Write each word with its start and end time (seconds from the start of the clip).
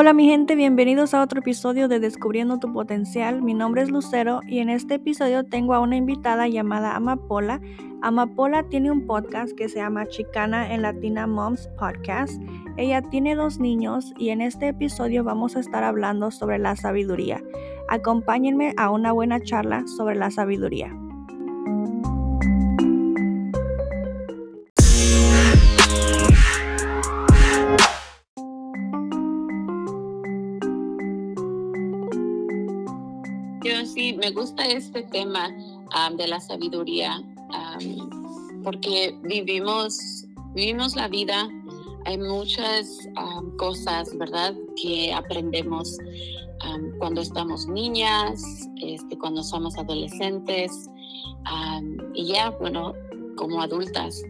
Hola 0.00 0.14
mi 0.14 0.24
gente, 0.24 0.54
bienvenidos 0.54 1.12
a 1.12 1.20
otro 1.20 1.40
episodio 1.40 1.86
de 1.86 2.00
Descubriendo 2.00 2.58
tu 2.58 2.72
Potencial. 2.72 3.42
Mi 3.42 3.52
nombre 3.52 3.82
es 3.82 3.90
Lucero 3.90 4.40
y 4.48 4.60
en 4.60 4.70
este 4.70 4.94
episodio 4.94 5.44
tengo 5.44 5.74
a 5.74 5.80
una 5.80 5.94
invitada 5.94 6.48
llamada 6.48 6.96
Amapola. 6.96 7.60
Amapola 8.00 8.62
tiene 8.62 8.90
un 8.90 9.06
podcast 9.06 9.52
que 9.54 9.68
se 9.68 9.76
llama 9.76 10.08
Chicana 10.08 10.72
en 10.72 10.80
Latina 10.80 11.26
Moms 11.26 11.68
Podcast. 11.78 12.40
Ella 12.78 13.02
tiene 13.02 13.34
dos 13.34 13.60
niños 13.60 14.14
y 14.16 14.30
en 14.30 14.40
este 14.40 14.68
episodio 14.68 15.22
vamos 15.22 15.54
a 15.54 15.60
estar 15.60 15.84
hablando 15.84 16.30
sobre 16.30 16.58
la 16.58 16.76
sabiduría. 16.76 17.42
Acompáñenme 17.90 18.72
a 18.78 18.88
una 18.88 19.12
buena 19.12 19.38
charla 19.42 19.86
sobre 19.86 20.14
la 20.14 20.30
sabiduría. 20.30 20.96
Me 34.30 34.36
gusta 34.42 34.64
este 34.64 35.02
tema 35.02 35.50
de 36.16 36.28
la 36.28 36.38
sabiduría 36.38 37.20
porque 38.62 39.18
vivimos, 39.24 39.98
vivimos 40.54 40.94
la 40.94 41.08
vida, 41.08 41.48
hay 42.04 42.16
muchas 42.16 43.08
cosas, 43.58 44.16
¿verdad?, 44.16 44.54
que 44.80 45.12
aprendemos 45.12 45.98
cuando 46.98 47.22
estamos 47.22 47.66
niñas, 47.66 48.40
este, 48.80 49.18
cuando 49.18 49.42
somos 49.42 49.76
adolescentes 49.76 50.88
y 52.14 52.26
ya, 52.26 52.50
bueno, 52.50 52.92
como 53.36 53.60
adultas. 53.60 54.22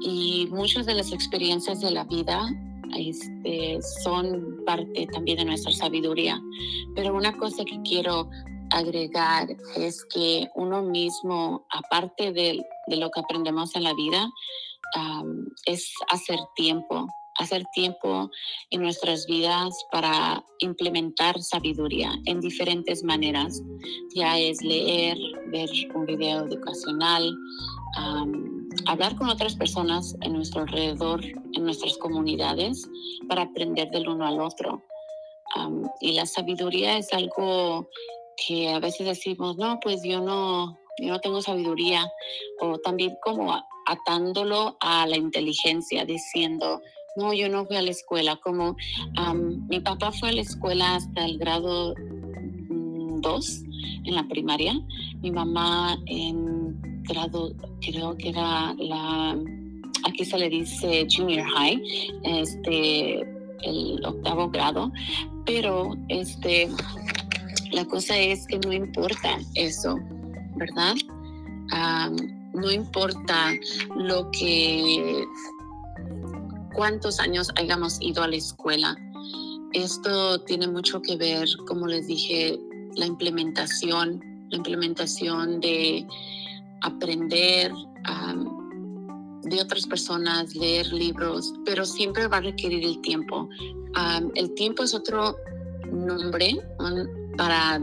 Y 0.00 0.48
muchas 0.50 0.86
de 0.86 0.94
las 0.94 1.12
experiencias 1.12 1.82
de 1.82 1.90
la 1.90 2.04
vida 2.04 2.42
este, 2.96 3.80
son 4.02 4.62
parte 4.64 5.06
también 5.08 5.36
de 5.36 5.44
nuestra 5.44 5.72
sabiduría. 5.72 6.40
Pero 6.94 7.14
una 7.14 7.36
cosa 7.36 7.66
que 7.66 7.82
quiero 7.82 8.30
agregar 8.72 9.48
es 9.76 10.04
que 10.04 10.48
uno 10.54 10.82
mismo, 10.82 11.66
aparte 11.70 12.32
de, 12.32 12.64
lo 12.88 13.10
que 13.10 13.20
aprendemos 13.20 13.74
en 13.76 13.84
la 13.84 13.94
vida, 13.94 14.28
es 15.66 15.92
hacer 16.10 16.38
tiempo, 16.54 17.06
hacer 17.38 17.64
tiempo 17.72 18.30
en 18.70 18.82
nuestras 18.82 19.26
vidas 19.26 19.72
para 19.90 20.44
implementar 20.58 21.40
sabiduría 21.40 22.12
en 22.26 22.40
diferentes 22.40 23.02
maneras. 23.04 23.62
Ya 24.14 24.38
es 24.38 24.62
leer, 24.62 25.16
ver 25.46 25.70
un 25.94 26.06
video 26.06 26.46
educacional, 26.46 27.34
hablar 28.86 29.16
con 29.16 29.28
otras 29.28 29.54
personas 29.54 30.16
en 30.20 30.32
nuestro 30.34 30.62
alrededor, 30.62 31.24
en 31.24 31.64
nuestras 31.64 31.96
comunidades, 31.98 32.88
para 33.28 33.42
aprender 33.42 33.90
del 33.90 34.08
uno 34.08 34.26
al 34.26 34.40
otro. 34.40 34.82
y 36.00 36.12
la 36.12 36.24
sabiduría 36.24 36.96
es 36.96 37.12
algo 37.12 37.88
que 38.46 38.70
a 38.70 38.80
veces 38.80 39.06
decimos, 39.06 39.56
no, 39.56 39.78
pues 39.80 40.02
yo 40.04 40.20
no, 40.20 40.78
yo 40.98 41.08
no 41.08 41.20
tengo 41.20 41.42
sabiduría, 41.42 42.06
o 42.60 42.78
también 42.78 43.16
como 43.22 43.54
atándolo 43.86 44.76
a 44.80 45.06
la 45.06 45.16
inteligencia, 45.16 46.04
diciendo, 46.04 46.80
no, 47.16 47.32
yo 47.34 47.48
no 47.48 47.66
fui 47.66 47.76
a 47.76 47.82
la 47.82 47.90
escuela, 47.90 48.36
como 48.36 48.76
mi 49.68 49.80
papá 49.80 50.12
fue 50.12 50.30
a 50.30 50.32
la 50.32 50.40
escuela 50.40 50.96
hasta 50.96 51.24
el 51.24 51.38
grado 51.38 51.94
2 51.94 53.62
mm, 53.62 54.08
en 54.08 54.14
la 54.14 54.26
primaria, 54.28 54.74
mi 55.20 55.30
mamá 55.30 55.98
en 56.06 57.02
grado, 57.02 57.52
creo 57.80 58.16
que 58.16 58.30
era 58.30 58.74
la, 58.78 59.36
aquí 60.04 60.24
se 60.24 60.38
le 60.38 60.48
dice 60.48 61.06
junior 61.14 61.46
high, 61.50 61.82
este, 62.24 63.20
el 63.62 64.04
octavo 64.04 64.50
grado, 64.50 64.90
pero 65.44 65.94
este, 66.08 66.68
la 67.72 67.84
cosa 67.86 68.16
es 68.18 68.46
que 68.46 68.58
no 68.58 68.72
importa 68.72 69.38
eso, 69.54 69.98
¿verdad? 70.56 70.94
no 72.54 72.70
importa 72.70 73.54
lo 73.96 74.30
que, 74.30 75.24
cuántos 76.74 77.18
años 77.18 77.50
hayamos 77.56 77.98
ido 78.00 78.22
a 78.22 78.28
la 78.28 78.36
escuela. 78.36 78.94
Esto 79.72 80.38
tiene 80.42 80.68
mucho 80.68 81.00
que 81.00 81.16
ver, 81.16 81.48
como 81.66 81.86
les 81.86 82.06
dije, 82.06 82.60
la 82.96 83.06
implementación, 83.06 84.20
la 84.50 84.56
implementación 84.58 85.60
de 85.60 86.06
aprender 86.82 87.72
de 89.44 89.60
otras 89.60 89.86
personas, 89.86 90.54
leer 90.54 90.92
libros, 90.92 91.52
pero 91.64 91.84
siempre 91.84 92.26
va 92.26 92.38
a 92.38 92.40
requerir 92.42 92.84
el 92.84 93.00
tiempo. 93.00 93.48
el 94.34 94.54
tiempo 94.54 94.82
es 94.82 94.94
otro 94.94 95.36
nombre, 95.90 96.58
para, 97.36 97.80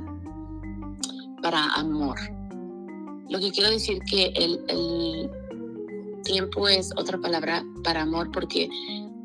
para 1.42 1.66
amor. 1.74 2.18
Lo 3.30 3.40
que 3.40 3.52
quiero 3.52 3.70
decir 3.70 4.00
que 4.04 4.34
el, 4.36 5.30
tiempo 6.24 6.68
es 6.68 6.92
otra 6.96 7.18
palabra 7.18 7.64
para 7.84 8.02
amor 8.02 8.30
porque 8.32 8.70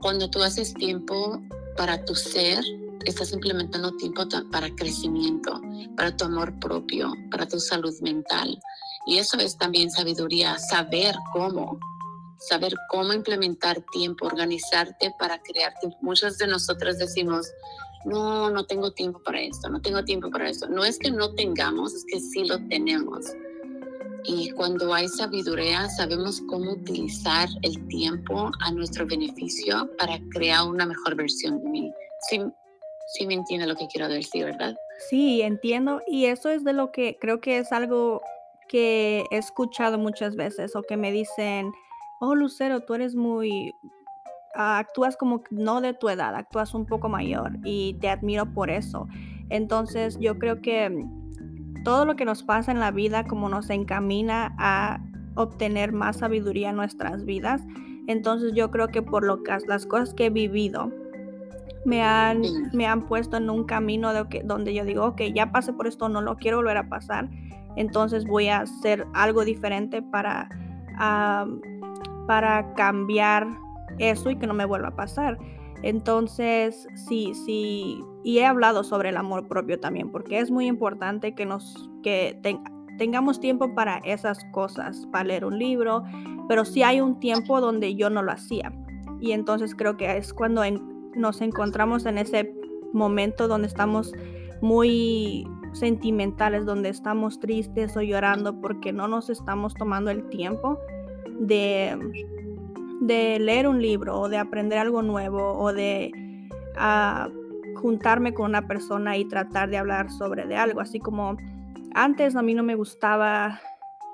cuando 0.01 0.31
tú 0.31 0.43
haces 0.43 0.73
tiempo 0.73 1.43
para 1.77 2.03
tu 2.05 2.15
ser, 2.15 2.65
estás 3.05 3.33
implementando 3.33 3.95
tiempo 3.97 4.23
para 4.51 4.75
crecimiento, 4.75 5.61
para 5.97 6.17
tu 6.17 6.25
amor 6.25 6.59
propio, 6.61 7.13
para 7.31 7.47
tu 7.47 7.59
salud 7.61 7.93
mental. 8.01 8.59
Y 9.07 9.19
eso 9.19 9.39
es 9.39 9.59
también 9.59 9.91
sabiduría, 9.91 10.59
saber 10.59 11.15
cómo, 11.33 11.79
saber 12.39 12.75
cómo 12.91 13.13
implementar 13.13 13.85
tiempo, 13.93 14.27
organizarte 14.27 15.15
para 15.19 15.41
crear 15.43 15.75
tiempo. 15.81 15.99
Muchas 16.01 16.39
de 16.39 16.47
nosotras 16.47 16.99
decimos, 16.99 17.47
no, 18.05 18.51
no 18.51 18.65
tengo 18.65 18.93
tiempo 18.93 19.21
para 19.23 19.41
esto, 19.41 19.69
no 19.69 19.81
tengo 19.81 20.05
tiempo 20.05 20.31
para 20.31 20.49
esto. 20.49 20.69
No 20.69 20.85
es 20.85 20.99
que 20.99 21.11
no 21.11 21.35
tengamos, 21.35 21.95
es 21.95 22.05
que 22.05 22.21
sí 22.21 22.45
lo 22.45 22.59
tenemos. 22.69 23.27
Y 24.27 24.51
cuando 24.53 24.95
hay 24.95 25.09
sabiduría, 25.09 25.89
sabemos 25.91 26.41
cómo 26.49 26.73
utilizar 26.73 27.49
el 27.63 27.87
tiempo 27.89 28.51
a 28.61 28.71
nuestro 28.73 29.07
beneficio 29.07 29.91
para 29.99 30.19
crear 30.31 30.67
una 30.67 30.87
mejor 30.87 31.15
versión 31.15 31.63
de 31.63 31.69
mí. 31.69 31.93
Sí, 32.31 32.41
sí 33.09 33.27
me 33.27 33.35
entiende 33.35 33.67
lo 33.67 33.77
que 33.77 33.87
quiero 33.89 34.09
decir, 34.09 34.47
¿verdad? 34.47 34.75
Sí, 35.11 35.43
entiendo. 35.43 36.01
Y 36.07 36.27
eso 36.27 36.49
es 36.49 36.65
de 36.65 36.73
lo 36.73 36.91
que 36.91 37.19
creo 37.21 37.41
que 37.41 37.59
es 37.59 37.71
algo 37.73 38.23
que 38.69 39.27
he 39.31 39.37
escuchado 39.37 39.99
muchas 39.99 40.37
veces 40.37 40.75
o 40.75 40.83
que 40.83 40.97
me 40.97 41.13
dicen, 41.13 41.71
oh 42.21 42.35
Lucero, 42.35 42.81
tú 42.81 42.95
eres 42.95 43.15
muy 43.15 43.75
actúas 44.55 45.17
como 45.17 45.43
no 45.51 45.81
de 45.81 45.95
tu 45.95 46.09
edad, 46.09 46.35
actúas 46.35 46.75
un 46.75 46.87
poco 46.87 47.09
mayor 47.09 47.59
y 47.65 47.95
te 48.01 48.09
admiro 48.09 48.47
por 48.53 48.71
eso. 48.71 49.09
Entonces 49.51 50.19
yo 50.21 50.39
creo 50.39 50.61
que 50.61 51.05
todo 51.85 52.07
lo 52.07 52.17
que 52.17 52.25
nos 52.25 52.43
pasa 52.43 52.73
en 52.73 52.81
la 52.81 52.91
vida 52.91 53.25
como 53.25 53.49
nos 53.49 53.71
encamina 53.71 54.55
a 54.59 55.01
obtener 55.35 55.93
más 55.93 56.19
sabiduría 56.19 56.71
en 56.71 56.77
nuestras 56.77 57.25
vidas. 57.25 57.63
Entonces 58.07 58.53
yo 58.55 58.71
creo 58.71 58.89
que 58.89 59.03
por 59.03 59.25
lo 59.25 59.43
que 59.43 59.57
las 59.67 59.87
cosas 59.87 60.15
que 60.15 60.27
he 60.27 60.31
vivido 60.31 60.91
me 61.85 62.03
han, 62.03 62.43
me 62.73 62.87
han 62.87 63.07
puesto 63.07 63.37
en 63.37 63.51
un 63.51 63.65
camino 63.65 64.13
de 64.13 64.27
que, 64.29 64.43
donde 64.43 64.73
yo 64.75 64.85
digo, 64.85 65.05
ok, 65.05 65.23
ya 65.35 65.53
pasé 65.53 65.73
por 65.73 65.87
esto, 65.87 66.09
no 66.09 66.23
lo 66.23 66.37
quiero 66.37 66.59
volver 66.59 66.79
a 66.79 66.89
pasar. 66.89 67.29
Entonces 67.77 68.25
voy 68.25 68.49
a 68.49 68.61
hacer 68.61 69.07
algo 69.13 69.45
diferente 69.45 70.01
para, 70.01 70.49
para 72.27 72.73
cambiar 72.75 73.47
eso 73.99 74.31
y 74.31 74.37
que 74.37 74.47
no 74.47 74.55
me 74.55 74.65
vuelva 74.65 74.89
a 74.89 74.97
pasar. 74.97 75.39
Entonces, 75.83 76.87
sí, 76.95 77.33
sí, 77.35 78.01
y 78.23 78.39
he 78.39 78.47
hablado 78.47 78.85
sobre 78.85 79.11
el 79.11 79.19
amor 79.19 79.47
propio 79.49 79.79
también, 79.79 80.11
porque 80.11 80.39
es 80.39 80.51
muy 80.51 80.67
importante 80.67 81.35
que 81.35 81.45
nos, 81.45 81.91
que 82.03 82.39
tengamos 82.97 83.39
tiempo 83.39 83.75
para 83.75 83.99
esas 83.99 84.45
cosas, 84.53 85.07
para 85.13 85.25
leer 85.25 85.45
un 85.45 85.59
libro, 85.59 86.03
pero 86.49 86.65
sí 86.65 86.83
hay 86.83 87.01
un 87.01 87.21
tiempo 87.21 87.61
donde 87.61 87.95
yo 87.97 88.09
no 88.09 88.23
lo 88.23 88.33
hacía. 88.33 88.73
Y 89.21 89.33
entonces 89.33 89.75
creo 89.75 89.97
que 89.97 90.17
es 90.17 90.33
cuando 90.33 90.63
nos 91.15 91.41
encontramos 91.41 92.07
en 92.07 92.19
ese 92.19 92.55
momento 92.93 93.47
donde 93.49 93.69
estamos 93.69 94.13
muy 94.63 95.47
sentimentales, 95.73 96.65
donde 96.65 96.89
estamos 96.89 97.41
tristes 97.41 97.97
o 97.97 98.01
llorando 98.01 98.61
porque 98.61 98.93
no 98.93 99.09
nos 99.09 99.29
estamos 99.29 99.75
tomando 99.75 100.11
el 100.11 100.29
tiempo 100.29 100.79
de 101.41 101.99
de 103.07 103.39
leer 103.39 103.69
un 103.69 103.83
libro 103.83 104.19
o 104.19 104.29
de 104.29 104.39
aprender 104.39 104.79
algo 104.79 105.03
nuevo 105.03 105.59
o 105.59 105.73
de 105.73 106.11
ah, 106.77 107.29
juntarme 107.77 108.33
con 108.33 108.47
una 108.47 108.67
persona 108.67 109.17
y 109.19 109.27
tratar 109.27 109.69
de 109.69 109.77
hablar 109.77 110.11
sobre 110.11 110.47
de 110.47 110.57
algo. 110.57 110.81
Así 110.81 111.01
como 111.01 111.37
antes 111.95 112.35
a 112.35 112.43
mí 112.43 112.55
no 112.55 112.63
me 112.63 112.75
gustaba 112.75 113.61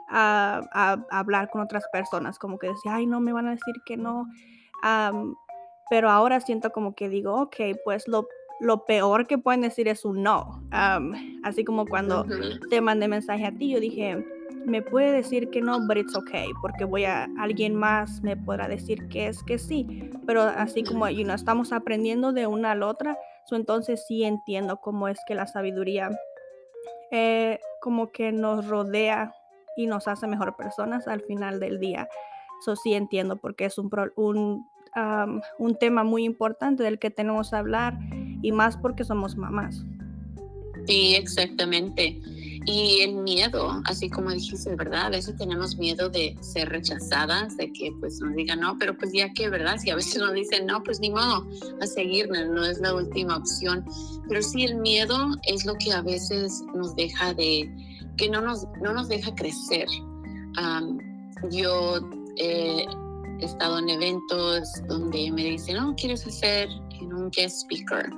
ah, 0.09 0.99
hablar 1.11 1.51
con 1.51 1.61
otras 1.61 1.85
personas, 1.93 2.39
como 2.39 2.59
que 2.59 2.69
decía, 2.69 2.97
ay, 2.97 3.07
no, 3.07 3.21
me 3.21 3.33
van 3.33 3.47
a 3.47 3.53
decir 3.53 3.75
que 3.87 3.97
no. 3.97 4.27
pero 5.89 6.11
ahora 6.11 6.41
siento 6.41 6.71
como 6.71 6.95
que 6.95 7.09
digo, 7.09 7.35
ok, 7.43 7.57
pues 7.85 8.09
lo, 8.09 8.27
lo 8.59 8.85
peor 8.87 9.29
que 9.29 9.39
pueden 9.39 9.61
decir 9.61 9.87
es 9.87 10.05
un 10.05 10.25
no. 10.25 10.65
así 11.45 11.65
como 11.65 11.87
cuando 11.87 12.27
te 12.71 12.81
mandé 12.81 13.07
mensaje 13.07 13.47
a 13.47 13.53
ti, 13.53 13.71
yo 13.71 13.79
dije, 13.79 14.25
me 14.71 14.83
puede 14.83 15.13
decir 15.13 15.51
que 15.51 15.61
no, 15.61 15.87
but 15.87 15.99
it's 15.99 16.17
okay, 16.17 16.49
porque 16.63 16.85
voy 16.85 17.05
a 17.05 17.29
alguien 17.39 17.75
más 17.75 18.23
me 18.23 18.37
podrá 18.37 18.69
decir 18.69 19.09
que 19.09 19.27
es 19.27 19.43
que 19.43 19.59
sí, 19.59 20.11
pero 20.27 20.43
así 20.43 20.83
como 20.85 21.09
you 21.11 21.25
know, 21.25 21.35
estamos 21.35 21.73
aprendiendo 21.73 22.33
de 22.33 22.47
una 22.47 22.73
a 22.73 22.75
la 22.75 22.87
otra, 22.87 23.19
entonces 23.57 24.05
sí 24.07 24.25
entiendo 24.25 24.81
cómo 24.81 25.09
es 25.09 25.19
que 25.27 25.35
la 25.35 25.47
sabiduría 25.47 26.11
eh, 27.11 27.59
como 27.81 28.13
que 28.13 28.33
nos 28.33 28.67
rodea 28.69 29.35
y 29.77 29.87
nos 29.87 30.09
hace 30.09 30.27
mejor 30.27 30.57
personas 30.57 31.09
al 31.09 31.21
final 31.23 31.61
del 31.61 31.81
día. 31.81 32.09
Eso 32.61 32.77
sí 32.77 32.95
entiendo 32.95 33.37
porque 33.37 33.65
es 33.65 33.79
un, 33.79 33.91
un, 34.17 34.67
un 35.59 35.75
tema 35.77 36.05
muy 36.05 36.25
importante 36.25 36.83
del 36.83 36.99
que 36.99 37.11
tenemos 37.11 37.51
que 37.51 37.57
hablar 37.57 37.99
y 38.43 38.53
más 38.53 38.77
porque 38.77 39.05
somos 39.05 39.37
mamás. 39.37 39.85
Sí, 40.87 41.15
exactamente. 41.15 42.21
Y 42.67 43.01
el 43.01 43.15
miedo, 43.15 43.81
así 43.87 44.11
como 44.11 44.31
dijiste, 44.31 44.75
¿verdad? 44.77 45.07
A 45.07 45.11
veces 45.11 45.37
tenemos 45.37 45.77
miedo 45.77 46.11
de 46.11 46.37
ser 46.41 46.69
rechazadas, 46.69 47.57
de 47.57 47.73
que 47.73 47.91
pues 48.01 48.21
nos 48.21 48.35
digan 48.35 48.61
no, 48.61 48.77
pero 48.79 48.97
pues 48.97 49.13
ya 49.13 49.33
que, 49.33 49.49
¿verdad? 49.49 49.79
Si 49.79 49.91
a 49.91 49.97
veces 49.97 50.19
nos 50.19 50.35
dicen 50.35 50.67
no, 50.67 50.83
pues 50.83 51.01
ni 51.01 51.11
modo, 51.11 51.47
a 51.81 51.87
seguirnos, 51.87 52.49
no 52.49 52.65
es 52.65 52.79
la 52.81 52.95
última 52.95 53.37
opción. 53.39 53.85
Pero 54.29 54.43
sí, 54.43 54.65
el 54.65 54.77
miedo 54.77 55.17
es 55.45 55.65
lo 55.65 55.75
que 55.77 55.93
a 55.93 56.03
veces 56.03 56.63
nos 56.75 56.95
deja 56.97 57.33
de, 57.35 57.71
que 58.19 58.29
no 58.29 58.43
nos, 58.43 58.67
no 58.83 58.93
nos 58.93 59.09
deja 59.09 59.35
crecer. 59.35 59.89
yo 61.51 61.99
he 62.37 62.87
estado 63.41 63.79
en 63.79 63.89
eventos 63.89 64.69
donde 64.87 65.31
me 65.33 65.45
dicen, 65.45 65.77
no, 65.77 65.95
¿quieres 65.97 66.27
hacer 66.27 66.69
un 67.01 67.31
guest 67.31 67.63
speaker? 67.63 68.11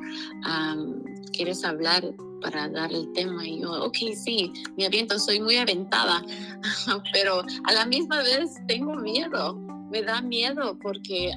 ¿Quieres 1.33 1.65
hablar 1.65 2.03
para 2.43 2.69
dar 2.69 2.93
el 2.93 3.11
tema 3.13 3.47
y 3.47 3.61
yo, 3.61 3.71
ok, 3.85 3.97
sí, 4.15 4.53
me 4.77 4.87
aviento, 4.87 5.19
soy 5.19 5.41
muy 5.41 5.57
aventada, 5.57 6.23
pero 7.13 7.43
a 7.65 7.73
la 7.73 7.87
misma 7.87 8.23
vez 8.23 8.55
tengo 8.67 8.95
miedo, 8.97 9.55
me 9.91 10.03
da 10.03 10.21
miedo 10.21 10.79
porque 10.83 11.33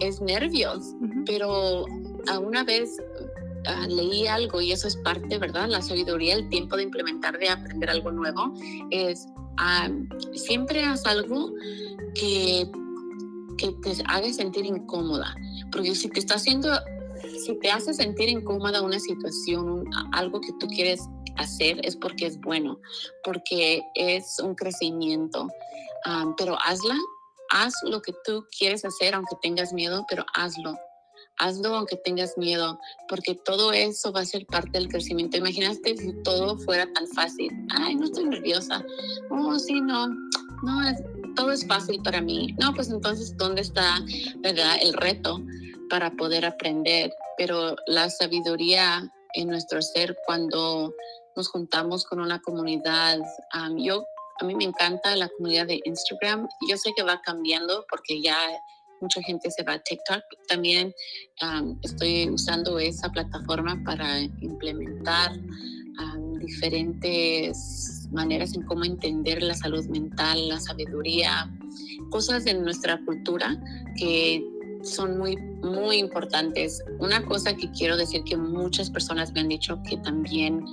es 0.00 0.20
nervios, 0.20 0.94
pero 1.26 1.86
a 2.28 2.38
una 2.38 2.64
vez 2.64 2.96
ah, 3.66 3.86
leí 3.88 4.26
algo 4.26 4.60
y 4.60 4.72
eso 4.72 4.88
es 4.88 4.96
parte, 4.96 5.38
¿verdad? 5.38 5.68
La 5.68 5.82
sabiduría, 5.82 6.34
el 6.34 6.48
tiempo 6.48 6.76
de 6.76 6.84
implementar, 6.84 7.38
de 7.38 7.48
aprender 7.48 7.90
algo 7.90 8.10
nuevo, 8.10 8.52
es 8.90 9.26
siempre 10.34 10.82
haz 10.82 11.06
algo 11.06 11.52
que, 12.14 12.68
que 13.58 13.72
te 13.82 14.02
haga 14.06 14.32
sentir 14.32 14.66
incómoda, 14.66 15.34
porque 15.70 15.94
si 15.94 16.08
te 16.08 16.20
está 16.20 16.34
haciendo 16.34 16.70
si 17.44 17.58
te 17.58 17.70
hace 17.70 17.94
sentir 17.94 18.28
incómoda 18.28 18.82
una 18.82 18.98
situación, 18.98 19.84
algo 20.12 20.40
que 20.40 20.52
tú 20.58 20.66
quieres 20.66 21.00
hacer, 21.36 21.80
es 21.84 21.96
porque 21.96 22.26
es 22.26 22.40
bueno, 22.40 22.78
porque 23.24 23.82
es 23.94 24.38
un 24.40 24.54
crecimiento. 24.54 25.48
pero 26.36 26.56
hazla, 26.64 26.96
haz 27.50 27.74
lo 27.84 28.00
que 28.02 28.12
tú 28.24 28.44
quieres 28.56 28.84
hacer, 28.84 29.14
aunque 29.14 29.36
tengas 29.42 29.72
miedo, 29.72 30.04
pero 30.08 30.24
hazlo. 30.34 30.76
Hazlo 31.38 31.74
aunque 31.74 31.96
tengas 31.96 32.36
miedo, 32.36 32.78
porque 33.08 33.34
todo 33.34 33.72
eso 33.72 34.12
va 34.12 34.20
a 34.20 34.26
ser 34.26 34.46
parte 34.46 34.78
del 34.78 34.88
crecimiento. 34.88 35.38
Imagínate 35.38 35.96
si 35.96 36.12
todo 36.22 36.58
fuera 36.58 36.86
tan 36.92 37.06
fácil. 37.08 37.50
Ay, 37.70 37.94
no 37.94 38.04
estoy 38.04 38.24
nerviosa. 38.24 38.84
Oh, 39.30 39.58
sí, 39.58 39.80
no. 39.80 40.08
No, 40.62 40.88
es, 40.88 41.02
todo 41.34 41.50
es 41.50 41.66
fácil 41.66 42.00
para 42.02 42.20
mí. 42.20 42.54
No, 42.60 42.72
pues 42.74 42.90
entonces, 42.90 43.36
¿dónde 43.36 43.62
está, 43.62 43.98
verdad, 44.42 44.76
el 44.80 44.92
reto 44.92 45.40
para 45.88 46.10
poder 46.12 46.44
aprender? 46.44 47.12
pero 47.36 47.76
la 47.86 48.10
sabiduría 48.10 49.10
en 49.34 49.48
nuestro 49.48 49.80
ser 49.82 50.16
cuando 50.26 50.94
nos 51.36 51.48
juntamos 51.48 52.04
con 52.04 52.20
una 52.20 52.40
comunidad. 52.40 53.18
yo, 53.78 54.04
a 54.40 54.44
mí 54.44 54.54
me 54.54 54.64
encanta 54.64 55.16
la 55.16 55.28
comunidad 55.28 55.66
de 55.66 55.80
Instagram. 55.84 56.48
Yo 56.68 56.76
sé 56.76 56.92
que 56.96 57.02
va 57.02 57.20
cambiando 57.22 57.84
porque 57.90 58.20
ya 58.20 58.36
mucha 59.00 59.22
gente 59.22 59.50
se 59.50 59.62
va 59.62 59.74
a 59.74 59.78
TikTok. 59.78 60.22
También 60.48 60.94
estoy 61.82 62.30
usando 62.30 62.78
esa 62.78 63.08
plataforma 63.10 63.80
para 63.84 64.20
implementar 64.20 65.32
diferentes 66.38 68.08
maneras 68.10 68.54
en 68.54 68.62
cómo 68.62 68.84
entender 68.84 69.42
la 69.42 69.54
salud 69.54 69.84
mental, 69.86 70.48
la 70.48 70.58
sabiduría, 70.58 71.50
cosas 72.10 72.44
de 72.44 72.54
nuestra 72.54 73.00
cultura 73.04 73.56
que 73.96 74.44
son 74.82 75.18
muy, 75.18 75.36
muy 75.36 75.96
importantes. 75.96 76.82
Una 76.98 77.24
cosa 77.24 77.54
que 77.54 77.70
quiero 77.72 77.96
decir 77.96 78.22
que 78.24 78.36
muchas 78.36 78.90
personas 78.90 79.32
me 79.32 79.40
han 79.40 79.48
dicho 79.48 79.80
que 79.88 79.96
también 79.98 80.64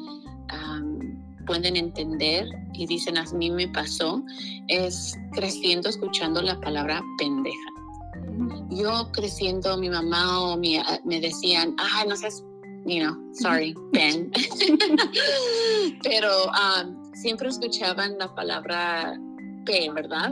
pueden 1.49 1.75
entender 1.75 2.47
y 2.73 2.85
dicen 2.85 3.17
a 3.17 3.23
mí 3.33 3.49
me 3.49 3.67
pasó, 3.69 4.23
es 4.67 5.17
creciendo 5.33 5.89
escuchando 5.89 6.43
la 6.43 6.59
palabra 6.61 7.01
pendeja. 7.17 7.57
Yo 8.69 9.09
creciendo, 9.11 9.75
mi 9.75 9.89
mamá 9.89 10.43
o 10.43 10.57
mi, 10.57 10.77
ah, 10.77 10.99
me 11.05 11.19
decían, 11.19 11.75
ah, 11.79 12.05
no 12.07 12.15
seas, 12.15 12.43
you 12.85 12.99
know, 12.99 13.17
sorry, 13.33 13.73
pen. 13.93 14.31
Pero 16.03 16.29
siempre 17.15 17.49
escuchaban 17.49 18.19
la 18.19 18.33
palabra 18.35 19.19
pen, 19.65 19.95
¿verdad? 19.95 20.31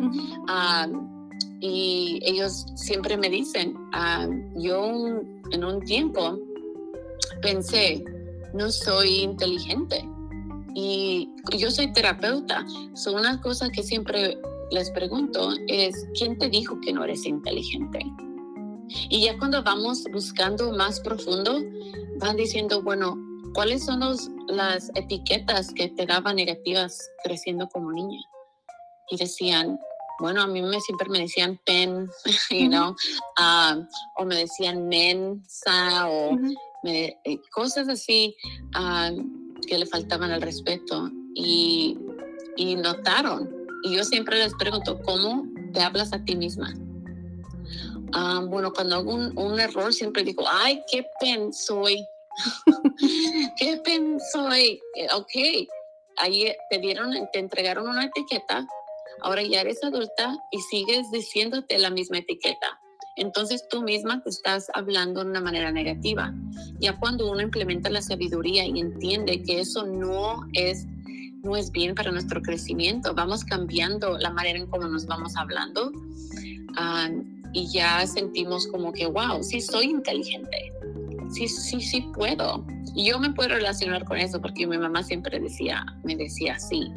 Y 1.59 2.19
ellos 2.23 2.65
siempre 2.75 3.17
me 3.17 3.29
dicen, 3.29 3.73
ah, 3.93 4.27
yo 4.55 5.21
en 5.51 5.63
un 5.63 5.81
tiempo 5.85 6.37
pensé, 7.41 8.03
no 8.53 8.69
soy 8.71 9.21
inteligente 9.21 10.03
y 10.75 11.29
yo 11.57 11.71
soy 11.71 11.91
terapeuta. 11.93 12.65
So 12.93 13.13
una 13.13 13.41
cosa 13.41 13.69
que 13.69 13.81
siempre 13.81 14.37
les 14.71 14.91
pregunto 14.91 15.51
es, 15.67 16.07
¿quién 16.17 16.37
te 16.37 16.49
dijo 16.49 16.79
que 16.81 16.93
no 16.93 17.03
eres 17.03 17.25
inteligente? 17.25 17.99
Y 19.09 19.21
ya 19.21 19.37
cuando 19.37 19.63
vamos 19.63 20.03
buscando 20.11 20.71
más 20.71 20.99
profundo, 20.99 21.59
van 22.19 22.35
diciendo, 22.35 22.81
bueno, 22.81 23.17
¿cuáles 23.53 23.85
son 23.85 24.01
las 24.47 24.91
etiquetas 24.95 25.73
que 25.73 25.89
te 25.89 26.05
daban 26.05 26.35
negativas 26.35 27.09
creciendo 27.23 27.67
como 27.69 27.91
niña? 27.91 28.19
Y 29.09 29.17
decían, 29.17 29.79
bueno, 30.19 30.41
a 30.41 30.47
mí 30.47 30.61
me, 30.61 30.79
siempre 30.81 31.09
me 31.09 31.19
decían 31.19 31.59
pen, 31.65 32.09
you 32.51 32.67
know, 32.67 32.95
ah, 33.37 33.77
o 34.17 34.25
me 34.25 34.35
decían 34.35 34.87
mensa, 34.87 36.09
o 36.09 36.37
eh, 36.83 37.15
cosas 37.51 37.89
así 37.89 38.35
ah, 38.73 39.11
que 39.67 39.77
le 39.77 39.85
faltaban 39.85 40.31
al 40.31 40.41
respeto. 40.41 41.09
Y, 41.35 41.97
y 42.55 42.75
notaron. 42.75 43.49
Y 43.83 43.95
yo 43.95 44.03
siempre 44.03 44.39
les 44.39 44.53
pregunto, 44.55 44.99
¿cómo 45.03 45.45
te 45.73 45.81
hablas 45.81 46.13
a 46.13 46.23
ti 46.23 46.35
misma? 46.35 46.73
Ah, 48.13 48.41
bueno, 48.43 48.73
cuando 48.73 48.95
hago 48.95 49.13
un, 49.13 49.37
un, 49.37 49.59
error 49.59 49.93
siempre 49.93 50.23
digo, 50.23 50.43
ay, 50.49 50.81
qué 50.91 51.05
pen 51.19 51.53
soy. 51.53 52.03
qué 53.57 53.77
pen 53.83 54.17
soy. 54.31 54.81
Ok, 55.13 55.67
ahí 56.17 56.51
te 56.71 56.79
dieron, 56.79 57.11
te 57.31 57.39
entregaron 57.39 57.87
una 57.87 58.05
etiqueta 58.05 58.65
Ahora 59.21 59.43
ya 59.43 59.61
eres 59.61 59.83
adulta 59.83 60.37
y 60.51 60.59
sigues 60.59 61.11
diciéndote 61.11 61.77
la 61.79 61.89
misma 61.89 62.19
etiqueta. 62.19 62.79
Entonces 63.15 63.67
tú 63.69 63.81
misma 63.81 64.21
te 64.21 64.29
estás 64.29 64.67
hablando 64.75 65.23
de 65.23 65.31
una 65.31 65.41
manera 65.41 65.71
negativa. 65.71 66.33
Ya 66.79 66.97
cuando 66.99 67.31
uno 67.31 67.41
implementa 67.41 67.89
la 67.89 68.01
sabiduría 68.01 68.65
y 68.65 68.79
entiende 68.79 69.41
que 69.41 69.59
eso 69.59 69.85
no 69.85 70.41
es 70.53 70.85
no 71.43 71.55
es 71.55 71.71
bien 71.71 71.95
para 71.95 72.11
nuestro 72.11 72.41
crecimiento, 72.41 73.13
vamos 73.13 73.45
cambiando 73.45 74.17
la 74.17 74.31
manera 74.31 74.59
en 74.59 74.67
cómo 74.67 74.87
nos 74.87 75.05
vamos 75.05 75.35
hablando 75.37 75.91
ah, 76.75 77.09
y 77.53 77.67
ya 77.71 78.05
sentimos 78.05 78.67
como 78.67 78.91
que, 78.91 79.05
wow, 79.05 79.41
sí 79.41 79.61
soy 79.61 79.85
inteligente, 79.85 80.73
sí, 81.31 81.47
sí, 81.47 81.79
sí 81.79 82.01
puedo. 82.13 82.65
Y 82.95 83.05
yo 83.05 83.19
me 83.19 83.31
puedo 83.31 83.49
relacionar 83.49 84.03
con 84.03 84.17
eso 84.17 84.41
porque 84.41 84.67
mi 84.67 84.77
mamá 84.77 85.03
siempre 85.03 85.39
decía, 85.39 85.85
me 86.03 86.15
decía 86.15 86.55
así 86.55 86.91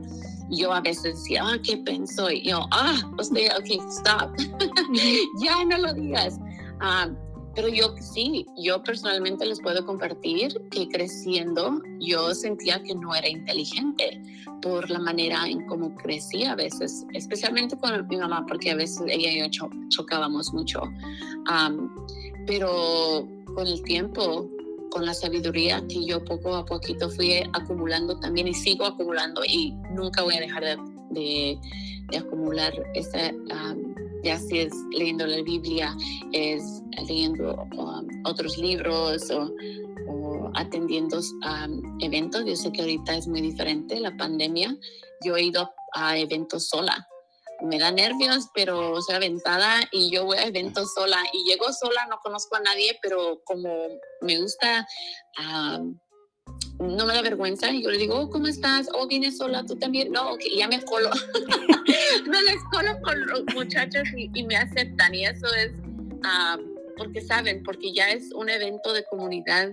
yo 0.50 0.72
a 0.72 0.80
veces 0.80 1.16
decía, 1.16 1.42
ah, 1.44 1.56
¿qué 1.62 1.76
pensó? 1.78 2.30
Y 2.30 2.42
yo, 2.42 2.66
ah, 2.72 2.96
usted, 3.18 3.48
ok, 3.58 3.82
stop, 3.88 4.30
ya 5.42 5.64
no 5.64 5.78
lo 5.78 5.94
digas. 5.94 6.38
Ah, 6.80 7.08
pero 7.54 7.68
yo 7.68 7.94
sí, 8.00 8.46
yo 8.56 8.82
personalmente 8.82 9.44
les 9.44 9.60
puedo 9.60 9.84
compartir 9.84 10.52
que 10.70 10.88
creciendo 10.88 11.82
yo 11.98 12.32
sentía 12.32 12.80
que 12.82 12.94
no 12.94 13.14
era 13.14 13.28
inteligente 13.28 14.22
por 14.62 14.88
la 14.88 15.00
manera 15.00 15.48
en 15.48 15.66
cómo 15.66 15.94
crecía 15.96 16.52
a 16.52 16.54
veces, 16.54 17.04
especialmente 17.12 17.76
con 17.76 18.06
mi 18.08 18.18
mamá, 18.18 18.44
porque 18.46 18.70
a 18.70 18.76
veces 18.76 19.02
ella 19.08 19.30
y 19.30 19.50
yo 19.50 19.68
chocábamos 19.88 20.52
mucho. 20.52 20.82
pero 22.46 23.28
con 23.54 23.66
el 23.66 23.82
tiempo 23.82 24.48
con 24.90 25.06
la 25.06 25.14
sabiduría 25.14 25.82
que 25.88 26.04
yo 26.04 26.22
poco 26.24 26.54
a 26.54 26.64
poquito 26.64 27.08
fui 27.10 27.42
acumulando 27.52 28.18
también 28.18 28.48
y 28.48 28.54
sigo 28.54 28.84
acumulando 28.84 29.42
y 29.46 29.72
nunca 29.94 30.22
voy 30.22 30.34
a 30.34 30.40
dejar 30.40 30.64
de, 31.10 31.58
de, 32.10 32.18
acumular 32.18 32.72
esa, 32.94 33.32
ya 34.24 34.38
si 34.38 34.58
es 34.58 34.72
leyendo 34.90 35.26
la 35.26 35.42
Biblia, 35.42 35.96
es 36.32 36.82
leyendo 37.06 37.54
um, 37.76 38.06
otros 38.24 38.58
libros 38.58 39.30
o, 39.30 39.50
atendiendo 40.54 41.20
eventos. 42.00 42.44
Yo 42.44 42.56
sé 42.56 42.72
que 42.72 42.80
ahorita 42.80 43.16
es 43.16 43.28
muy 43.28 43.40
diferente 43.40 44.00
la 44.00 44.16
pandemia. 44.16 44.76
Yo 45.24 45.36
he 45.36 45.44
ido 45.44 45.70
a 45.94 46.18
eventos 46.18 46.68
sola 46.68 47.06
me 47.62 47.78
da 47.78 47.90
nervios, 47.90 48.48
pero 48.54 49.00
soy 49.02 49.16
aventada 49.16 49.80
y 49.92 50.10
yo 50.10 50.24
voy 50.24 50.38
a 50.38 50.46
eventos 50.46 50.94
sola 50.94 51.22
y 51.32 51.48
llego 51.48 51.72
sola, 51.72 52.06
no 52.08 52.18
conozco 52.22 52.56
a 52.56 52.60
nadie, 52.60 52.98
pero 53.02 53.40
como 53.44 53.88
me 54.20 54.38
gusta, 54.38 54.86
no 56.78 57.06
me 57.06 57.14
da 57.14 57.22
vergüenza 57.22 57.70
y 57.70 57.82
yo 57.82 57.90
le 57.90 57.98
digo, 57.98 58.16
oh, 58.16 58.30
¿cómo 58.30 58.46
estás? 58.46 58.88
Oh, 58.94 59.06
vienes 59.06 59.36
sola, 59.36 59.64
tú 59.64 59.76
también. 59.76 60.10
No, 60.12 60.36
que 60.36 60.56
ya 60.56 60.66
me 60.66 60.82
colo. 60.82 61.10
no 62.26 62.42
les 62.42 62.62
colo 62.72 63.00
con 63.02 63.26
los 63.26 63.44
muchachos 63.54 64.08
y, 64.16 64.42
me 64.44 64.56
aceptan 64.56 65.14
y 65.14 65.26
eso 65.26 65.46
es 65.54 65.72
porque 66.96 67.22
saben, 67.22 67.62
porque 67.62 67.94
ya 67.94 68.10
es 68.10 68.30
un 68.34 68.50
evento 68.50 68.92
de 68.92 69.04
comunidad 69.04 69.70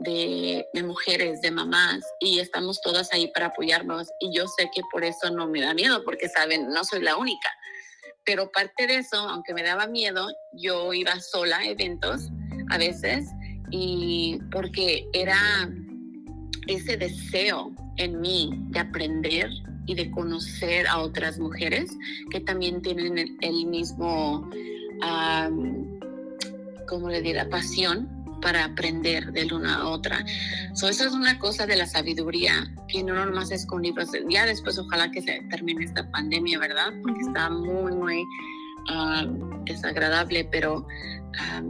de, 0.00 0.66
mujeres, 0.84 1.40
de 1.42 1.50
mamás, 1.50 2.02
y 2.20 2.40
estamos 2.40 2.80
todas 2.80 3.12
ahí 3.12 3.28
para 3.28 3.46
apoyarnos. 3.46 4.08
Y 4.18 4.34
yo 4.36 4.46
sé 4.48 4.70
que 4.74 4.82
por 4.90 5.04
eso 5.04 5.30
no 5.30 5.46
me 5.46 5.60
da 5.60 5.74
miedo, 5.74 6.02
porque 6.04 6.28
saben, 6.28 6.68
no 6.70 6.84
soy 6.84 7.02
la 7.02 7.16
única. 7.16 7.48
Pero 8.24 8.50
parte 8.50 8.86
de 8.86 8.96
eso, 8.96 9.16
aunque 9.16 9.54
me 9.54 9.62
daba 9.62 9.86
miedo, 9.86 10.28
yo 10.52 10.92
iba 10.92 11.18
sola 11.20 11.58
a 11.58 11.66
eventos 11.66 12.28
a 12.70 12.78
veces, 12.78 13.26
y 13.70 14.38
porque 14.50 15.06
era 15.12 15.70
ese 16.66 16.96
deseo 16.96 17.72
en 17.96 18.20
mí 18.20 18.50
de 18.70 18.80
aprender 18.80 19.50
y 19.86 19.94
de 19.94 20.10
conocer 20.10 20.86
a 20.86 20.98
otras 20.98 21.38
mujeres 21.38 21.90
que 22.30 22.40
también 22.40 22.80
tienen 22.80 23.36
el, 23.40 23.66
mismo, 23.66 24.48
como 26.86 27.08
le 27.08 27.20
dirá, 27.22 27.48
pasión 27.48 28.19
para 28.40 28.64
aprender 28.64 29.32
de 29.32 29.52
una 29.54 29.76
a 29.76 29.88
otra. 29.88 30.24
So, 30.74 30.88
eso 30.88 31.06
es 31.06 31.12
una 31.12 31.38
cosa 31.38 31.66
de 31.66 31.76
la 31.76 31.86
sabiduría, 31.86 32.72
que 32.88 33.02
no 33.02 33.14
nomás 33.14 33.50
es 33.50 33.66
con 33.66 33.82
libros. 33.82 34.10
Ya 34.28 34.46
después 34.46 34.78
ojalá 34.78 35.10
que 35.10 35.22
se 35.22 35.40
termine 35.50 35.84
esta 35.84 36.08
pandemia, 36.10 36.58
¿verdad? 36.58 36.92
Porque 37.02 37.20
está 37.20 37.50
muy, 37.50 37.92
muy 37.92 38.24
ah, 38.88 39.26
desagradable, 39.64 40.48
pero 40.50 40.86
ah, 41.38 41.62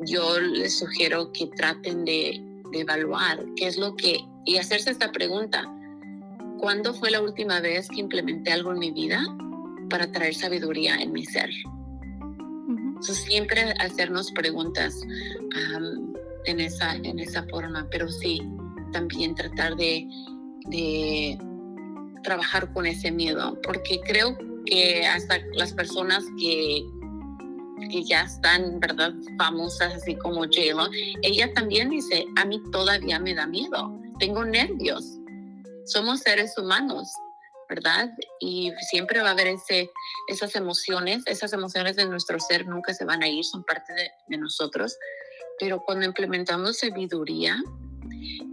yo 0.00 0.40
les 0.40 0.78
sugiero 0.78 1.32
que 1.32 1.48
traten 1.56 2.04
de, 2.04 2.42
de 2.72 2.80
evaluar 2.80 3.44
qué 3.56 3.66
es 3.66 3.78
lo 3.78 3.96
que, 3.96 4.20
y 4.44 4.56
hacerse 4.56 4.90
esta 4.90 5.12
pregunta, 5.12 5.64
¿cuándo 6.58 6.94
fue 6.94 7.10
la 7.10 7.20
última 7.20 7.60
vez 7.60 7.88
que 7.88 8.00
implementé 8.00 8.52
algo 8.52 8.72
en 8.72 8.78
mi 8.78 8.90
vida 8.90 9.22
para 9.90 10.10
traer 10.10 10.34
sabiduría 10.34 10.96
en 10.96 11.12
mi 11.12 11.24
ser? 11.24 11.50
Siempre 13.00 13.72
hacernos 13.80 14.30
preguntas 14.32 15.00
en, 16.44 16.60
esa, 16.60 16.94
en 16.96 17.18
esa 17.18 17.44
forma, 17.44 17.86
pero 17.90 18.08
sí, 18.08 18.42
también 18.92 19.34
tratar 19.34 19.76
de, 19.76 20.08
de 20.66 21.38
trabajar 22.22 22.72
con 22.72 22.86
ese 22.86 23.10
miedo, 23.10 23.58
porque 23.62 24.00
creo 24.06 24.36
que 24.66 25.06
hasta 25.06 25.38
las 25.54 25.72
personas 25.72 26.24
que, 26.38 26.84
que 27.90 28.04
ya 28.04 28.22
están, 28.22 28.80
¿verdad?, 28.80 29.14
famosas, 29.38 29.94
así 29.94 30.14
como 30.16 30.40
j 30.40 30.50
ella 31.22 31.52
también 31.54 31.90
dice, 31.90 32.26
a 32.36 32.44
mí 32.44 32.60
todavía 32.72 33.18
me 33.18 33.34
da 33.34 33.46
miedo, 33.46 33.98
tengo 34.18 34.44
nervios, 34.44 35.18
somos 35.86 36.20
seres 36.20 36.56
humanos, 36.58 37.10
¿verdad? 37.68 38.10
Y 38.40 38.72
siempre 38.88 39.20
va 39.20 39.28
a 39.28 39.32
haber 39.32 39.48
ese, 39.48 39.90
esas 40.26 40.54
emociones, 40.54 41.22
esas 41.26 41.52
emociones 41.52 41.96
de 41.96 42.06
nuestro 42.06 42.40
ser 42.40 42.66
nunca 42.66 42.94
se 42.94 43.04
van 43.04 43.22
a 43.22 43.28
ir, 43.28 43.44
son 43.44 43.62
parte 43.64 43.92
de, 43.94 44.38
nosotros, 44.38 44.96
pero 45.58 45.80
cuando 45.80 46.06
implementamos 46.06 46.78
sabiduría, 46.78 47.62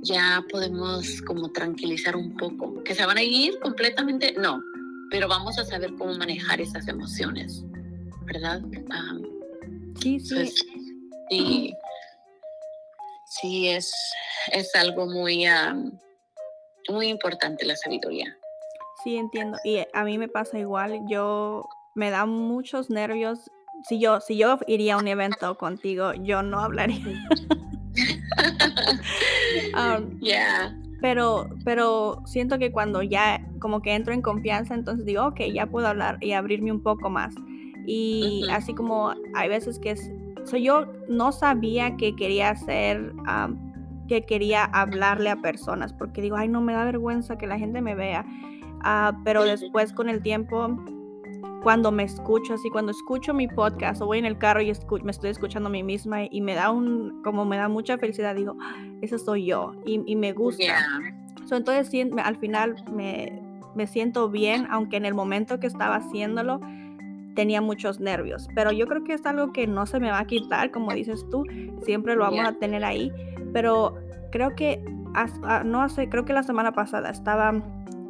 ya 0.01 0.43
podemos 0.51 1.21
como 1.21 1.51
tranquilizar 1.51 2.15
un 2.15 2.35
poco, 2.35 2.83
que 2.83 2.95
se 2.95 3.05
van 3.05 3.17
a 3.17 3.23
ir 3.23 3.59
completamente, 3.59 4.33
no, 4.37 4.61
pero 5.09 5.27
vamos 5.27 5.57
a 5.59 5.65
saber 5.65 5.93
cómo 5.97 6.13
manejar 6.15 6.59
esas 6.59 6.87
emociones, 6.87 7.63
¿verdad? 8.25 8.61
sí, 10.01 10.19
sí. 10.19 10.35
Pues, 10.35 10.55
sí, 11.29 11.73
sí, 13.27 13.69
es, 13.69 13.93
es 14.51 14.75
algo 14.75 15.05
muy, 15.05 15.45
muy 16.89 17.07
importante 17.07 17.65
la 17.65 17.75
sabiduría. 17.75 18.37
Sí, 19.05 19.17
entiendo. 19.17 19.59
Y 19.63 19.77
a 19.93 20.03
mí 20.03 20.17
me 20.17 20.27
pasa 20.27 20.57
igual. 20.57 21.01
Yo 21.07 21.69
me 21.93 22.09
da 22.09 22.25
muchos 22.25 22.89
nervios. 22.89 23.51
Si 23.87 23.99
yo, 23.99 24.19
si 24.19 24.35
yo 24.35 24.57
iría 24.65 24.95
a 24.95 24.97
un 24.97 25.07
evento 25.07 25.55
contigo, 25.57 26.13
yo 26.13 26.41
no 26.41 26.59
hablaría. 26.59 27.05
um, 29.77 30.19
yeah. 30.21 30.75
Pero, 31.01 31.47
pero 31.63 32.23
siento 32.25 32.57
que 32.57 32.71
cuando 32.71 33.03
ya 33.03 33.45
como 33.59 33.83
que 33.83 33.93
entro 33.93 34.11
en 34.11 34.23
confianza, 34.23 34.73
entonces 34.73 35.05
digo, 35.05 35.27
ok, 35.27 35.41
ya 35.53 35.67
puedo 35.67 35.87
hablar 35.87 36.17
y 36.19 36.31
abrirme 36.31 36.71
un 36.71 36.81
poco 36.81 37.11
más. 37.11 37.35
Y 37.85 38.47
así 38.49 38.73
como 38.73 39.13
hay 39.35 39.49
veces 39.49 39.77
que 39.77 39.91
es, 39.91 40.11
yo 40.59 40.87
no 41.07 41.31
sabía 41.31 41.95
que 41.97 42.15
quería 42.15 42.49
hacer, 42.49 43.13
que 44.07 44.23
quería 44.23 44.63
hablarle 44.63 45.29
a 45.29 45.35
personas, 45.35 45.93
porque 45.93 46.23
digo, 46.23 46.37
ay, 46.37 46.47
no 46.47 46.61
me 46.61 46.73
da 46.73 46.85
vergüenza 46.85 47.37
que 47.37 47.45
la 47.45 47.59
gente 47.59 47.81
me 47.81 47.93
vea. 47.93 48.25
Ah, 48.87 49.17
pero 49.23 49.43
después 49.43 49.91
con 49.91 50.09
el 50.09 50.21
tiempo, 50.21 50.77
cuando 51.63 51.91
me 51.91 52.03
escucho, 52.03 52.53
así 52.53 52.69
cuando 52.69 52.91
escucho 52.91 53.33
mi 53.33 53.47
podcast 53.47 53.99
o 53.99 54.05
voy 54.05 54.19
en 54.19 54.25
el 54.25 54.37
carro 54.37 54.61
y 54.61 54.71
me 55.03 55.09
estoy 55.09 55.31
escuchando 55.31 55.69
a 55.69 55.71
mí 55.71 55.81
misma 55.81 56.25
y 56.29 56.39
me 56.39 56.53
da 56.53 56.69
un, 56.69 57.23
como 57.23 57.45
me 57.45 57.57
da 57.57 57.67
mucha 57.67 57.97
felicidad, 57.97 58.35
digo, 58.35 58.55
ah, 58.61 58.75
esa 59.01 59.17
soy 59.17 59.47
yo 59.47 59.73
y, 59.85 60.15
me 60.15 60.33
gusta. 60.33 60.85
entonces 61.49 62.07
al 62.23 62.37
final 62.37 62.75
me, 62.91 63.41
me 63.73 63.87
siento 63.87 64.29
bien, 64.29 64.67
aunque 64.69 64.97
en 64.97 65.05
el 65.05 65.15
momento 65.15 65.59
que 65.59 65.65
estaba 65.65 65.95
haciéndolo 65.95 66.61
tenía 67.33 67.61
muchos 67.61 67.99
nervios, 67.99 68.47
pero 68.53 68.71
yo 68.71 68.85
creo 68.85 69.03
que 69.03 69.13
es 69.13 69.25
algo 69.25 69.51
que 69.51 69.65
no 69.65 69.87
se 69.87 69.99
me 69.99 70.11
va 70.11 70.19
a 70.19 70.27
quitar, 70.27 70.69
como 70.69 70.93
dices 70.93 71.25
tú, 71.31 71.43
siempre 71.83 72.13
lo 72.13 72.21
vamos 72.21 72.45
a 72.45 72.53
tener 72.53 72.85
ahí, 72.85 73.11
pero 73.51 73.95
creo 74.31 74.55
que, 74.55 74.85
ah, 75.15 75.63
no 75.65 75.81
hace, 75.81 76.07
creo 76.07 76.23
que 76.23 76.33
la 76.33 76.43
semana 76.43 76.73
pasada 76.73 77.09
estaba 77.09 77.63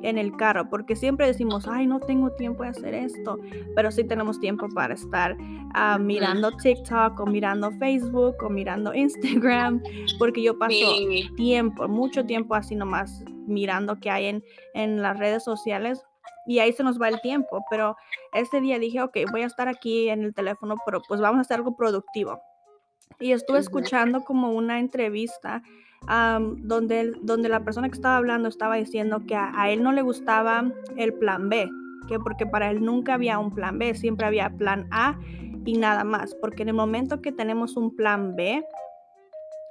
en 0.05 0.17
el 0.17 0.35
carro, 0.35 0.69
porque 0.69 0.95
siempre 0.95 1.27
decimos, 1.27 1.67
ay, 1.67 1.87
no 1.87 1.99
tengo 1.99 2.31
tiempo 2.31 2.63
de 2.63 2.69
hacer 2.69 2.93
esto, 2.93 3.39
pero 3.75 3.91
sí 3.91 4.03
tenemos 4.03 4.39
tiempo 4.39 4.67
para 4.69 4.93
estar 4.93 5.35
ah, 5.73 5.97
mirando 5.97 6.51
TikTok 6.51 7.19
o 7.19 7.25
mirando 7.25 7.71
Facebook 7.71 8.35
o 8.43 8.49
mirando 8.49 8.93
Instagram, 8.93 9.81
porque 10.19 10.43
yo 10.43 10.57
paso 10.57 10.75
tiempo, 11.35 11.87
mucho 11.87 12.25
tiempo 12.25 12.55
así 12.55 12.75
nomás 12.75 13.23
mirando 13.47 13.99
qué 13.99 14.09
hay 14.09 14.25
en, 14.25 14.43
en 14.73 15.01
las 15.01 15.17
redes 15.17 15.43
sociales 15.43 16.03
y 16.45 16.59
ahí 16.59 16.71
se 16.73 16.83
nos 16.83 17.01
va 17.01 17.09
el 17.09 17.19
tiempo, 17.21 17.65
pero 17.69 17.95
ese 18.33 18.61
día 18.61 18.77
dije, 18.77 19.01
ok, 19.01 19.17
voy 19.31 19.41
a 19.41 19.47
estar 19.47 19.67
aquí 19.67 20.09
en 20.09 20.23
el 20.23 20.33
teléfono, 20.33 20.75
pero 20.85 21.01
pues 21.07 21.19
vamos 21.19 21.39
a 21.39 21.41
hacer 21.41 21.57
algo 21.57 21.75
productivo. 21.75 22.39
Y 23.19 23.31
estuve 23.31 23.59
escuchando 23.59 24.23
como 24.23 24.51
una 24.51 24.79
entrevista 24.79 25.63
donde, 26.07 27.13
donde 27.21 27.49
la 27.49 27.63
persona 27.63 27.89
que 27.89 27.95
estaba 27.95 28.17
hablando 28.17 28.49
estaba 28.49 28.75
diciendo 28.75 29.23
que 29.27 29.35
a, 29.35 29.69
él 29.69 29.83
no 29.83 29.91
le 29.91 30.01
gustaba 30.01 30.71
el 30.97 31.13
plan 31.13 31.49
B, 31.49 31.69
que 32.07 32.19
porque 32.19 32.45
para 32.45 32.69
él 32.69 32.83
nunca 32.83 33.15
había 33.15 33.39
un 33.39 33.53
plan 33.53 33.79
B, 33.79 33.95
siempre 33.95 34.27
había 34.27 34.49
plan 34.49 34.87
A 34.91 35.19
y 35.65 35.77
nada 35.77 36.03
más, 36.03 36.35
porque 36.35 36.63
en 36.63 36.69
el 36.69 36.75
momento 36.75 37.21
que 37.21 37.31
tenemos 37.31 37.75
un 37.75 37.95
plan 37.95 38.35
B, 38.35 38.63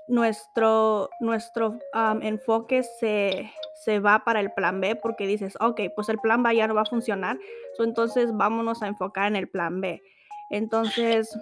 nuestro, 0.06 1.08
nuestro 1.20 1.78
enfoque 2.20 2.82
se, 2.82 3.50
se, 3.74 4.00
va 4.00 4.22
para 4.24 4.40
el 4.40 4.52
plan 4.52 4.80
B 4.80 4.96
porque 4.96 5.26
dices, 5.26 5.56
ok, 5.60 5.80
pues 5.94 6.08
el 6.08 6.18
plan 6.18 6.42
B 6.42 6.54
ya 6.54 6.66
no 6.66 6.74
va 6.74 6.82
a 6.82 6.86
funcionar, 6.86 7.38
entonces 7.78 8.36
vámonos 8.36 8.82
a 8.82 8.88
enfocar 8.88 9.28
en 9.28 9.36
el 9.36 9.48
plan 9.48 9.80
B. 9.80 10.02
Entonces, 10.50 11.34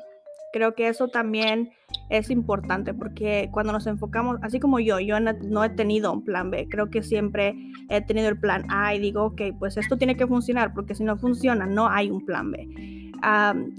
Creo 0.52 0.74
que 0.74 0.88
eso 0.88 1.08
también 1.08 1.70
es 2.10 2.30
importante 2.30 2.92
porque 2.94 3.48
cuando 3.52 3.72
nos 3.72 3.86
enfocamos, 3.86 4.38
así 4.42 4.60
como 4.60 4.78
yo, 4.80 5.00
yo 5.00 5.18
no 5.18 5.64
he 5.64 5.70
tenido 5.70 6.12
un 6.12 6.24
plan 6.24 6.50
B, 6.50 6.68
creo 6.70 6.90
que 6.90 7.02
siempre 7.02 7.56
he 7.88 8.00
tenido 8.02 8.28
el 8.28 8.38
plan 8.38 8.64
A 8.68 8.94
y 8.94 8.98
digo, 8.98 9.24
ok, 9.24 9.40
pues 9.58 9.76
esto 9.76 9.96
tiene 9.96 10.16
que 10.16 10.26
funcionar 10.26 10.74
porque 10.74 10.94
si 10.94 11.04
no 11.04 11.16
funciona, 11.16 11.66
no 11.66 11.88
hay 11.88 12.10
un 12.10 12.24
plan 12.24 12.50
B. 12.50 12.68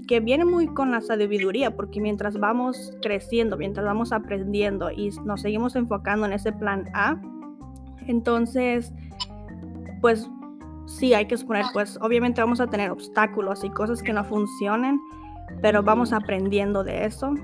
que 0.08 0.20
viene 0.20 0.44
muy 0.44 0.66
con 0.66 0.90
la 0.90 1.00
sabiduría 1.00 1.76
porque 1.76 2.00
mientras 2.00 2.38
vamos 2.38 2.92
creciendo, 3.02 3.56
mientras 3.56 3.86
vamos 3.86 4.12
aprendiendo 4.12 4.90
y 4.90 5.10
nos 5.24 5.42
seguimos 5.42 5.76
enfocando 5.76 6.26
en 6.26 6.32
ese 6.32 6.52
plan 6.52 6.88
A, 6.92 7.20
entonces, 8.06 8.92
pues 10.00 10.28
sí, 10.86 11.14
hay 11.14 11.26
que 11.26 11.36
suponer, 11.36 11.64
pues 11.72 11.98
obviamente 12.02 12.40
vamos 12.40 12.60
a 12.60 12.66
tener 12.66 12.90
obstáculos 12.90 13.64
y 13.64 13.70
cosas 13.70 14.02
que 14.02 14.12
no 14.12 14.24
funcionen 14.24 15.00
pero 15.60 15.82
vamos 15.82 16.12
aprendiendo 16.12 16.84
de 16.84 17.06
eso. 17.06 17.34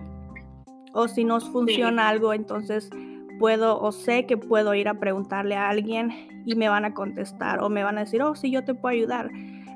O 0.92 1.08
si 1.08 1.24
nos 1.24 1.48
funciona 1.50 2.08
algo, 2.08 2.32
entonces 2.32 2.90
puedo 3.38 3.80
o 3.80 3.90
sé 3.90 4.26
que 4.26 4.36
puedo 4.36 4.74
ir 4.74 4.88
a 4.88 4.94
preguntarle 4.94 5.56
a 5.56 5.68
alguien 5.68 6.10
y 6.44 6.54
me 6.54 6.68
van 6.68 6.84
a 6.84 6.94
contestar 6.94 7.62
o 7.62 7.68
me 7.68 7.82
van 7.82 7.96
a 7.96 8.00
decir, 8.00 8.22
oh, 8.22 8.34
sí, 8.34 8.50
yo 8.50 8.64
te 8.64 8.74
puedo 8.74 8.94
ayudar 8.94 9.30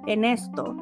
en 0.07 0.25
esto. 0.25 0.77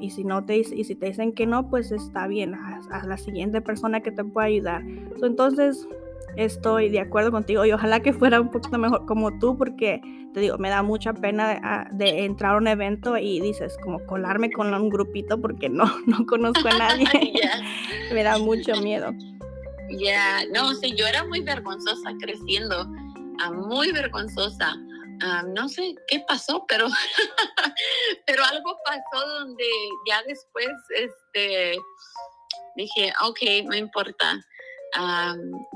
y 0.00 0.10
si 0.10 0.24
no 0.24 0.44
te 0.44 0.58
y 0.58 0.84
si 0.84 0.94
te 0.94 1.06
dicen 1.06 1.32
que 1.32 1.46
no, 1.46 1.68
pues 1.68 1.90
está 1.90 2.26
bien, 2.26 2.54
a, 2.54 3.04
la 3.06 3.16
siguiente 3.16 3.60
persona 3.60 4.00
que 4.00 4.12
te 4.12 4.24
pueda 4.24 4.46
ayudar. 4.46 4.82
entonces, 5.22 5.88
estoy 6.36 6.88
de 6.88 7.00
acuerdo 7.00 7.30
contigo 7.30 7.64
y 7.64 7.72
ojalá 7.72 8.00
que 8.00 8.12
fuera 8.12 8.40
un 8.40 8.50
poquito 8.50 8.78
mejor 8.78 9.06
como 9.06 9.38
tú 9.38 9.56
porque 9.56 10.00
te 10.34 10.40
digo, 10.40 10.58
me 10.58 10.68
da 10.68 10.82
mucha 10.82 11.14
pena 11.14 11.88
de, 11.92 12.24
entrar 12.24 12.54
a 12.54 12.56
un 12.56 12.66
evento 12.66 13.16
y 13.16 13.40
dices 13.40 13.76
como 13.82 14.04
colarme 14.04 14.50
con 14.50 14.74
un 14.74 14.90
grupito 14.90 15.40
porque 15.40 15.68
no, 15.68 15.84
no 16.06 16.26
conozco 16.26 16.68
a 16.68 16.76
nadie. 16.76 17.06
me 18.12 18.22
da 18.22 18.38
mucho 18.38 18.74
miedo. 18.82 19.12
Ya, 19.90 20.44
no, 20.52 20.74
sí, 20.74 20.94
yo 20.96 21.06
era 21.06 21.24
muy 21.24 21.40
vergonzosa 21.40 22.10
creciendo, 22.20 22.86
ah, 23.40 23.52
muy 23.52 23.92
vergonzosa. 23.92 24.74
Ah, 25.22 25.44
no 25.54 25.68
sé 25.68 25.94
qué 26.08 26.24
pasó, 26.26 26.64
pero, 26.66 26.88
pero 28.26 28.44
algo 28.44 28.76
pasó 28.84 29.26
donde 29.38 29.64
ya 30.08 30.20
después 30.26 30.68
este, 30.96 31.78
dije, 32.74 33.12
ok, 33.22 33.38
no 33.66 33.76
importa 33.76 34.44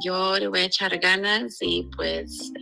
yo 0.02 0.38
le 0.38 0.48
voy 0.48 0.60
a 0.60 0.64
echar 0.64 0.98
ganas 0.98 1.58
y 1.60 1.88
pues 1.96 2.52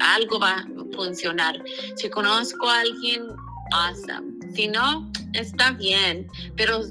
algo 0.00 0.38
va 0.38 0.58
a 0.58 0.66
funcionar. 0.94 1.62
Si 1.96 2.08
conozco 2.10 2.68
a 2.68 2.80
alguien, 2.80 3.26
awesome. 3.72 4.32
Si 4.54 4.68
no, 4.68 5.10
está 5.32 5.72
bien, 5.72 6.26
pero 6.56 6.82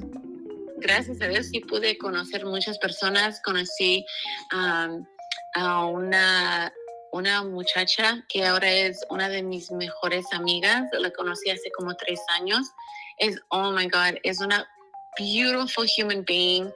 gracias 0.77 1.21
a 1.21 1.27
Dios 1.27 1.48
sí 1.48 1.60
pude 1.62 1.98
conocer 1.98 2.45
muchas 2.45 2.77
personas. 2.79 3.41
Conocí 3.43 4.05
a 4.51 5.86
una, 5.86 6.74
una 7.12 7.43
muchacha 7.43 8.24
que 8.29 8.45
ahora 8.45 8.71
es 8.71 9.05
una 9.10 9.29
de 9.29 9.43
mis 9.43 9.71
mejores 9.71 10.25
amigas. 10.31 10.83
La 10.93 11.12
conocí 11.12 11.50
hace 11.50 11.71
como 11.77 11.95
tres 11.95 12.19
años. 12.39 12.67
Es, 13.17 13.39
oh 13.50 13.71
my 13.71 13.88
God, 13.88 14.17
es 14.24 14.39
una 14.39 14.67
beautiful 15.18 15.86
human 15.86 16.24
being. 16.25 16.72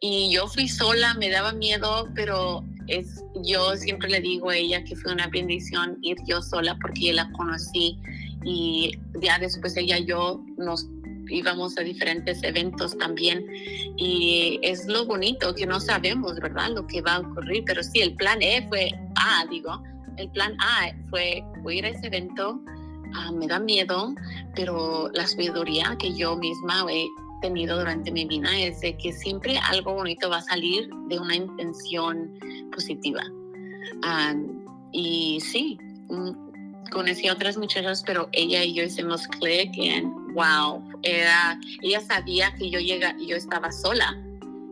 Y 0.00 0.32
yo 0.32 0.46
fui 0.48 0.68
sola, 0.68 1.14
me 1.14 1.30
daba 1.30 1.52
miedo, 1.52 2.08
pero 2.14 2.64
es, 2.88 3.22
yo 3.44 3.76
siempre 3.76 4.08
le 4.08 4.20
digo 4.20 4.50
a 4.50 4.56
ella 4.56 4.82
que 4.84 4.96
fue 4.96 5.12
una 5.12 5.28
bendición 5.28 5.98
ir 6.02 6.16
yo 6.26 6.42
sola 6.42 6.76
porque 6.80 7.12
la 7.12 7.30
conocí. 7.32 7.98
Y 8.44 8.92
ya 9.20 9.38
después 9.38 9.76
ella 9.76 9.98
y 9.98 10.06
yo 10.06 10.42
nos 10.56 10.86
íbamos 11.30 11.78
a 11.78 11.82
diferentes 11.82 12.42
eventos 12.42 12.96
también. 12.98 13.44
Y 13.96 14.58
es 14.62 14.86
lo 14.86 15.06
bonito 15.06 15.54
que 15.54 15.66
no 15.66 15.80
sabemos, 15.80 16.38
¿verdad? 16.40 16.70
Lo 16.70 16.86
que 16.86 17.00
va 17.00 17.16
a 17.16 17.20
ocurrir, 17.20 17.64
pero 17.66 17.82
sí, 17.82 18.00
el 18.00 18.14
plan 18.16 18.42
E 18.42 18.66
fue 18.68 18.90
A, 19.16 19.46
digo, 19.50 19.82
el 20.16 20.30
plan 20.30 20.56
A 20.60 20.92
fue 21.08 21.42
ir 21.70 21.84
a 21.84 21.88
ese 21.88 22.06
evento, 22.06 22.60
ah, 23.14 23.32
me 23.32 23.46
da 23.46 23.58
miedo, 23.58 24.14
pero 24.54 25.10
la 25.14 25.26
sabiduría 25.26 25.96
que 25.98 26.14
yo 26.14 26.36
misma 26.36 26.84
tenido 27.40 27.78
durante 27.78 28.10
mi 28.10 28.24
vida 28.24 28.48
es 28.58 28.80
de 28.80 28.96
que 28.96 29.12
siempre 29.12 29.58
algo 29.58 29.94
bonito 29.94 30.30
va 30.30 30.38
a 30.38 30.42
salir 30.42 30.88
de 31.08 31.18
una 31.18 31.36
intención 31.36 32.38
positiva. 32.72 33.22
y 34.92 35.38
sí, 35.40 35.78
mm, 36.08 36.90
conocí 36.90 37.28
a 37.28 37.32
otras 37.32 37.56
muchachas, 37.56 38.02
pero 38.04 38.28
ella 38.32 38.64
y 38.64 38.74
yo 38.74 38.82
hicimos 38.82 39.26
click 39.28 39.70
en 39.76 40.12
wow, 40.34 40.82
era, 41.02 41.58
ella 41.82 42.00
sabía 42.00 42.52
que 42.56 42.70
yo 42.70 42.80
llega, 42.80 43.16
yo 43.18 43.36
estaba 43.36 43.70
sola 43.70 44.18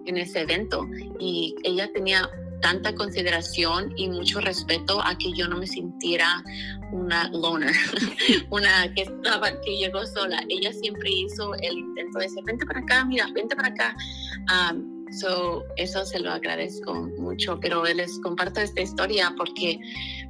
en 0.06 0.16
ese 0.16 0.40
evento 0.40 0.88
y 1.20 1.54
ella 1.62 1.90
tenía 1.92 2.28
tanta 2.60 2.94
consideración 2.94 3.92
y 3.96 4.08
mucho 4.08 4.40
respeto 4.40 5.00
a 5.02 5.16
que 5.16 5.32
yo 5.32 5.48
no 5.48 5.56
me 5.56 5.66
sintiera 5.66 6.42
una 6.92 7.28
loner, 7.30 7.74
una 8.50 8.92
que 8.94 9.02
estaba, 9.02 9.60
que 9.60 9.76
llegó 9.76 10.04
sola. 10.06 10.42
Ella 10.48 10.72
siempre 10.72 11.10
hizo 11.10 11.54
el 11.54 11.78
intento 11.78 12.18
de 12.18 12.24
decir, 12.26 12.44
vente 12.44 12.66
para 12.66 12.80
acá, 12.80 13.04
mira, 13.04 13.28
vente 13.34 13.54
para 13.56 13.68
acá. 13.68 13.96
Um, 14.72 15.06
so, 15.12 15.64
eso 15.76 16.04
se 16.04 16.18
lo 16.20 16.30
agradezco 16.30 16.94
mucho, 16.94 17.58
pero 17.60 17.84
les 17.84 18.18
comparto 18.20 18.60
esta 18.60 18.80
historia 18.80 19.32
porque 19.36 19.78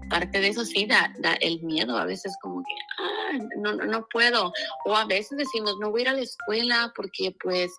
parte 0.09 0.41
de 0.41 0.49
eso 0.49 0.65
sí 0.65 0.87
da, 0.87 1.13
da 1.19 1.35
el 1.35 1.63
miedo, 1.63 1.97
a 1.97 2.05
veces 2.05 2.37
como 2.43 2.63
que, 2.63 2.75
ah, 2.99 3.39
no, 3.59 3.75
no 3.75 4.07
puedo, 4.11 4.53
o 4.87 4.97
a 4.97 5.05
veces 5.05 5.37
decimos, 5.37 5.77
no 5.81 5.91
voy 5.91 6.01
a 6.01 6.03
ir 6.03 6.09
a 6.09 6.13
la 6.15 6.23
escuela 6.23 6.93
porque 6.97 7.35
pues, 7.43 7.71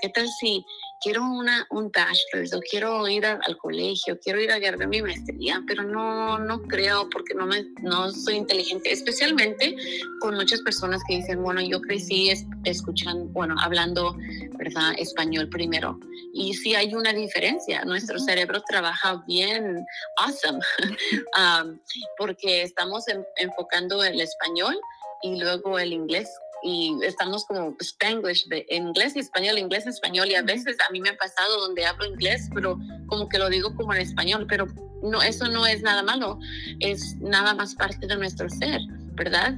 ¿qué 0.00 0.08
tal 0.08 0.28
si 0.28 0.64
quiero 1.00 1.24
una, 1.24 1.66
un 1.70 1.90
bachelor's 1.90 2.52
o 2.52 2.60
quiero 2.60 3.08
ir 3.08 3.24
al 3.24 3.56
colegio, 3.58 4.18
quiero 4.20 4.40
ir 4.40 4.50
a 4.50 4.56
agarrar 4.56 4.86
mi 4.88 5.02
maestría, 5.02 5.62
pero 5.66 5.82
no, 5.82 6.38
no 6.38 6.62
creo 6.62 7.08
porque 7.10 7.34
no, 7.34 7.46
me, 7.46 7.64
no 7.82 8.10
soy 8.12 8.36
inteligente, 8.36 8.92
especialmente 8.92 9.76
con 10.20 10.34
muchas 10.34 10.60
personas 10.60 11.00
que 11.08 11.16
dicen, 11.16 11.42
bueno, 11.42 11.60
yo 11.60 11.80
crecí 11.80 12.30
escuchando, 12.64 13.24
bueno, 13.32 13.54
hablando, 13.60 14.16
¿verdad? 14.58 14.92
Español 14.98 15.48
primero. 15.48 15.98
Y 16.32 16.54
sí 16.54 16.74
hay 16.74 16.94
una 16.94 17.12
diferencia, 17.12 17.84
nuestro 17.84 18.18
cerebro 18.18 18.62
trabaja 18.68 19.22
bien, 19.26 19.84
awesome, 20.18 20.60
um, 21.38 21.78
porque 22.18 22.62
estamos 22.62 23.04
enfocando 23.36 24.04
el 24.04 24.20
español 24.20 24.78
y 25.22 25.40
luego 25.40 25.78
el 25.78 25.92
inglés 25.92 26.28
y 26.62 26.96
estamos 27.02 27.44
como 27.44 27.76
Spanglish, 27.80 28.46
de 28.48 28.66
inglés 28.70 29.16
y 29.16 29.20
español, 29.20 29.58
inglés 29.58 29.84
y 29.86 29.90
español, 29.90 30.28
y 30.30 30.34
a 30.34 30.42
veces 30.42 30.76
a 30.86 30.90
mí 30.92 31.00
me 31.00 31.10
ha 31.10 31.16
pasado 31.16 31.60
donde 31.60 31.84
hablo 31.84 32.06
inglés, 32.06 32.48
pero 32.54 32.78
como 33.06 33.28
que 33.28 33.38
lo 33.38 33.48
digo 33.48 33.74
como 33.74 33.94
en 33.94 34.00
español, 34.00 34.46
pero 34.48 34.66
no, 35.02 35.22
eso 35.22 35.48
no 35.48 35.66
es 35.66 35.82
nada 35.82 36.02
malo, 36.02 36.38
es 36.80 37.16
nada 37.16 37.54
más 37.54 37.74
parte 37.74 38.06
de 38.06 38.16
nuestro 38.16 38.48
ser. 38.48 38.80
¿verdad? 39.12 39.54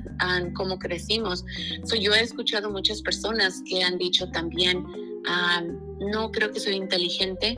como 0.55 0.77
crecimos. 0.77 1.45
So, 1.85 1.95
yo 1.95 2.13
he 2.15 2.21
escuchado 2.21 2.69
muchas 2.69 3.01
personas 3.01 3.63
que 3.69 3.85
han 3.85 3.97
dicho 3.97 4.29
también, 4.31 4.85
no 6.01 6.33
creo 6.33 6.51
que 6.51 6.59
soy 6.59 6.75
inteligente 6.75 7.57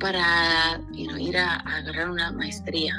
para 0.00 0.80
ir 0.94 1.36
a, 1.36 1.56
a 1.56 1.76
agarrar 1.76 2.08
una 2.08 2.32
maestría 2.32 2.94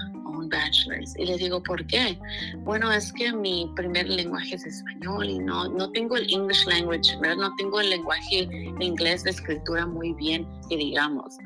bachelor's. 0.49 1.13
Y 1.17 1.25
le 1.25 1.38
digo, 1.38 1.62
¿por 1.62 1.86
qué? 1.88 2.17
Bueno, 2.60 2.91
es 2.91 3.12
que 3.13 3.31
mi 3.31 3.69
primer 3.75 4.08
lenguaje 4.08 4.55
es 4.55 4.65
español 4.65 5.29
y 5.29 5.39
no, 5.39 5.67
no 5.69 5.91
tengo 5.91 6.17
el 6.17 6.31
English 6.31 6.65
language, 6.67 7.17
¿verdad? 7.21 7.38
No 7.38 7.55
tengo 7.55 7.79
el 7.79 7.89
lenguaje 7.89 8.47
inglés 8.79 9.23
de 9.23 9.31
escritura 9.31 9.86
muy 9.86 10.13
bien, 10.13 10.47
que 10.69 10.77
digamos. 10.77 11.38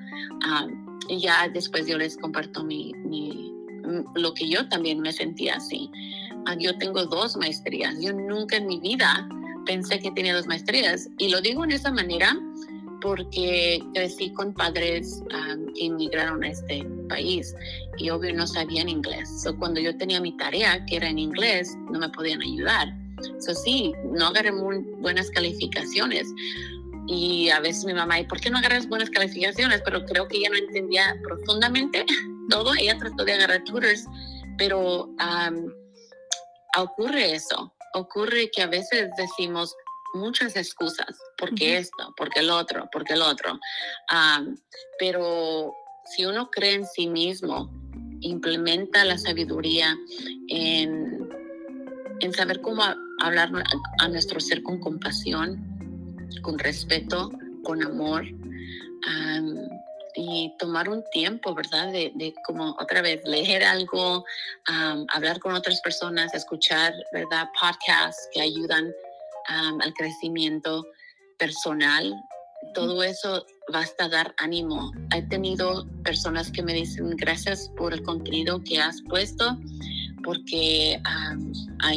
y 1.07 1.19
ya 1.19 1.47
después 1.49 1.87
yo 1.87 1.97
les 1.97 2.17
comparto 2.17 2.63
mi, 2.63 2.93
mi, 3.05 3.53
lo 4.15 4.33
que 4.33 4.49
yo 4.49 4.67
también 4.69 4.99
me 4.99 5.11
sentía 5.11 5.55
así. 5.55 5.89
Ah, 6.45 6.55
yo 6.57 6.77
tengo 6.77 7.05
dos 7.05 7.35
maestrías. 7.37 7.95
Yo 8.01 8.13
nunca 8.13 8.57
en 8.57 8.67
mi 8.67 8.79
vida 8.79 9.27
pensé 9.65 9.99
que 9.99 10.11
tenía 10.11 10.35
dos 10.35 10.47
maestrías. 10.47 11.09
Y 11.17 11.29
lo 11.29 11.41
digo 11.41 11.63
en 11.63 11.71
esa 11.71 11.91
manera 11.91 12.37
porque 13.01 13.81
crecí 13.93 14.31
con 14.33 14.53
padres 14.53 15.21
que 15.75 15.83
inmigraron 15.83 16.43
a 16.43 16.49
este 16.49 16.85
país 17.07 17.55
y 17.97 18.09
obvio 18.09 18.33
no 18.33 18.47
sabían 18.47 18.89
inglés. 18.89 19.29
So, 19.43 19.57
cuando 19.57 19.79
yo 19.79 19.95
tenía 19.97 20.19
mi 20.21 20.35
tarea, 20.37 20.85
que 20.85 20.97
era 20.97 21.09
en 21.09 21.19
inglés, 21.19 21.75
no 21.91 21.99
me 21.99 22.09
podían 22.09 22.41
ayudar. 22.41 22.87
So, 23.39 23.53
sí, 23.53 23.93
no 24.05 24.27
agarré 24.27 24.51
muy 24.51 24.79
buenas 24.99 25.29
calificaciones. 25.31 26.27
Y 27.07 27.49
a 27.49 27.59
veces 27.59 27.85
mi 27.85 27.93
mamá, 27.93 28.19
¿y 28.19 28.25
por 28.25 28.39
qué 28.39 28.49
no 28.49 28.59
agarras 28.59 28.87
buenas 28.87 29.09
calificaciones? 29.09 29.81
Pero 29.83 30.05
creo 30.05 30.27
que 30.27 30.37
ella 30.37 30.49
no 30.49 30.57
entendía 30.57 31.15
profundamente 31.23 32.05
todo. 32.49 32.73
Ella 32.75 32.97
trató 32.97 33.25
de 33.25 33.33
agarrar 33.33 33.63
tutors, 33.63 34.05
pero 34.57 35.09
ocurre 36.77 37.33
eso. 37.33 37.73
Ocurre 37.95 38.51
que 38.51 38.61
a 38.61 38.67
veces 38.67 39.09
decimos, 39.17 39.75
muchas 40.13 40.55
excusas, 40.55 41.17
porque 41.37 41.77
esto, 41.77 42.13
porque 42.17 42.39
el 42.39 42.49
otro, 42.49 42.89
porque 42.91 43.13
el 43.13 43.21
otro. 43.21 43.59
pero 44.97 45.73
si 46.05 46.25
uno 46.25 46.49
cree 46.49 46.75
en 46.75 46.85
sí 46.85 47.07
mismo, 47.07 47.69
implementa 48.21 49.05
la 49.05 49.17
sabiduría 49.17 49.95
en, 50.49 51.29
en 52.19 52.33
saber 52.33 52.61
cómo 52.61 52.83
hablar 53.21 53.51
a, 53.99 54.07
nuestro 54.07 54.39
ser 54.39 54.63
con 54.63 54.79
compasión, 54.79 56.27
con 56.41 56.57
respeto, 56.59 57.31
con 57.63 57.83
amor. 57.83 58.25
y 60.15 60.53
tomar 60.57 60.89
un 60.89 61.03
tiempo, 61.11 61.53
¿verdad? 61.53 61.93
De, 61.93 62.11
de, 62.15 62.33
como 62.43 62.71
otra 62.79 63.01
vez 63.01 63.21
leer 63.23 63.63
algo, 63.63 64.25
hablar 65.13 65.39
con 65.39 65.53
otras 65.53 65.79
personas, 65.81 66.33
escuchar, 66.33 66.93
¿verdad? 67.13 67.47
Podcasts 67.59 68.27
que 68.33 68.41
ayudan 68.41 68.91
al 69.49 69.93
crecimiento 69.93 70.85
personal. 71.37 72.13
Todo 72.73 73.01
eso 73.03 73.45
basta 73.71 74.07
dar 74.07 74.33
ánimo. 74.37 74.91
He 75.15 75.21
tenido 75.23 75.87
personas 76.03 76.51
que 76.51 76.61
me 76.61 76.73
dicen 76.73 77.09
gracias 77.17 77.71
por 77.77 77.93
el 77.93 78.03
contenido 78.03 78.61
que 78.63 78.79
has 78.79 79.01
puesto, 79.03 79.57
porque 80.23 81.01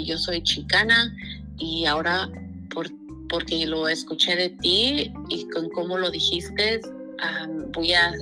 yo 0.05 0.19
soy 0.19 0.43
chicana 0.43 1.15
y 1.59 1.85
ahora 1.85 2.29
por, 2.71 2.89
porque 3.29 3.67
lo 3.67 3.89
escuché 3.89 4.37
de 4.37 4.51
ti 4.51 5.13
y 5.29 5.49
con 5.51 5.69
cómo 5.71 5.99
lo 5.99 6.11
dijiste, 6.11 6.81
voy 7.73 7.93
a, 7.93 8.13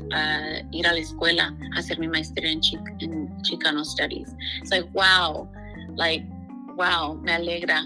ir 0.73 0.87
a 0.87 0.93
la 0.93 0.99
escuela 0.99 1.57
a 1.75 1.79
hacer 1.79 1.99
mi 1.99 2.09
maestría 2.09 2.51
en, 2.51 2.61
en 3.01 3.43
Chicano 3.43 3.85
Studies. 3.85 4.35
It's 4.61 4.71
like, 4.71 4.89
wow, 4.93 5.49
like, 5.97 6.25
wow, 6.77 7.15
me 7.15 7.33
alegra 7.33 7.85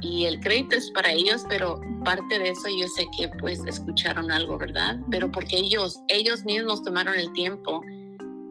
y 0.00 0.24
el 0.26 0.40
crédito 0.40 0.76
es 0.76 0.90
para 0.90 1.12
ellos, 1.12 1.44
pero 1.48 1.80
parte 2.04 2.38
de 2.38 2.50
eso 2.50 2.68
yo 2.68 2.86
sé 2.88 3.06
que 3.16 3.28
pues 3.40 3.64
escucharon 3.66 4.30
algo, 4.30 4.58
¿verdad? 4.58 4.98
Pero 5.10 5.30
porque 5.30 5.56
ellos, 5.56 6.00
ellos 6.08 6.44
mismos 6.44 6.82
tomaron 6.82 7.14
el 7.14 7.32
tiempo 7.32 7.82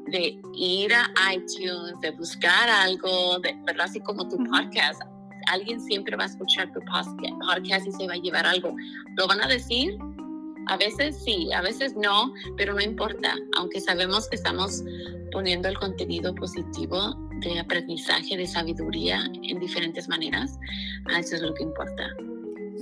de 0.08 0.40
ir 0.54 0.94
a 0.94 1.34
iTunes, 1.34 1.94
de 2.02 2.12
buscar 2.12 2.70
algo, 2.70 3.40
de, 3.40 3.56
¿verdad? 3.66 3.86
Así 3.86 4.00
como 4.02 4.28
tu 4.28 4.38
podcast. 4.38 5.02
Alguien 5.50 5.80
siempre 5.80 6.16
va 6.18 6.24
a 6.24 6.28
escuchar 6.28 6.72
tu 6.74 6.82
podcast 6.82 7.88
y 7.88 7.92
se 7.92 8.08
va 8.08 8.14
a 8.14 8.18
llevar 8.18 8.46
algo. 8.46 8.76
¿Lo 9.18 9.28
van 9.28 9.42
a 9.42 9.48
decir? 9.48 9.98
A 10.68 10.76
veces 10.76 11.18
sí, 11.24 11.50
a 11.54 11.62
veces 11.62 11.96
no, 11.96 12.34
pero 12.58 12.74
no 12.74 12.82
importa, 12.82 13.36
aunque 13.58 13.80
sabemos 13.80 14.28
que 14.28 14.36
estamos 14.36 14.84
poniendo 15.32 15.70
el 15.70 15.78
contenido 15.78 16.36
positivo 16.36 17.16
de 17.40 17.60
aprendizaje, 17.60 18.38
de 18.38 18.48
sabiduría 18.48 19.24
en 19.44 19.60
diferentes 19.60 20.08
maneras, 20.08 20.60
eso 21.18 21.36
es 21.36 21.42
lo 21.42 21.54
que 21.54 21.64
importa, 21.64 22.10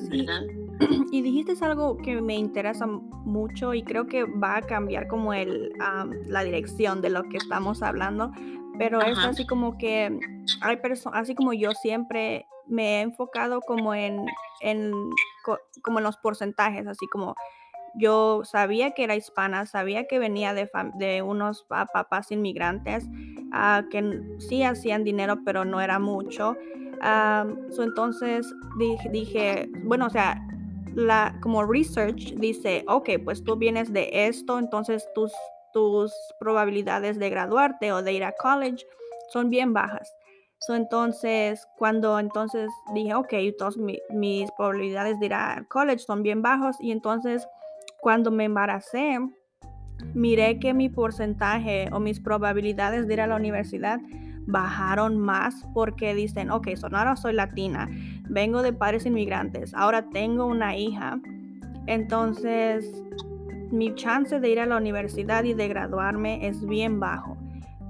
¿verdad? 0.09 0.41
Y 1.11 1.21
dijiste 1.21 1.53
algo 1.61 1.97
que 1.97 2.19
me 2.21 2.35
interesa 2.35 2.85
mucho 2.85 3.73
y 3.73 3.83
creo 3.83 4.07
que 4.07 4.25
va 4.25 4.57
a 4.57 4.61
cambiar 4.61 5.07
como 5.07 5.33
el, 5.33 5.71
la 6.25 6.43
dirección 6.43 7.01
de 7.01 7.09
lo 7.09 7.23
que 7.23 7.37
estamos 7.37 7.81
hablando, 7.81 8.31
pero 8.77 9.01
es 9.01 9.17
así 9.19 9.45
como 9.45 9.77
que 9.77 10.19
hay 10.61 10.77
personas, 10.77 11.21
así 11.21 11.33
como 11.33 11.53
yo 11.53 11.71
siempre 11.71 12.45
me 12.67 12.97
he 12.97 13.01
enfocado 13.01 13.61
como 13.61 13.93
en, 13.93 14.25
en, 14.61 14.91
como 15.81 15.99
en 15.99 16.03
los 16.03 16.17
porcentajes, 16.17 16.85
así 16.87 17.07
como 17.07 17.35
yo 17.97 18.41
sabía 18.43 18.91
que 18.91 19.03
era 19.03 19.15
hispana, 19.15 19.65
sabía 19.65 20.05
que 20.05 20.19
venía 20.19 20.53
de, 20.53 20.69
de 20.95 21.21
unos 21.21 21.63
papás 21.63 22.31
inmigrantes 22.31 23.05
uh, 23.05 23.87
que 23.89 24.21
sí 24.39 24.63
hacían 24.63 25.03
dinero, 25.03 25.39
pero 25.45 25.65
no 25.65 25.81
era 25.81 25.99
mucho. 25.99 26.57
entonces 27.79 28.53
dije, 29.11 29.69
bueno, 29.83 30.07
o 30.07 30.09
sea, 30.09 30.41
como 31.41 31.65
research 31.65 32.33
dice, 32.35 32.83
ok, 32.87 33.09
pues 33.23 33.43
tú 33.43 33.55
vienes 33.55 33.91
de 33.91 34.09
esto, 34.27 34.59
entonces 34.59 35.07
tus, 35.13 35.31
tus 35.73 36.13
probabilidades 36.39 37.19
de 37.19 37.29
graduarte 37.29 37.91
o 37.91 38.01
de 38.01 38.13
ir 38.13 38.23
a 38.23 38.33
college 38.33 38.85
son 39.31 39.49
bien 39.49 39.73
bajas. 39.73 40.13
entonces, 40.69 41.67
cuando 41.77 42.17
entonces 42.19 42.69
dije, 42.93 43.13
ok, 43.13 43.33
entonces 43.33 43.81
mis 44.09 44.51
probabilidades 44.51 45.19
de 45.19 45.25
ir 45.27 45.33
a 45.33 45.65
college 45.69 45.99
son 45.99 46.23
bien 46.23 46.41
bajos 46.41 46.77
y 46.79 46.91
entonces 46.91 47.47
cuando 48.05 48.29
me 48.29 48.43
embaracé, 48.43 49.17
miré 50.13 50.59
que 50.59 50.75
mi 50.75 50.89
porcentaje 50.89 51.89
o 51.91 51.99
mis 51.99 52.19
probabilidades 52.19 53.07
de 53.07 53.15
ir 53.15 53.21
a 53.21 53.25
la 53.25 53.35
universidad 53.35 53.99
bajaron 54.45 55.17
más 55.17 55.67
porque 55.73 56.13
dicen, 56.13 56.51
ok, 56.51 56.67
ahora 56.83 57.15
soy 57.15 57.33
latina, 57.33 57.89
vengo 58.29 58.61
de 58.61 58.73
padres 58.73 59.07
inmigrantes, 59.07 59.73
ahora 59.73 60.07
tengo 60.11 60.45
una 60.45 60.77
hija, 60.77 61.19
entonces 61.87 63.03
mi 63.71 63.95
chance 63.95 64.39
de 64.39 64.49
ir 64.49 64.59
a 64.59 64.67
la 64.67 64.77
universidad 64.77 65.43
y 65.43 65.55
de 65.55 65.67
graduarme 65.67 66.47
es 66.47 66.63
bien 66.63 66.99
bajo. 66.99 67.35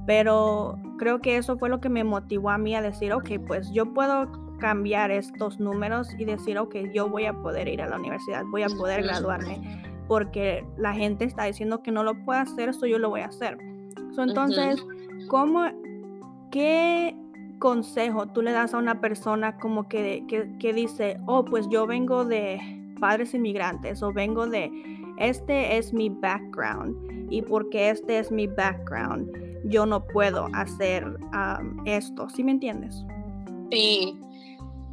Pero 0.07 0.79
creo 0.97 1.19
que 1.19 1.35
eso 1.35 1.57
fue 1.57 1.67
lo 1.67 1.81
que 1.81 1.89
me 1.89 2.05
motivó 2.05 2.51
a 2.51 2.57
mí 2.57 2.73
a 2.73 2.81
decir, 2.81 3.11
ok, 3.11 3.31
pues 3.45 3.69
yo 3.73 3.93
puedo 3.93 4.31
cambiar 4.59 5.11
estos 5.11 5.59
números 5.59 6.07
y 6.17 6.23
decir, 6.23 6.57
ok, 6.57 6.73
yo 6.93 7.09
voy 7.09 7.25
a 7.25 7.33
poder 7.33 7.67
ir 7.67 7.81
a 7.81 7.89
la 7.89 7.97
universidad, 7.97 8.45
voy 8.49 8.63
a 8.63 8.69
poder 8.69 9.03
graduarme 9.03 9.93
porque 10.07 10.65
la 10.77 10.93
gente 10.93 11.25
está 11.25 11.45
diciendo 11.45 11.81
que 11.81 11.91
no 11.91 12.03
lo 12.03 12.15
puede 12.25 12.39
hacer, 12.39 12.69
eso 12.69 12.85
yo 12.85 12.99
lo 12.99 13.09
voy 13.09 13.21
a 13.21 13.27
hacer. 13.27 13.57
entonces, 14.17 14.83
¿cómo, 15.27 15.65
qué 16.51 17.15
consejo 17.59 18.27
tú 18.27 18.41
le 18.41 18.51
das 18.51 18.73
a 18.73 18.77
una 18.77 19.01
persona 19.01 19.57
como 19.57 19.87
que, 19.87 20.23
que, 20.59 20.73
dice, 20.73 21.19
oh, 21.25 21.45
pues 21.45 21.67
yo 21.69 21.87
vengo 21.87 22.25
de 22.25 22.59
padres 22.99 23.33
inmigrantes 23.33 24.01
o 24.03 24.13
vengo 24.13 24.47
de, 24.47 24.71
este 25.17 25.77
es 25.77 25.93
mi 25.93 26.09
background 26.09 27.27
y 27.31 27.41
porque 27.41 27.89
este 27.89 28.19
es 28.19 28.31
mi 28.31 28.47
background, 28.47 29.29
yo 29.65 29.85
no 29.85 30.05
puedo 30.05 30.47
hacer 30.53 31.17
esto, 31.85 32.29
¿sí 32.29 32.43
me 32.43 32.51
entiendes? 32.51 33.03
Sí, 33.71 34.19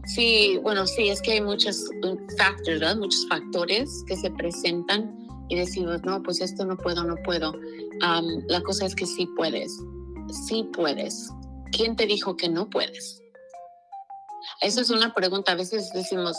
Sí, 0.07 0.59
bueno, 0.63 0.87
sí, 0.87 1.09
es 1.09 1.23
que 1.23 1.33
hay 1.33 1.41
muchos 1.41 1.89
factores, 2.37 2.81
¿verdad? 2.81 2.97
Muchos 2.97 3.27
factores 3.29 4.05
que 4.07 4.17
se 4.17 4.31
presentan 4.33 5.27
y 5.49 5.57
decimos, 5.57 6.03
no, 6.03 6.23
pues 6.23 6.41
esto 6.41 6.65
no 6.65 6.77
puedo, 6.77 7.05
no 7.05 7.17
puedo. 7.25 7.55
la 8.49 8.61
cosa 8.63 8.87
es 8.87 8.95
que 8.95 9.07
sí 9.07 9.29
puedes, 9.37 9.73
sí 10.47 10.69
puedes. 10.73 11.31
¿Quién 11.71 11.97
te 11.97 12.07
dijo 12.07 12.37
que 12.37 12.49
no 12.49 12.69
puedes? 12.69 13.21
Esa 14.61 14.81
es 14.81 14.91
una 14.91 15.15
pregunta. 15.15 15.53
A 15.53 15.57
veces 15.57 15.91
decimos, 15.95 16.37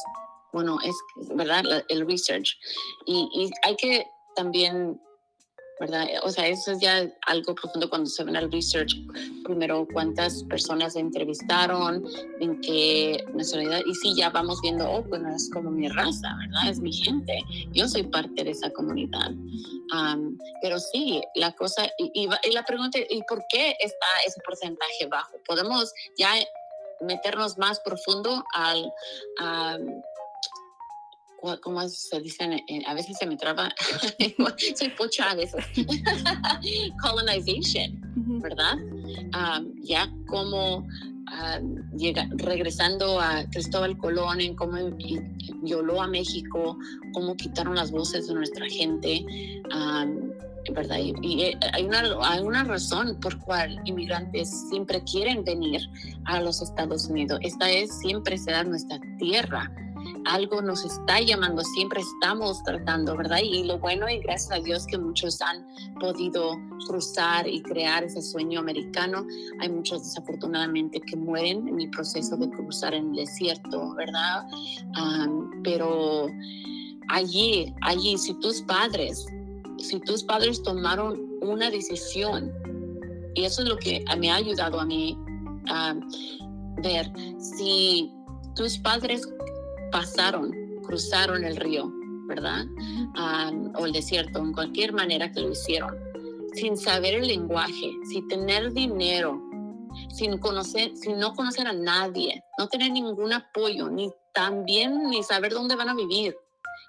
bueno, 0.52 0.78
es 0.84 0.96
verdad 1.36 1.64
el 1.88 2.06
research 2.06 2.58
y, 3.06 3.30
y 3.34 3.50
hay 3.64 3.76
que 3.78 4.06
también 4.36 5.00
¿verdad? 5.84 6.08
O 6.24 6.30
sea, 6.30 6.48
eso 6.48 6.72
es 6.72 6.80
ya 6.80 7.12
algo 7.28 7.54
profundo 7.56 7.90
cuando 7.90 8.10
se 8.10 8.24
ven 8.24 8.38
al 8.38 8.50
research. 8.50 8.96
Primero, 9.44 9.86
cuántas 9.92 10.44
personas 10.46 10.96
entrevistaron, 10.96 12.06
en 12.40 12.62
qué 12.62 13.22
nacionalidad. 13.34 13.82
Y 13.86 13.94
sí, 13.96 14.16
ya 14.16 14.30
vamos 14.30 14.62
viendo, 14.62 14.90
oh, 14.90 15.04
pues 15.04 15.22
no 15.22 15.36
es 15.36 15.50
como 15.52 15.70
mi 15.70 15.90
raza, 15.90 16.30
¿verdad? 16.40 16.70
Es 16.70 16.80
mi 16.80 16.94
gente. 16.94 17.38
Yo 17.74 17.86
soy 17.90 18.04
parte 18.04 18.46
de 18.46 18.52
esa 18.52 18.70
comunidad. 18.72 19.32
pero 20.62 20.80
sí, 20.80 21.22
la 21.36 21.52
cosa, 21.52 21.86
y, 21.98 22.30
la 22.54 22.64
pregunta, 22.64 23.00
¿y 23.10 23.22
por 23.24 23.44
qué 23.50 23.76
está 23.82 24.06
ese 24.26 24.40
porcentaje 24.46 25.06
bajo? 25.08 25.36
Podemos 25.46 25.94
ya 26.18 26.34
meternos 27.02 27.58
más 27.58 27.82
profundo 27.82 28.42
al, 28.54 28.90
¿cómo 31.62 31.88
se 31.90 32.20
dice? 32.22 32.64
A 32.88 32.94
veces 32.94 33.18
se 33.18 33.26
me 33.26 33.36
traba, 33.36 33.74
soy 34.76 34.90
pocha 34.90 35.32
a 35.32 35.36
veces. 35.36 35.66
Colonization, 37.02 38.00
¿verdad? 38.42 38.78
ya 39.82 40.12
como 40.28 40.88
llega, 41.98 42.28
regresando 42.36 43.20
a 43.20 43.44
Cristóbal 43.50 43.98
Colón, 43.98 44.40
en 44.40 44.56
cómo 44.56 44.78
violó 45.62 46.02
a 46.02 46.08
México, 46.08 46.78
cómo 47.14 47.36
quitaron 47.36 47.76
las 47.76 47.92
voces 47.92 48.28
de 48.28 48.36
nuestra 48.36 48.68
gente, 48.68 49.26
¿verdad? 50.72 50.98
Y, 51.22 51.44
eh, 51.44 51.60
hay, 51.74 51.84
una, 51.84 52.04
hay 52.22 52.42
una 52.42 52.64
razón 52.64 53.20
por 53.20 53.38
cual 53.40 53.82
inmigrantes 53.86 54.50
siempre 54.70 55.04
quieren 55.04 55.44
venir 55.44 55.82
a 56.26 56.40
los 56.42 56.62
Estados 56.62 57.08
Unidos. 57.08 57.40
Esta 57.42 57.70
es 57.70 58.00
siempre 58.00 58.38
será 58.38 58.64
nuestra 58.64 59.00
tierra 59.18 59.70
algo 60.26 60.62
nos 60.62 60.86
está 60.86 61.20
llamando, 61.20 61.64
siempre 61.64 62.02
estamos 62.02 62.64
tratando, 62.64 63.16
¿verdad? 63.16 63.40
Y 63.44 63.64
lo 63.64 63.80
bueno 63.80 64.10
y 64.10 64.20
gracias 64.20 64.52
a 64.52 64.62
Dios 64.62 64.86
que 64.88 64.98
muchos 64.98 65.42
han 65.42 65.66
podido 66.00 66.56
cruzar 66.88 67.48
y 67.48 67.62
crear 67.62 68.04
ese 68.04 68.22
sueño 68.22 68.60
americano. 68.60 69.26
Hay 69.60 69.70
muchos 69.70 70.04
desafortunadamente 70.04 71.00
que 71.02 71.16
mueren 71.16 71.68
en 71.68 71.82
el 71.82 71.90
proceso 71.90 72.38
de 72.38 72.50
cruzar 72.50 72.94
en 72.94 73.10
el 73.10 73.26
desierto, 73.26 73.94
¿verdad? 73.96 74.46
pero 75.64 76.28
allí, 77.10 77.74
allí, 77.82 78.18
si 78.18 78.34
tus 78.40 78.62
padres, 78.64 79.26
si 79.78 80.00
tus 80.02 80.24
padres 80.24 80.62
tomaron 80.62 81.22
una 81.42 81.70
decisión, 81.70 82.52
y 83.36 83.46
eso 83.46 83.64
es 83.64 83.70
lo 83.70 83.78
que 83.78 84.04
me 84.20 84.30
ha 84.30 84.36
ayudado 84.36 84.80
a 84.80 84.86
mí 84.86 85.18
a 85.70 85.96
ver, 86.82 87.12
si 87.40 88.12
tus 88.56 88.78
padres 88.78 89.28
pasaron, 89.94 90.52
cruzaron 90.84 91.46
el 91.46 91.56
río, 91.56 91.90
¿verdad? 92.28 92.66
o 93.76 93.86
el 93.86 93.92
desierto, 93.92 94.40
en 94.40 94.52
cualquier 94.52 94.92
manera 94.92 95.32
que 95.32 95.42
lo 95.42 95.52
hicieron, 95.52 95.96
sin 96.56 96.78
saber 96.78 97.14
el 97.14 97.28
lenguaje, 97.28 97.92
sin 98.10 98.28
tener 98.28 98.74
dinero, 98.74 99.40
sin 100.10 100.40
conocer, 100.40 100.98
sin 100.98 101.20
no 101.20 101.34
conocer 101.36 101.68
a 101.68 101.74
nadie, 101.74 102.44
no 102.58 102.68
tener 102.68 102.92
ningún 102.92 103.34
apoyo, 103.34 103.88
ni 103.90 104.12
también 104.34 105.10
ni 105.10 105.22
saber 105.22 105.54
dónde 105.54 105.76
van 105.76 105.90
a 105.90 105.96
vivir. 105.96 106.36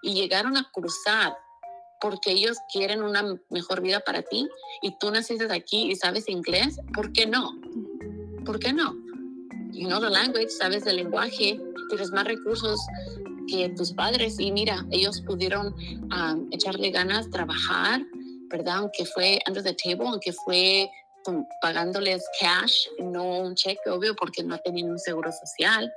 Y 0.02 0.14
llegaron 0.14 0.56
a 0.56 0.70
cruzar 0.72 1.36
porque 2.00 2.32
ellos 2.32 2.56
quieren 2.72 3.02
una 3.02 3.38
mejor 3.50 3.82
vida 3.82 4.00
para 4.00 4.22
ti 4.22 4.48
y 4.80 4.98
tú 4.98 5.10
naciste 5.10 5.50
aquí 5.52 5.90
y 5.90 5.96
sabes 5.96 6.28
inglés, 6.28 6.80
¿por 6.94 7.12
qué 7.12 7.26
no? 7.26 7.52
¿Por 8.46 8.58
qué 8.58 8.72
no? 8.72 9.03
You 9.74 9.88
know 9.88 10.00
the 10.00 10.08
language, 10.08 10.50
sabes 10.50 10.86
el 10.86 10.96
lenguaje, 10.96 11.60
tienes 11.88 12.12
más 12.12 12.24
recursos 12.24 12.78
que 13.48 13.68
tus 13.70 13.92
padres 13.92 14.38
y 14.38 14.52
mira, 14.52 14.86
ellos 14.92 15.20
pudieron 15.22 15.74
echarle 16.52 16.90
ganas, 16.92 17.28
trabajar, 17.28 18.00
¿verdad? 18.50 18.76
Aunque 18.76 19.04
fue 19.04 19.40
under 19.48 19.64
the 19.64 19.74
table, 19.74 20.06
aunque 20.06 20.32
fue 20.32 20.88
pagándoles 21.60 22.24
cash, 22.40 22.86
no 23.00 23.40
un 23.40 23.56
cheque, 23.56 23.90
obvio, 23.90 24.14
porque 24.14 24.44
no 24.44 24.58
tenían 24.58 24.90
un 24.90 24.98
seguro 24.98 25.32
social, 25.32 25.92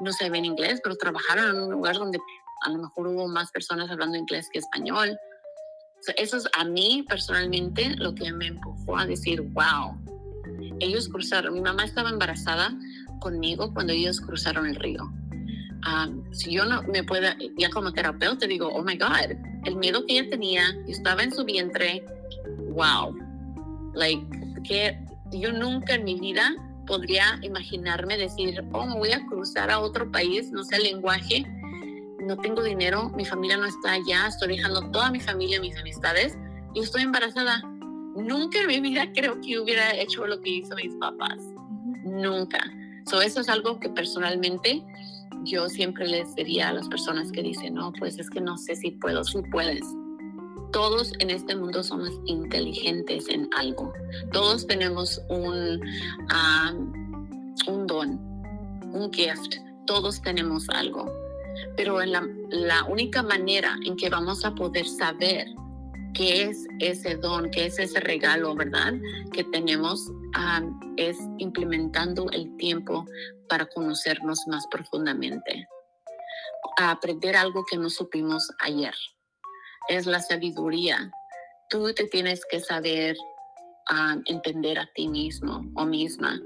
no 0.00 0.10
ven 0.28 0.44
inglés, 0.44 0.80
pero 0.82 0.96
trabajaron 0.96 1.56
en 1.56 1.62
un 1.62 1.70
lugar 1.70 1.96
donde 1.96 2.18
a 2.62 2.70
lo 2.70 2.78
mejor 2.78 3.06
hubo 3.06 3.28
más 3.28 3.52
personas 3.52 3.88
hablando 3.90 4.18
inglés 4.18 4.48
que 4.52 4.58
español. 4.58 5.16
eso 6.16 6.36
es 6.36 6.48
a 6.58 6.64
mí 6.64 7.04
personalmente 7.08 7.90
lo 7.96 8.12
que 8.12 8.32
me 8.32 8.48
empujó 8.48 8.98
a 8.98 9.06
decir, 9.06 9.40
wow, 9.52 9.96
ellos 10.80 11.08
cruzaron, 11.08 11.54
mi 11.54 11.60
mamá 11.60 11.84
estaba 11.84 12.10
embarazada 12.10 12.76
conmigo 13.20 13.72
cuando 13.72 13.92
ellos 13.92 14.20
cruzaron 14.20 14.66
el 14.66 14.76
río 14.76 15.10
si 16.32 16.52
yo 16.52 16.64
no 16.64 16.82
me 16.82 17.02
pueda, 17.04 17.36
ya 17.56 17.70
como 17.70 17.92
terapeuta 17.92 18.46
digo, 18.46 18.68
oh 18.68 18.82
my 18.82 18.96
God, 18.96 19.36
el 19.64 19.76
miedo 19.76 20.04
que 20.06 20.18
ella 20.18 20.30
tenía, 20.30 20.62
estaba 20.86 21.22
en 21.22 21.32
su 21.32 21.44
vientre, 21.44 22.04
wow, 22.74 23.14
like, 23.94 24.24
que 24.64 24.98
yo 25.32 25.52
nunca 25.52 25.94
en 25.94 26.04
mi 26.04 26.18
vida 26.18 26.54
podría 26.86 27.38
imaginarme 27.42 28.16
decir, 28.16 28.62
oh, 28.72 28.86
me 28.86 28.94
voy 28.94 29.12
a 29.12 29.24
cruzar 29.26 29.70
a 29.70 29.80
otro 29.80 30.10
país, 30.10 30.50
no 30.50 30.64
sé 30.64 30.76
el 30.76 30.84
lenguaje, 30.84 31.44
no 32.20 32.36
tengo 32.36 32.62
dinero, 32.62 33.10
mi 33.10 33.24
familia 33.24 33.56
no 33.56 33.66
está 33.66 33.92
allá, 33.92 34.26
estoy 34.28 34.56
dejando 34.56 34.90
toda 34.90 35.10
mi 35.10 35.20
familia, 35.20 35.60
mis 35.60 35.76
amistades, 35.78 36.36
y 36.74 36.80
estoy 36.80 37.02
embarazada. 37.02 37.62
Nunca 38.16 38.60
en 38.60 38.66
mi 38.66 38.80
vida 38.80 39.10
creo 39.14 39.40
que 39.40 39.58
hubiera 39.58 39.94
hecho 39.94 40.26
lo 40.26 40.40
que 40.40 40.50
hizo 40.50 40.74
mis 40.74 40.94
papás. 40.96 41.38
Nunca. 42.04 42.60
So, 43.06 43.20
eso 43.22 43.40
es 43.40 43.48
algo 43.48 43.80
que 43.80 43.88
personalmente 43.88 44.82
yo 45.44 45.68
siempre 45.68 46.06
les 46.06 46.34
diría 46.34 46.68
a 46.68 46.72
las 46.72 46.88
personas 46.88 47.32
que 47.32 47.42
dicen, 47.42 47.74
no, 47.74 47.92
pues 47.98 48.18
es 48.18 48.28
que 48.30 48.40
no 48.40 48.58
sé 48.58 48.76
si 48.76 48.92
puedo, 48.92 49.24
si 49.24 49.42
puedes. 49.42 49.84
Todos 50.72 51.12
en 51.18 51.30
este 51.30 51.56
mundo 51.56 51.82
somos 51.82 52.10
inteligentes 52.26 53.28
en 53.28 53.48
algo. 53.56 53.92
Todos 54.32 54.66
tenemos 54.66 55.20
un, 55.28 55.80
un 57.66 57.86
don, 57.86 58.20
un 58.92 59.12
gift. 59.12 59.56
Todos 59.86 60.22
tenemos 60.22 60.68
algo. 60.68 61.12
Pero 61.76 62.00
en 62.00 62.12
la, 62.12 62.28
la 62.50 62.84
única 62.84 63.22
manera 63.22 63.76
en 63.84 63.96
que 63.96 64.08
vamos 64.08 64.44
a 64.44 64.54
poder 64.54 64.86
saber 64.86 65.48
qué 66.14 66.44
es 66.44 66.66
ese 66.78 67.16
don, 67.16 67.50
qué 67.50 67.66
es 67.66 67.78
ese 67.78 68.00
regalo, 68.00 68.54
¿verdad? 68.54 68.94
Que 69.32 69.44
tenemos 69.44 70.10
es 70.96 71.18
implementando 71.38 72.30
el 72.30 72.56
tiempo 72.56 73.04
para 73.48 73.66
conocernos 73.66 74.46
más 74.46 74.66
profundamente. 74.68 75.66
aprender 76.76 77.36
algo 77.36 77.64
que 77.64 77.76
no 77.76 77.90
supimos 77.90 78.50
ayer. 78.60 78.94
Es 79.88 80.06
la 80.06 80.20
sabiduría. 80.20 81.10
Tú 81.68 81.92
te 81.92 82.04
tienes 82.04 82.44
que 82.50 82.60
saber 82.60 83.16
entender 84.26 84.78
a 84.78 84.88
ti 84.94 85.08
mismo 85.08 85.64
o 85.74 85.84
misma 85.84 86.40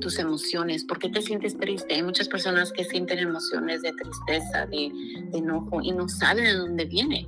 tus 0.00 0.18
emociones, 0.18 0.84
por 0.84 0.98
qué 0.98 1.08
te 1.08 1.22
sientes 1.22 1.58
triste. 1.58 1.94
Hay 1.94 2.02
muchas 2.02 2.28
personas 2.28 2.70
que 2.72 2.84
sienten 2.84 3.18
emociones 3.18 3.82
de 3.82 3.92
tristeza, 3.92 4.66
de, 4.66 4.90
de 5.30 5.38
enojo 5.38 5.80
y 5.82 5.92
no 5.92 6.08
saben 6.08 6.44
de 6.44 6.52
dónde 6.52 6.84
viene. 6.84 7.26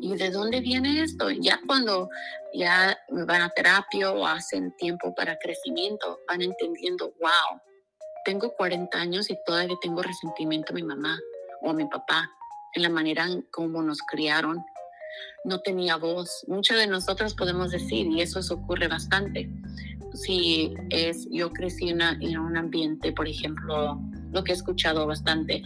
¿Y 0.00 0.16
de 0.16 0.30
dónde 0.30 0.60
viene 0.60 1.02
esto? 1.02 1.30
Ya 1.30 1.60
cuando 1.66 2.08
ya 2.52 2.96
van 3.10 3.42
a 3.42 3.50
terapia 3.50 4.10
o 4.12 4.26
hacen 4.26 4.74
tiempo 4.76 5.14
para 5.14 5.38
crecimiento, 5.38 6.20
van 6.28 6.42
entendiendo, 6.42 7.12
wow, 7.20 7.60
tengo 8.24 8.54
40 8.54 8.98
años 8.98 9.30
y 9.30 9.36
todavía 9.46 9.76
tengo 9.80 10.02
resentimiento 10.02 10.72
a 10.72 10.74
mi 10.74 10.82
mamá 10.82 11.18
o 11.62 11.70
a 11.70 11.74
mi 11.74 11.86
papá 11.86 12.30
en 12.74 12.82
la 12.82 12.88
manera 12.88 13.24
en 13.24 13.42
cómo 13.50 13.82
nos 13.82 13.98
criaron. 14.02 14.64
No 15.44 15.60
tenía 15.60 15.96
voz. 15.96 16.44
Muchos 16.48 16.76
de 16.76 16.86
nosotros 16.86 17.34
podemos 17.34 17.70
decir, 17.70 18.06
y 18.06 18.20
eso 18.20 18.40
ocurre 18.54 18.88
bastante. 18.88 19.48
Si 20.14 20.74
es, 20.90 21.28
yo 21.30 21.52
crecí 21.52 21.90
en, 21.90 22.00
en 22.00 22.38
un 22.38 22.56
ambiente, 22.56 23.12
por 23.12 23.28
ejemplo, 23.28 24.00
lo 24.32 24.44
que 24.44 24.52
he 24.52 24.54
escuchado 24.54 25.06
bastante, 25.06 25.62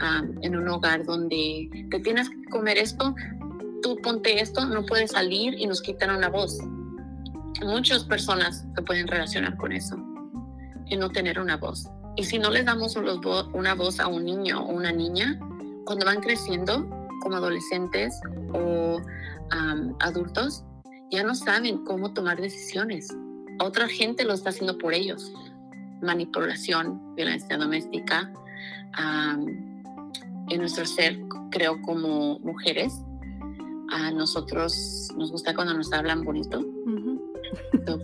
ah, 0.00 0.22
en 0.42 0.56
un 0.56 0.68
hogar 0.68 1.04
donde 1.04 1.68
te 1.90 2.00
tienes 2.00 2.28
que 2.28 2.44
comer 2.50 2.78
esto, 2.78 3.14
tú 3.82 3.96
ponte 4.02 4.40
esto, 4.40 4.64
no 4.66 4.84
puedes 4.84 5.12
salir 5.12 5.54
y 5.58 5.66
nos 5.66 5.82
quitan 5.82 6.16
una 6.16 6.28
voz. 6.28 6.58
Muchas 7.62 8.04
personas 8.04 8.66
se 8.74 8.82
pueden 8.82 9.08
relacionar 9.08 9.56
con 9.56 9.72
eso, 9.72 9.96
en 10.86 11.00
no 11.00 11.10
tener 11.10 11.40
una 11.40 11.56
voz. 11.56 11.88
Y 12.16 12.24
si 12.24 12.38
no 12.38 12.50
les 12.50 12.64
damos 12.64 12.96
una 12.96 13.74
voz 13.74 14.00
a 14.00 14.06
un 14.06 14.24
niño 14.24 14.64
o 14.64 14.72
una 14.72 14.92
niña, 14.92 15.38
cuando 15.84 16.04
van 16.04 16.20
creciendo 16.20 16.88
como 17.20 17.36
adolescentes 17.36 18.20
o 18.52 19.00
adultos, 20.00 20.64
ya 21.10 21.22
no 21.22 21.34
saben 21.34 21.84
cómo 21.84 22.12
tomar 22.12 22.40
decisiones. 22.40 23.08
Otra 23.60 23.88
gente 23.88 24.24
lo 24.24 24.34
está 24.34 24.50
haciendo 24.50 24.76
por 24.78 24.94
ellos. 24.94 25.32
Manipulación, 26.02 27.14
violencia 27.16 27.56
doméstica. 27.56 28.32
en 30.50 30.60
nuestro 30.60 30.86
ser, 30.86 31.18
creo, 31.50 31.80
como 31.82 32.38
mujeres, 32.40 32.92
a 33.90 34.10
nosotros 34.10 35.08
nos 35.16 35.30
gusta 35.30 35.54
cuando 35.54 35.74
nos 35.74 35.92
hablan 35.92 36.24
bonito. 36.24 36.64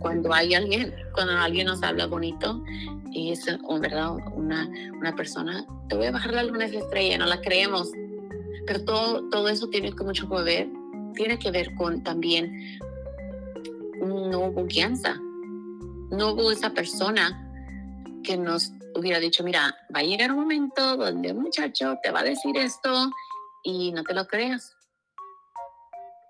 cuando 0.01 0.33
hay 0.33 0.55
alguien, 0.55 0.94
cuando 1.12 1.35
alguien 1.35 1.66
nos 1.66 1.83
habla 1.83 2.07
bonito 2.07 2.62
y 3.11 3.33
es 3.33 3.44
verdad 3.81 4.16
una, 4.35 4.68
una 4.99 5.14
persona, 5.14 5.66
te 5.88 5.97
voy 5.97 6.07
a 6.07 6.12
bajar 6.12 6.33
la 6.33 6.42
luna 6.42 6.66
esa 6.66 6.79
estrella, 6.79 7.18
no 7.18 7.27
la 7.27 7.40
creemos. 7.40 7.90
Pero 8.66 8.85
todo, 8.85 9.29
todo 9.29 9.49
eso 9.49 9.68
tiene 9.68 9.92
que 9.92 10.05
mucho 10.05 10.29
que 10.29 10.42
ver, 10.42 10.68
tiene 11.14 11.38
que 11.38 11.51
ver 11.51 11.75
con 11.75 12.03
también 12.03 12.79
no 14.01 14.40
hubo 14.40 14.64
guianza, 14.64 15.14
no 15.14 16.33
hubo 16.33 16.51
esa 16.51 16.70
persona 16.70 17.40
que 18.23 18.37
nos 18.37 18.73
hubiera 18.97 19.18
dicho, 19.18 19.44
mira, 19.44 19.77
va 19.94 20.01
a 20.01 20.03
llegar 20.03 20.33
un 20.33 20.40
momento 20.40 20.97
donde 20.97 21.33
un 21.33 21.42
muchacho 21.42 21.99
te 22.03 22.11
va 22.11 22.20
a 22.20 22.25
decir 22.25 22.57
esto 22.57 23.11
y 23.62 23.92
no 23.92 24.03
te 24.03 24.14
lo 24.14 24.27
creas 24.27 24.75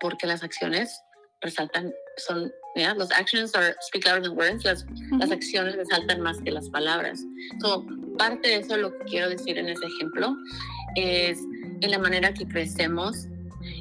porque 0.01 0.27
las 0.27 0.43
acciones 0.43 1.03
resaltan, 1.41 1.93
son, 2.17 2.53
los 2.97 3.11
actions 3.13 3.55
are, 3.55 3.75
speak 3.83 4.07
louder 4.07 4.23
than 4.23 4.37
words, 4.37 4.65
las, 4.65 4.87
las 5.19 5.31
acciones 5.31 5.77
resaltan 5.77 6.21
más 6.21 6.39
que 6.43 6.51
las 6.51 6.69
palabras. 6.71 7.21
So, 7.61 7.87
parte 8.19 8.49
de 8.49 8.57
eso 8.57 8.77
lo 8.77 8.97
que 8.99 9.05
quiero 9.05 9.29
decir 9.29 9.59
en 9.59 9.69
ese 9.69 9.87
ejemplo 9.87 10.35
es 10.97 11.39
en 11.81 11.91
la 11.91 11.99
manera 11.99 12.33
que 12.33 12.47
crecemos 12.47 13.29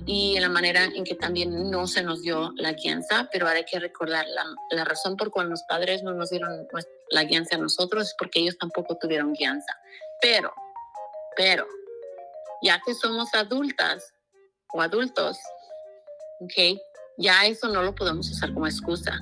y 0.05 0.35
en 0.35 0.41
la 0.41 0.49
manera 0.49 0.85
en 0.85 1.03
que 1.03 1.15
también 1.15 1.69
no 1.69 1.87
se 1.87 2.03
nos 2.03 2.21
dio 2.21 2.53
la 2.57 2.73
guianza, 2.73 3.29
pero 3.31 3.47
ahora 3.47 3.59
hay 3.59 3.65
que 3.65 3.79
recordar 3.79 4.25
la, 4.27 4.45
la 4.71 4.85
razón 4.85 5.15
por 5.17 5.31
cual 5.31 5.49
los 5.49 5.63
padres 5.63 6.03
no 6.03 6.13
nos 6.13 6.29
dieron 6.29 6.67
la 7.09 7.23
guianza 7.23 7.55
a 7.55 7.59
nosotros 7.59 8.07
es 8.07 8.15
porque 8.17 8.39
ellos 8.39 8.57
tampoco 8.57 8.97
tuvieron 8.97 9.33
guianza. 9.33 9.77
Pero, 10.21 10.53
pero, 11.35 11.67
ya 12.61 12.81
que 12.85 12.93
somos 12.93 13.33
adultas 13.33 14.13
o 14.73 14.81
adultos, 14.81 15.37
¿ok? 16.43 16.79
Ya 17.17 17.45
eso 17.45 17.69
no 17.69 17.83
lo 17.83 17.95
podemos 17.95 18.29
usar 18.29 18.53
como 18.53 18.67
excusa. 18.67 19.21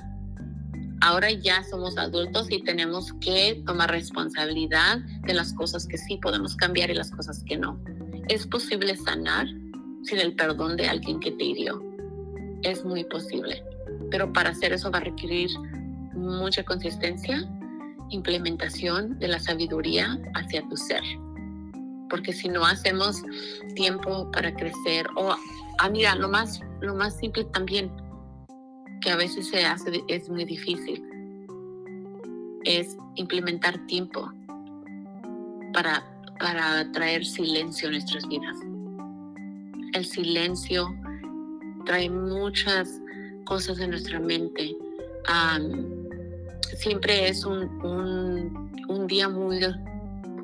Ahora 1.00 1.30
ya 1.30 1.64
somos 1.64 1.98
adultos 1.98 2.46
y 2.50 2.62
tenemos 2.62 3.12
que 3.14 3.62
tomar 3.66 3.90
responsabilidad 3.90 4.98
de 5.26 5.34
las 5.34 5.52
cosas 5.52 5.86
que 5.86 5.98
sí 5.98 6.16
podemos 6.18 6.54
cambiar 6.56 6.90
y 6.90 6.94
las 6.94 7.10
cosas 7.10 7.42
que 7.44 7.56
no. 7.56 7.78
Es 8.28 8.46
posible 8.46 8.96
sanar 8.96 9.46
sin 10.04 10.18
el 10.18 10.34
perdón 10.36 10.76
de 10.76 10.88
alguien 10.88 11.18
que 11.18 11.32
te 11.32 11.44
hirió. 11.44 11.82
Es 12.62 12.84
muy 12.84 13.04
posible. 13.04 13.64
Pero 14.10 14.32
para 14.32 14.50
hacer 14.50 14.72
eso 14.72 14.90
va 14.90 14.98
a 14.98 15.02
requerir 15.02 15.50
mucha 16.14 16.62
consistencia, 16.62 17.48
implementación 18.10 19.18
de 19.18 19.28
la 19.28 19.40
sabiduría 19.40 20.18
hacia 20.34 20.66
tu 20.68 20.76
ser. 20.76 21.02
Porque 22.08 22.32
si 22.32 22.48
no 22.48 22.64
hacemos 22.64 23.22
tiempo 23.74 24.30
para 24.30 24.54
crecer 24.54 25.06
o 25.16 25.34
Ah, 25.78 25.88
mira, 25.88 26.14
lo 26.14 26.28
más, 26.28 26.60
lo 26.82 26.94
más 26.94 27.16
simple 27.16 27.44
también, 27.44 27.90
que 29.00 29.10
a 29.10 29.16
veces 29.16 29.48
se 29.48 29.64
hace, 29.64 30.02
es 30.08 30.28
muy 30.28 30.44
difícil, 30.44 31.02
es 32.64 32.96
implementar 33.16 33.78
tiempo 33.86 34.30
para, 35.72 36.04
para 36.38 36.90
traer 36.92 37.24
silencio 37.24 37.88
a 37.88 37.92
nuestras 37.92 38.26
vidas. 38.28 38.56
El 39.94 40.04
silencio 40.04 40.88
trae 41.84 42.08
muchas 42.08 43.00
cosas 43.44 43.78
en 43.80 43.90
nuestra 43.90 44.20
mente. 44.20 44.76
siempre 46.76 47.28
es 47.28 47.44
un, 47.44 47.68
un 48.88 49.06
día 49.06 49.28
muy, 49.28 49.60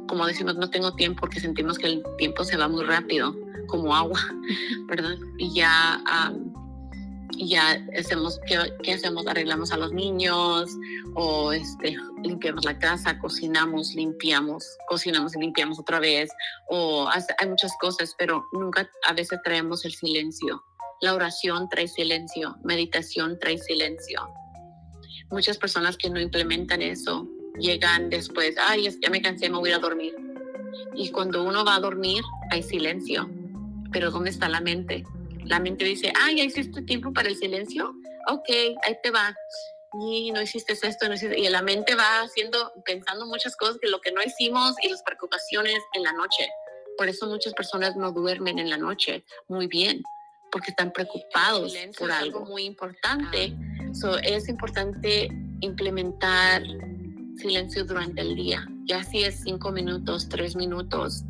como 0.09 0.27
decimos, 0.27 0.57
no 0.57 0.69
tengo 0.71 0.93
tiempo 0.95 1.21
porque 1.21 1.41
sentimos 1.41 1.79
que 1.79 1.87
el 1.87 2.03
tiempo 2.19 2.45
se 2.45 2.57
va 2.57 2.69
muy 2.69 2.85
rápido 2.85 3.48
como 3.67 3.95
agua, 3.95 4.21
¿verdad? 4.87 5.17
Y 5.39 5.55
ya, 5.55 6.03
ya 7.39 7.85
hacemos, 7.99 8.41
¿qué, 8.47 8.93
hacemos? 8.93 9.27
Arreglamos 9.27 9.73
a 9.73 9.77
los 9.77 9.93
niños 9.93 10.77
o 11.15 11.53
este, 11.53 11.97
limpiamos 12.23 12.65
la 12.65 12.79
casa, 12.79 13.19
cocinamos, 13.19 13.95
limpiamos, 13.95 14.65
cocinamos 14.89 15.37
y 15.37 15.41
limpiamos 15.41 15.79
otra 15.79 16.01
vez, 16.01 16.31
o 16.69 17.09
hay 17.09 17.49
muchas 17.49 17.73
cosas, 17.81 18.15
pero 18.19 18.45
nunca 18.53 18.89
a 19.07 19.13
veces 19.13 19.39
traemos 19.45 19.85
el 19.85 19.93
silencio. 19.93 20.63
La 21.01 21.15
oración 21.15 21.69
trae 21.69 21.87
silencio, 21.87 22.57
meditación 22.65 23.39
trae 23.39 23.59
silencio. 23.59 24.29
Muchas 25.31 25.59
personas 25.59 25.97
que 25.97 26.11
no 26.11 26.19
implementan 26.21 26.83
eso 26.83 27.29
llegan 27.59 28.11
después, 28.11 28.57
ay, 28.59 28.89
ya 29.01 29.11
me 29.11 29.23
cansé, 29.23 29.49
me 29.49 29.59
voy 29.59 29.71
a 29.71 29.79
dormir. 29.79 30.15
Y 30.95 31.11
cuando 31.11 31.45
uno 31.45 31.65
va 31.65 31.77
a 31.77 31.81
dormir, 31.81 32.23
hay 32.51 32.63
silencio 32.63 33.29
pero 33.93 34.11
¿dónde 34.11 34.31
está 34.31 34.49
la 34.49 34.61
mente? 34.61 35.05
La 35.45 35.61
mente 35.61 35.85
dice, 35.85 36.13
ah, 36.15 36.31
ya 36.35 36.45
hiciste 36.45 36.83
tiempo 36.83 37.13
para 37.13 37.29
el 37.29 37.37
silencio, 37.37 37.95
ok, 38.29 38.49
ahí 38.87 38.97
te 39.03 39.11
va. 39.11 39.35
Y 40.01 40.31
no 40.33 40.43
hiciste 40.43 40.75
esto, 40.75 41.09
no 41.09 41.15
hiciste... 41.15 41.39
y 41.39 41.49
la 41.49 41.63
mente 41.63 41.95
va 41.95 42.21
haciendo, 42.21 42.73
pensando 42.85 43.27
muchas 43.27 43.57
cosas 43.57 43.79
que 43.81 43.89
lo 43.89 44.01
que 44.01 44.13
no 44.13 44.23
hicimos 44.23 44.75
y 44.83 44.91
las 44.91 45.03
preocupaciones 45.03 45.79
en 45.95 46.03
la 46.03 46.13
noche. 46.13 46.49
por 46.99 47.09
eso 47.09 47.27
muchas 47.27 47.55
personas 47.55 47.97
no 47.97 48.13
duermen 48.13 48.59
en 48.59 48.69
la 48.69 48.77
noche 48.77 49.25
muy 49.47 49.67
bien, 49.69 50.03
porque 50.51 50.71
están 50.71 50.93
preocupados 50.93 51.75
por 51.99 52.11
algo 52.11 52.45
muy 52.45 52.65
importante. 52.65 53.55
So, 53.93 54.19
es 54.19 54.49
importante 54.49 55.29
implementar 55.61 56.63
silencio 57.39 57.85
durante 57.85 58.21
el 58.21 58.35
día, 58.35 58.67
ya 58.85 59.03
si 59.05 59.23
es 59.23 59.41
cinco 59.43 59.71
minutos, 59.71 60.29
tres 60.29 60.57
minutos, 60.57 61.23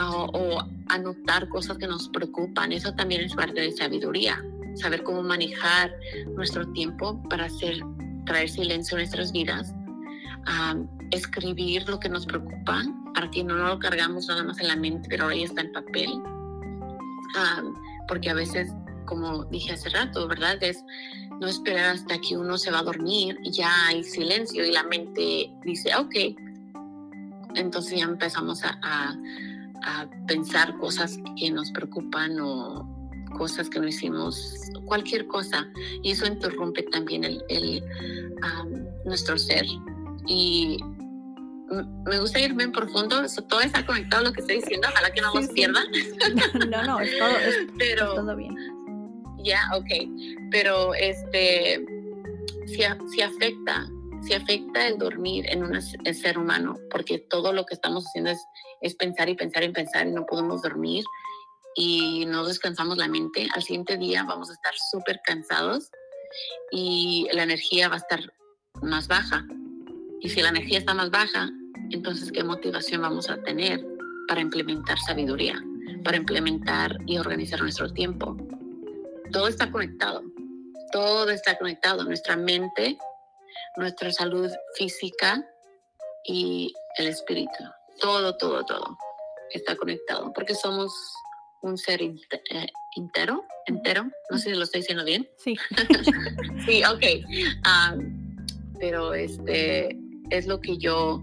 o 0.00 0.62
anotar 0.88 1.48
cosas 1.48 1.78
que 1.78 1.86
nos 1.86 2.08
preocupan. 2.08 2.72
Eso 2.72 2.92
también 2.94 3.22
es 3.22 3.34
parte 3.34 3.60
de 3.60 3.72
sabiduría, 3.72 4.42
saber 4.74 5.02
cómo 5.02 5.22
manejar 5.22 5.92
nuestro 6.34 6.66
tiempo 6.72 7.20
para 7.28 7.46
hacer, 7.46 7.80
traer 8.26 8.48
silencio 8.48 8.96
a 8.96 9.00
nuestras 9.00 9.32
vidas, 9.32 9.74
escribir 11.10 11.88
lo 11.88 11.98
que 11.98 12.08
nos 12.08 12.26
preocupa, 12.26 12.82
para 13.14 13.30
que 13.30 13.42
no 13.44 13.54
lo 13.54 13.78
cargamos 13.78 14.28
nada 14.28 14.44
más 14.44 14.60
en 14.60 14.68
la 14.68 14.76
mente, 14.76 15.08
pero 15.08 15.28
ahí 15.28 15.42
está 15.42 15.62
en 15.62 15.72
papel. 15.72 16.10
porque 18.06 18.30
a 18.30 18.34
veces, 18.34 18.70
como 19.06 19.44
dije 19.44 19.72
hace 19.72 19.90
rato, 19.90 20.26
¿verdad? 20.28 20.62
Es 20.62 20.82
no 21.40 21.46
esperar 21.46 21.94
hasta 21.94 22.18
que 22.18 22.36
uno 22.36 22.56
se 22.56 22.70
va 22.70 22.80
a 22.80 22.82
dormir 22.82 23.38
y 23.42 23.52
ya 23.52 23.70
hay 23.86 24.02
silencio 24.02 24.64
y 24.64 24.72
la 24.72 24.82
mente 24.84 25.50
dice, 25.64 25.94
ok. 25.96 26.14
Entonces 27.54 27.98
ya 27.98 28.04
empezamos 28.04 28.62
a 28.64 28.78
a 28.82 29.14
pensar 30.26 30.76
cosas 30.78 31.18
que 31.36 31.50
nos 31.50 31.70
preocupan 31.72 32.38
o 32.40 32.86
cosas 33.36 33.68
que 33.68 33.78
no 33.78 33.86
hicimos, 33.86 34.70
cualquier 34.86 35.26
cosa. 35.26 35.68
Y 36.02 36.12
eso 36.12 36.26
interrumpe 36.26 36.82
también 36.84 37.24
el, 37.24 37.42
el 37.48 37.82
nuestro 39.04 39.38
ser. 39.38 39.66
Y 40.26 40.78
me 42.06 42.18
gusta 42.18 42.40
irme 42.40 42.64
en 42.64 42.72
profundo, 42.72 43.22
todo 43.48 43.60
está 43.60 43.84
conectado 43.84 44.22
a 44.22 44.28
lo 44.28 44.32
que 44.32 44.40
estoy 44.40 44.56
diciendo, 44.56 44.88
ojalá 44.90 45.10
que 45.10 45.20
no 45.20 45.34
nos 45.34 45.48
pierdan. 45.48 45.86
No, 46.70 46.82
no, 46.84 47.00
es 47.00 47.18
todo, 47.18 47.30
Pero, 47.78 48.14
todo 48.14 48.36
bien. 48.36 48.56
Ya, 49.44 49.60
ok. 49.74 49.88
Pero 50.50 50.94
este, 50.94 51.84
si, 52.66 52.82
si 53.14 53.22
afecta 53.22 53.88
si 54.22 54.34
afecta 54.34 54.86
el 54.86 54.98
dormir 54.98 55.46
en 55.48 55.62
un 55.62 55.80
ser 55.80 56.38
humano, 56.38 56.76
porque 56.90 57.18
todo 57.18 57.52
lo 57.52 57.64
que 57.64 57.74
estamos 57.74 58.06
haciendo 58.06 58.30
es, 58.30 58.46
es 58.82 58.94
pensar 58.94 59.28
y 59.28 59.34
pensar 59.34 59.62
y 59.64 59.70
pensar 59.70 60.06
y 60.06 60.12
no 60.12 60.26
podemos 60.26 60.62
dormir 60.62 61.04
y 61.74 62.26
no 62.26 62.44
descansamos 62.44 62.98
la 62.98 63.08
mente, 63.08 63.48
al 63.54 63.62
siguiente 63.62 63.96
día 63.96 64.24
vamos 64.24 64.50
a 64.50 64.54
estar 64.54 64.72
súper 64.90 65.20
cansados 65.24 65.90
y 66.70 67.28
la 67.32 67.44
energía 67.44 67.88
va 67.88 67.94
a 67.94 67.98
estar 67.98 68.20
más 68.82 69.06
baja. 69.06 69.46
Y 70.20 70.28
si 70.28 70.42
la 70.42 70.48
energía 70.48 70.78
está 70.78 70.94
más 70.94 71.10
baja, 71.10 71.50
entonces 71.90 72.32
¿qué 72.32 72.42
motivación 72.42 73.02
vamos 73.02 73.30
a 73.30 73.40
tener 73.42 73.84
para 74.26 74.40
implementar 74.40 74.98
sabiduría, 74.98 75.62
para 76.04 76.16
implementar 76.16 76.98
y 77.06 77.18
organizar 77.18 77.60
nuestro 77.60 77.92
tiempo? 77.92 78.36
Todo 79.32 79.46
está 79.46 79.70
conectado, 79.70 80.22
todo 80.90 81.30
está 81.30 81.56
conectado. 81.56 82.02
Nuestra 82.04 82.36
mente 82.36 82.98
nuestra 83.76 84.10
salud 84.10 84.50
física 84.74 85.44
y 86.24 86.72
el 86.96 87.08
espíritu. 87.08 87.64
Todo, 88.00 88.36
todo, 88.36 88.64
todo 88.64 88.98
está 89.52 89.76
conectado 89.76 90.32
porque 90.32 90.54
somos 90.54 90.92
un 91.62 91.76
ser 91.76 92.02
eh, 92.02 92.16
entero, 92.96 93.44
entero. 93.66 94.10
No 94.30 94.38
sé 94.38 94.50
si 94.50 94.56
lo 94.56 94.64
estoy 94.64 94.82
diciendo 94.82 95.04
bien. 95.04 95.28
Sí. 95.38 95.56
sí, 96.66 96.82
ok. 96.84 97.04
pero 98.78 99.14
este 99.14 99.98
es 100.30 100.46
lo 100.46 100.60
que 100.60 100.78
yo, 100.78 101.22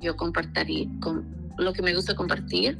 yo 0.00 0.16
compartiría, 0.16 0.88
con, 1.00 1.52
lo 1.58 1.72
que 1.72 1.82
me 1.82 1.94
gusta 1.94 2.14
compartir, 2.14 2.78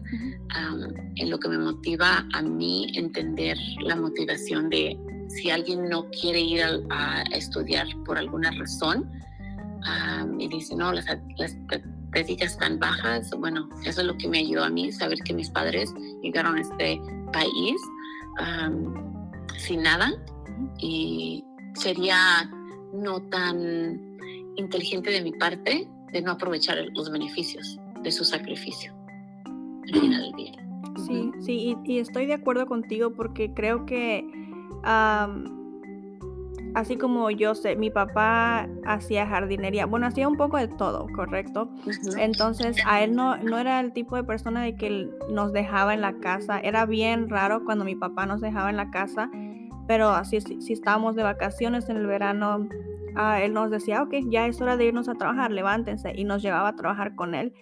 en 1.16 1.30
lo 1.30 1.38
que 1.38 1.48
me 1.48 1.59
motiva 1.59 2.26
a 2.33 2.42
mí 2.42 2.90
entender 2.94 3.57
la 3.80 3.96
motivación 3.96 4.68
de 4.70 4.96
si 5.28 5.50
alguien 5.50 5.88
no 5.88 6.09
quiere 6.11 6.40
ir 6.40 6.62
a, 6.90 7.22
estudiar 7.33 7.87
por 8.04 8.18
alguna 8.18 8.50
razón 8.52 9.11
y 10.38 10.48
dice, 10.48 10.74
no, 10.74 10.92
las, 10.92 11.07
las 11.37 11.57
están 12.14 12.79
bajas, 12.79 13.31
bueno, 13.38 13.68
eso 13.85 14.00
es 14.00 14.07
lo 14.07 14.16
que 14.16 14.29
me 14.29 14.38
ayudó 14.38 14.64
a 14.64 14.70
mí, 14.70 14.92
saber 14.92 15.18
que 15.24 15.35
mis 15.35 15.50
padres 15.50 15.92
llegaron 16.22 16.57
a 16.57 16.61
este 16.61 17.00
país 17.33 17.77
sin 19.59 19.83
nada 19.83 20.12
y 20.79 21.44
sería 21.74 22.50
no 22.92 23.20
tan 23.22 24.18
inteligente 24.57 25.11
de 25.11 25.22
mi 25.22 25.33
parte 25.33 25.88
de 26.12 26.22
no 26.22 26.33
aprovechar 26.33 26.79
los 26.94 27.11
beneficios 27.11 27.79
de 28.03 28.12
su 28.12 28.24
sacrificio 28.24 28.94
al 29.46 30.00
final 30.00 30.22
del 30.22 30.33
día. 30.33 30.53
Sí, 31.07 31.33
sí, 31.40 31.77
y 31.85 31.98
estoy 31.98 32.27
de 32.27 32.35
acuerdo 32.35 32.66
contigo 32.66 33.12
porque 33.12 33.53
creo 33.53 33.85
que 33.85 34.24
así 36.75 36.97
como 36.97 37.31
yo 37.31 37.55
sé, 37.55 37.77
mi 37.77 37.91
papá 37.91 38.69
hacía 38.85 39.27
jardinería, 39.27 39.87
bueno, 39.87 40.07
hacía 40.07 40.29
un 40.29 40.37
poco 40.37 40.59
de 40.59 40.69
todo, 40.69 41.07
¿correcto? 41.15 41.71
Entonces, 42.19 42.77
a 42.87 43.03
él 43.03 43.15
no, 43.15 43.37
no 43.39 43.59
era 43.59 43.81
el 43.81 43.93
tipo 43.93 44.17
de 44.17 44.25
persona 44.25 44.63
de 44.63 44.75
que 44.75 45.09
nos 45.31 45.53
dejaba 45.53 45.95
en 45.95 46.01
la 46.01 46.15
casa. 46.15 46.59
Era 46.59 46.85
bien 46.85 47.29
raro 47.29 47.65
cuando 47.65 47.85
mi 47.85 47.95
papá 47.95 48.27
nos 48.27 48.41
dejaba 48.41 48.71
en 48.71 48.77
la 48.77 48.91
casa, 48.91 49.31
pero 49.87 50.11
así 50.11 50.41
si, 50.41 50.73
estábamos 50.73 51.15
de 51.15 51.23
vacaciones 51.23 51.89
en 51.89 51.97
el 51.97 52.07
verano, 52.07 52.69
ah, 53.15 53.41
él 53.41 53.53
nos 53.53 53.71
decía, 53.71 54.03
ok, 54.03 54.15
ya 54.29 54.47
es 54.47 54.61
hora 54.61 54.77
de 54.77 54.87
irnos 54.87 55.09
a 55.09 55.15
trabajar, 55.15 55.53
levántense, 55.53 56.13
y 56.15 56.25
nos 56.25 56.43
llevaba 56.43 56.69
a 56.69 56.77
trabajar 56.77 57.15
con 57.15 57.35
él. 57.35 57.53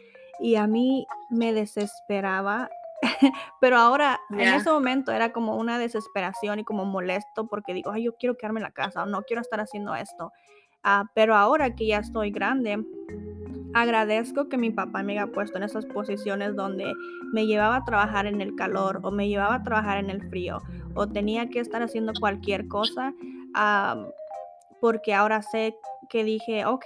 Y 0.40 0.57
a 0.57 0.66
mí 0.66 1.07
me 1.31 1.53
desesperaba 1.53 2.70
pero 3.60 3.76
ahora, 3.78 4.20
en 4.30 4.40
ese 4.40 4.70
momento 4.70 5.12
era 5.12 5.32
como 5.32 5.56
una 5.56 5.78
desesperación 5.78 6.60
y 6.60 6.64
como 6.64 6.84
molesto 6.84 7.46
porque 7.48 7.74
digo, 7.74 7.90
ay, 7.90 8.04
yo 8.04 8.16
quiero 8.16 8.36
quedarme 8.36 8.60
en 8.60 8.64
la 8.64 8.70
casa 8.70 9.02
o 9.02 9.06
no 9.06 9.22
quiero 9.22 9.42
estar 9.42 9.60
haciendo 9.60 9.94
esto. 9.94 10.32
Ah, 10.84 11.04
pero 11.14 11.34
ahora 11.34 11.74
que 11.74 11.86
ya 11.86 11.98
estoy 11.98 12.30
grande, 12.30 12.84
agradezco 13.74 14.48
que 14.48 14.56
mi 14.56 14.70
papá 14.70 15.02
me 15.02 15.12
haya 15.12 15.32
puesto 15.32 15.58
en 15.58 15.64
esas 15.64 15.86
posiciones 15.86 16.54
donde 16.54 16.92
me 17.32 17.46
llevaba 17.46 17.76
a 17.76 17.84
trabajar 17.84 18.26
en 18.26 18.40
el 18.40 18.54
calor 18.54 19.00
o 19.02 19.10
me 19.10 19.28
llevaba 19.28 19.56
a 19.56 19.62
trabajar 19.62 19.98
en 19.98 20.10
el 20.10 20.28
frío 20.28 20.58
o 20.94 21.08
tenía 21.08 21.48
que 21.48 21.60
estar 21.60 21.82
haciendo 21.82 22.12
cualquier 22.18 22.68
cosa 22.68 23.14
porque 24.80 25.14
ahora 25.14 25.42
sé 25.42 25.76
que 26.08 26.24
dije, 26.24 26.66
ok, 26.66 26.84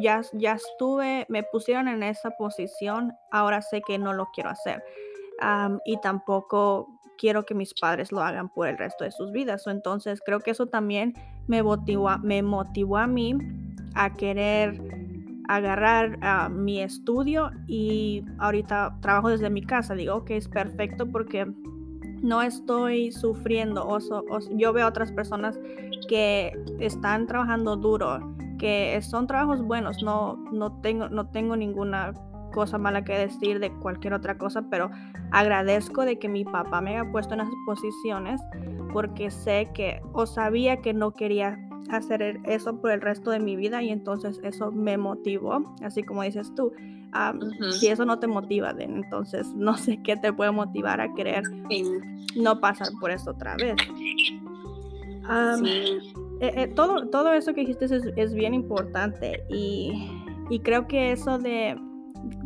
ya, 0.00 0.22
ya 0.32 0.54
estuve, 0.54 1.24
me 1.28 1.44
pusieron 1.44 1.86
en 1.88 2.02
esa 2.02 2.30
posición, 2.32 3.12
ahora 3.30 3.62
sé 3.62 3.80
que 3.80 3.96
no 3.98 4.12
lo 4.12 4.26
quiero 4.34 4.50
hacer 4.50 4.82
y 5.84 6.00
tampoco 6.00 6.88
quiero 7.18 7.44
que 7.44 7.54
mis 7.54 7.74
padres 7.74 8.12
lo 8.12 8.22
hagan 8.22 8.48
por 8.48 8.68
el 8.68 8.78
resto 8.78 9.04
de 9.04 9.10
sus 9.10 9.32
vidas. 9.32 9.66
Entonces 9.66 10.20
creo 10.24 10.40
que 10.40 10.52
eso 10.52 10.66
también 10.66 11.14
me 11.46 11.62
motivó, 11.62 12.16
me 12.18 12.42
motivó 12.42 12.96
a 12.98 13.06
mí 13.06 13.36
a 13.94 14.14
querer 14.14 14.80
agarrar 15.48 16.50
mi 16.50 16.80
estudio 16.80 17.50
y 17.66 18.24
ahorita 18.38 18.98
trabajo 19.00 19.30
desde 19.30 19.50
mi 19.50 19.62
casa. 19.62 19.94
Digo 19.94 20.24
que 20.24 20.36
es 20.36 20.48
perfecto 20.48 21.06
porque 21.06 21.46
no 22.22 22.42
estoy 22.42 23.12
sufriendo. 23.12 23.86
O, 23.86 23.98
yo 24.56 24.72
veo 24.72 24.86
a 24.86 24.88
otras 24.88 25.12
personas 25.12 25.58
que 26.08 26.52
están 26.78 27.26
trabajando 27.26 27.76
duro, 27.76 28.34
que 28.58 29.00
son 29.02 29.26
trabajos 29.26 29.62
buenos. 29.62 30.02
No, 30.02 30.36
no, 30.52 30.80
tengo, 30.80 31.08
no 31.08 31.28
tengo 31.30 31.56
ninguna 31.56 32.12
cosa 32.50 32.78
mala 32.78 33.04
que 33.04 33.16
decir 33.16 33.60
de 33.60 33.72
cualquier 33.72 34.14
otra 34.14 34.38
cosa, 34.38 34.62
pero 34.70 34.90
agradezco 35.30 36.04
de 36.04 36.18
que 36.18 36.28
mi 36.28 36.44
papá 36.44 36.80
me 36.80 36.96
haya 36.96 37.10
puesto 37.10 37.34
en 37.34 37.40
esas 37.40 37.54
posiciones 37.66 38.40
porque 38.92 39.30
sé 39.30 39.70
que 39.74 40.00
o 40.12 40.26
sabía 40.26 40.78
que 40.78 40.94
no 40.94 41.12
quería 41.12 41.58
hacer 41.90 42.22
e, 42.22 42.40
eso 42.44 42.80
por 42.80 42.90
el 42.90 43.00
resto 43.00 43.30
de 43.30 43.40
mi 43.40 43.56
vida 43.56 43.82
y 43.82 43.90
entonces 43.90 44.40
eso 44.42 44.72
me 44.72 44.96
motivó, 44.96 45.74
así 45.82 46.02
como 46.02 46.22
dices 46.22 46.54
tú. 46.54 46.72
Si 47.80 47.88
eso 47.88 48.04
no 48.04 48.18
te 48.18 48.26
motiva, 48.26 48.74
entonces 48.78 49.52
no 49.56 49.76
sé 49.76 50.00
qué 50.02 50.16
te 50.16 50.32
puede 50.32 50.50
motivar 50.50 51.00
a 51.00 51.12
querer 51.14 51.42
no 52.36 52.60
pasar 52.60 52.88
por 53.00 53.10
eso 53.10 53.30
otra 53.30 53.56
vez. 53.56 53.76
Eh, 56.40 56.52
eh, 56.56 56.68
todo, 56.68 57.08
todo 57.08 57.32
eso 57.32 57.52
que 57.52 57.60
dijiste 57.62 57.86
es, 57.86 57.92
es 58.16 58.34
bien 58.34 58.54
importante 58.54 59.44
y, 59.50 60.10
y 60.48 60.60
creo 60.60 60.86
que 60.86 61.12
eso 61.12 61.38
de 61.38 61.76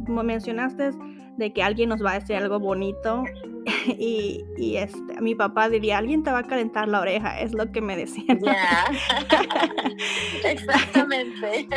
como 0.06 0.22
mencionaste, 0.22 0.92
de 1.36 1.52
que 1.52 1.62
alguien 1.62 1.88
nos 1.88 2.04
va 2.04 2.12
a 2.12 2.20
decir 2.20 2.36
algo 2.36 2.60
bonito 2.60 3.24
y, 3.86 4.44
y 4.56 4.76
este, 4.76 5.20
mi 5.20 5.34
papá 5.34 5.68
diría, 5.68 5.98
alguien 5.98 6.22
te 6.22 6.30
va 6.30 6.38
a 6.38 6.46
calentar 6.46 6.88
la 6.88 7.00
oreja, 7.00 7.40
es 7.40 7.52
lo 7.52 7.70
que 7.70 7.80
me 7.80 7.96
decía. 7.96 8.24
Exactamente. 10.44 11.68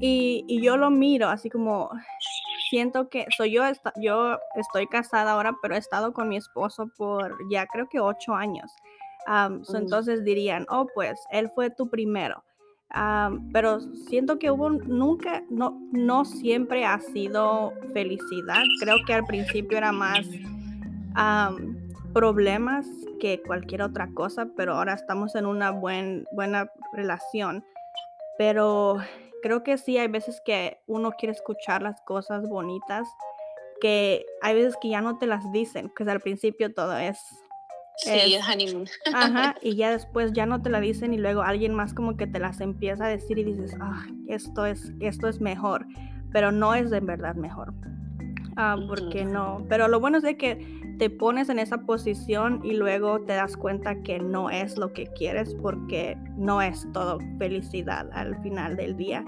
y, 0.00 0.44
y, 0.46 0.62
yo 0.62 0.76
lo 0.76 0.90
miro 0.90 1.28
así 1.28 1.50
como, 1.50 1.90
siento 2.70 3.08
que 3.08 3.26
soy 3.36 3.52
yo, 3.52 3.62
yo 4.00 4.38
estoy 4.54 4.86
casada 4.86 5.32
ahora, 5.32 5.54
pero 5.62 5.74
he 5.74 5.78
estado 5.78 6.12
con 6.12 6.28
mi 6.28 6.36
esposo 6.36 6.90
por 6.96 7.36
ya 7.50 7.66
creo 7.66 7.88
que 7.88 8.00
ocho 8.00 8.34
años. 8.34 8.70
Mm. 9.26 9.76
Entonces 9.76 10.24
dirían, 10.24 10.66
oh, 10.70 10.86
pues 10.94 11.22
él 11.30 11.50
fue 11.54 11.70
tu 11.70 11.90
primero. 11.90 12.42
Pero 13.52 13.80
siento 14.08 14.38
que 14.38 14.50
hubo 14.50 14.70
nunca, 14.70 15.44
no, 15.50 15.80
no 15.92 16.24
siempre 16.24 16.84
ha 16.84 17.00
sido 17.00 17.72
felicidad. 17.92 18.62
Creo 18.80 18.96
que 19.06 19.14
al 19.14 19.24
principio 19.24 19.78
era 19.78 19.92
más 19.92 20.26
problemas 22.12 22.86
que 23.20 23.42
cualquier 23.42 23.82
otra 23.82 24.08
cosa, 24.14 24.48
pero 24.56 24.74
ahora 24.74 24.94
estamos 24.94 25.34
en 25.34 25.46
una 25.46 25.70
buen, 25.70 26.26
buena 26.32 26.70
relación. 26.92 27.64
Pero 28.38 28.98
creo 29.42 29.62
que 29.62 29.78
sí, 29.78 29.98
hay 29.98 30.08
veces 30.08 30.40
que 30.44 30.80
uno 30.86 31.10
quiere 31.12 31.32
escuchar 31.32 31.82
las 31.82 32.00
cosas 32.02 32.48
bonitas, 32.48 33.08
que 33.80 34.24
hay 34.42 34.54
veces 34.54 34.76
que 34.80 34.88
ya 34.88 35.00
no 35.00 35.18
te 35.18 35.26
las 35.26 35.50
dicen, 35.52 35.90
que 35.96 36.04
al 36.04 36.20
principio 36.20 36.72
todo 36.72 36.96
es 36.96 37.18
Sí, 37.98 38.34
es, 38.34 38.48
honeymoon. 38.48 38.86
Ajá, 39.14 39.56
y 39.62 39.74
ya 39.74 39.90
después 39.90 40.32
ya 40.32 40.46
no 40.46 40.62
te 40.62 40.70
la 40.70 40.80
dicen 40.80 41.12
y 41.14 41.18
luego 41.18 41.42
alguien 41.42 41.74
más 41.74 41.94
como 41.94 42.16
que 42.16 42.26
te 42.26 42.38
las 42.38 42.60
empieza 42.60 43.06
a 43.06 43.08
decir 43.08 43.38
y 43.38 43.44
dices, 43.44 43.74
ah, 43.80 44.06
esto 44.28 44.66
es, 44.66 44.92
esto 45.00 45.28
es 45.28 45.40
mejor, 45.40 45.86
pero 46.32 46.52
no 46.52 46.74
es 46.74 46.90
de 46.90 47.00
verdad 47.00 47.34
mejor. 47.34 47.74
Ah, 48.56 48.76
porque 48.88 49.24
no, 49.24 49.64
pero 49.68 49.86
lo 49.86 50.00
bueno 50.00 50.18
es 50.18 50.24
de 50.24 50.36
que 50.36 50.78
te 50.98 51.10
pones 51.10 51.48
en 51.48 51.60
esa 51.60 51.82
posición 51.82 52.60
y 52.64 52.72
luego 52.72 53.20
te 53.20 53.34
das 53.34 53.56
cuenta 53.56 54.02
que 54.02 54.18
no 54.18 54.50
es 54.50 54.76
lo 54.76 54.92
que 54.92 55.06
quieres 55.06 55.54
porque 55.62 56.18
no 56.36 56.60
es 56.60 56.86
todo 56.92 57.18
felicidad 57.38 58.08
al 58.12 58.40
final 58.42 58.76
del 58.76 58.96
día. 58.96 59.24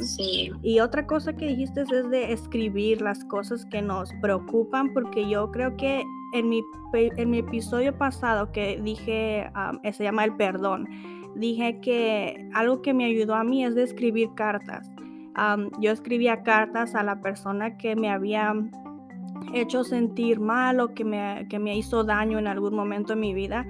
sí. 0.00 0.52
Y 0.62 0.80
otra 0.80 1.06
cosa 1.06 1.32
que 1.32 1.46
dijiste 1.46 1.82
es 1.82 2.10
de 2.10 2.32
escribir 2.32 3.00
las 3.00 3.24
cosas 3.24 3.64
que 3.64 3.80
nos 3.80 4.10
preocupan 4.20 4.92
porque 4.92 5.28
yo 5.28 5.50
creo 5.50 5.74
que 5.78 6.04
en 6.38 6.48
mi, 6.48 6.62
en 6.92 7.30
mi 7.30 7.38
episodio 7.38 7.96
pasado 7.96 8.52
que 8.52 8.80
dije, 8.82 9.50
eh, 9.82 9.92
se 9.92 10.04
llama 10.04 10.24
el 10.24 10.36
perdón, 10.36 10.88
dije 11.34 11.80
que 11.80 12.48
algo 12.54 12.82
que 12.82 12.94
me 12.94 13.04
ayudó 13.04 13.34
a 13.34 13.44
mí 13.44 13.64
es 13.64 13.74
de 13.74 13.82
escribir 13.82 14.30
cartas. 14.34 14.90
yo 15.80 15.90
escribía 15.90 16.42
cartas 16.42 16.94
a 16.94 17.02
la 17.02 17.20
persona 17.20 17.76
que 17.76 17.94
me 17.96 18.10
había 18.10 18.54
hecho 19.52 19.84
sentir 19.84 20.40
mal 20.40 20.80
o 20.80 20.94
que 20.94 21.04
me, 21.04 21.46
que 21.48 21.58
me 21.58 21.76
hizo 21.76 22.04
daño 22.04 22.38
en 22.38 22.46
algún 22.46 22.74
momento 22.74 23.12
en 23.12 23.20
mi 23.20 23.34
vida. 23.34 23.66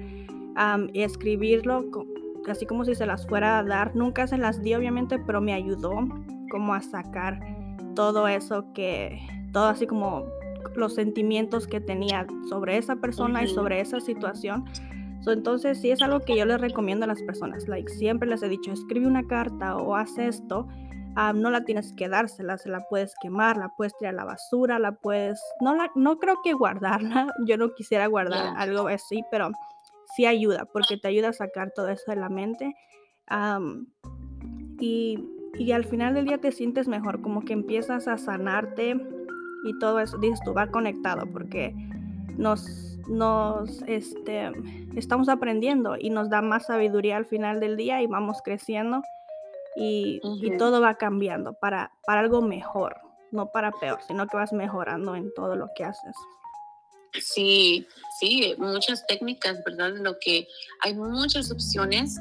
y 0.93 1.01
escribirlo 1.01 1.85
así 2.49 2.65
como 2.65 2.85
si 2.85 2.95
se 2.95 3.05
las 3.05 3.27
fuera 3.27 3.59
a 3.59 3.63
dar. 3.63 3.95
Nunca 3.95 4.27
se 4.27 4.37
las 4.37 4.61
di 4.61 4.73
obviamente, 4.73 5.19
pero 5.19 5.41
me 5.41 5.53
ayudó 5.53 5.91
como 6.49 6.73
a 6.73 6.81
sacar 6.81 7.39
todo 7.95 8.27
eso 8.27 8.71
que, 8.73 9.19
todo 9.51 9.67
así 9.67 9.87
como 9.87 10.25
los 10.75 10.95
sentimientos 10.95 11.67
que 11.67 11.79
tenía 11.79 12.25
sobre 12.49 12.77
esa 12.77 12.95
persona 12.95 13.43
y 13.43 13.47
sobre 13.47 13.79
esa 13.79 13.99
situación. 13.99 14.65
entonces, 15.25 15.81
sí 15.81 15.91
es 15.91 16.01
algo 16.01 16.21
que 16.21 16.37
yo 16.37 16.45
les 16.45 16.61
recomiendo 16.61 17.03
a 17.03 17.07
las 17.07 17.21
personas. 17.23 17.67
Like, 17.67 17.91
siempre 17.91 18.29
les 18.29 18.41
he 18.43 18.49
dicho, 18.49 18.71
escribe 18.71 19.07
una 19.07 19.27
carta 19.27 19.75
o 19.75 19.95
haz 19.95 20.17
esto. 20.17 20.67
Ah, 21.15 21.33
no 21.33 21.49
la 21.49 21.65
tienes 21.65 21.93
que 21.93 22.07
dársela, 22.07 22.57
se 22.57 22.69
la 22.69 22.85
puedes 22.89 23.13
quemar, 23.21 23.57
la 23.57 23.69
puedes 23.75 23.97
tirar 23.97 24.13
a 24.13 24.17
la 24.17 24.25
basura, 24.25 24.77
la 24.79 24.93
puedes... 24.93 25.41
No, 25.61 25.75
la, 25.75 25.91
no 25.95 26.19
creo 26.19 26.35
que 26.43 26.53
guardarla, 26.53 27.27
yo 27.47 27.57
no 27.57 27.73
quisiera 27.73 28.05
guardar 28.05 28.53
algo 28.55 28.87
así, 28.87 29.23
pero 29.31 29.49
sí 30.15 30.25
ayuda, 30.25 30.65
porque 30.71 30.97
te 30.97 31.07
ayuda 31.07 31.29
a 31.29 31.33
sacar 31.33 31.71
todo 31.75 31.89
eso 31.89 32.03
de 32.07 32.17
la 32.17 32.29
mente. 32.29 32.75
y, 34.79 35.19
y 35.55 35.71
al 35.71 35.85
final 35.85 36.13
del 36.13 36.25
día 36.25 36.37
te 36.37 36.51
sientes 36.51 36.87
mejor, 36.87 37.21
como 37.21 37.41
que 37.41 37.53
empiezas 37.53 38.07
a 38.07 38.17
sanarte 38.17 38.95
y 39.63 39.77
todo 39.79 39.99
eso, 39.99 40.17
dices 40.17 40.39
tú, 40.45 40.53
va 40.53 40.67
conectado 40.67 41.25
porque 41.31 41.73
nos, 42.37 42.97
nos 43.07 43.81
este, 43.87 44.51
estamos 44.95 45.29
aprendiendo 45.29 45.95
y 45.99 46.09
nos 46.09 46.29
da 46.29 46.41
más 46.41 46.67
sabiduría 46.67 47.17
al 47.17 47.25
final 47.25 47.59
del 47.59 47.77
día 47.77 48.01
y 48.01 48.07
vamos 48.07 48.41
creciendo 48.43 49.01
y, 49.75 50.19
y, 50.41 50.57
todo 50.57 50.81
va 50.81 50.95
cambiando 50.95 51.53
para, 51.53 51.91
para 52.05 52.21
algo 52.21 52.41
mejor, 52.41 52.95
no 53.31 53.51
para 53.51 53.71
peor, 53.71 53.99
sino 54.07 54.25
que 54.27 54.37
vas 54.37 54.51
mejorando 54.51 55.15
en 55.15 55.31
todo 55.35 55.55
lo 55.55 55.69
que 55.75 55.83
haces. 55.83 56.15
Sí, 57.21 57.87
sí, 58.17 58.55
muchas 58.57 59.05
técnicas, 59.07 59.63
¿verdad? 59.63 59.93
Lo 59.97 60.17
que 60.19 60.47
hay 60.81 60.93
muchas 60.93 61.51
opciones 61.51 62.19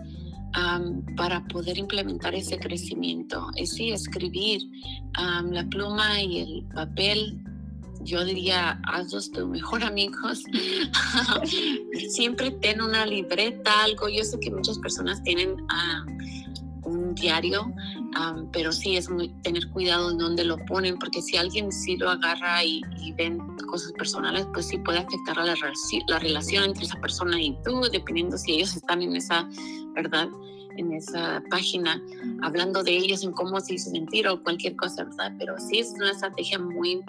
para 1.17 1.45
poder 1.47 1.79
implementar 1.79 2.35
ese 2.35 2.59
crecimiento. 2.59 3.49
Es 3.57 3.73
sí, 3.73 3.91
escribir 3.91 4.63
la 5.51 5.67
pluma 5.71 6.21
y 6.21 6.39
el 6.39 6.67
papel. 6.75 7.43
Yo 8.03 8.25
diría, 8.25 8.81
hazlos 8.85 9.33
tu 9.33 9.47
mejor 9.49 9.83
amigos. 9.85 10.45
Siempre 12.11 12.51
ten 12.53 12.81
una 12.81 13.05
libreta, 13.05 13.85
algo. 13.85 14.09
Yo 14.09 14.25
sé 14.25 14.39
que 14.41 14.51
muchas 14.51 14.79
personas 14.79 15.23
tienen 15.23 15.57
un 16.85 17.15
diario, 17.15 17.73
pero 18.53 18.73
sí 18.73 18.97
es 18.97 19.09
muy, 19.09 19.29
tener 19.43 19.69
cuidado 19.71 20.11
en 20.11 20.19
dónde 20.19 20.45
lo 20.45 20.57
ponen, 20.67 20.99
porque 20.99 21.23
si 21.23 21.37
alguien 21.37 21.71
sí 21.73 21.97
lo 21.97 22.11
agarra 22.11 22.65
y, 22.65 22.83
ven 23.17 23.39
cosas 23.71 23.93
personales, 23.93 24.47
pues 24.53 24.67
sí 24.67 24.79
puede 24.79 24.99
afectar 24.99 25.39
a 25.39 25.45
la, 25.45 25.55
la 26.09 26.19
relación 26.19 26.65
entre 26.65 26.85
esa 26.85 27.01
persona 27.01 27.41
y 27.41 27.57
tú, 27.65 27.81
dependiendo 27.91 28.37
si 28.37 28.55
ellos 28.55 28.77
están 28.77 29.01
en 29.03 29.17
esa, 29.17 29.49
¿verdad? 29.95 30.29
en 30.77 30.93
esa 30.93 31.43
página 31.51 32.03
hablando 32.43 32.83
de 32.83 32.97
ellos, 32.97 33.25
en 33.25 33.33
cómo 33.33 33.61
se 33.61 33.75
hizo 33.75 33.91
sentir 33.91 34.29
o 34.29 34.43
cualquier 34.43 34.77
cosa, 34.77 35.05
¿verdad? 35.05 35.33
Pero 35.39 35.55
sí 35.59 35.79
es 35.79 35.93
una 35.97 36.11
estrategia 36.11 36.59
muy, 36.59 37.01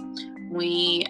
muy, 0.50 1.06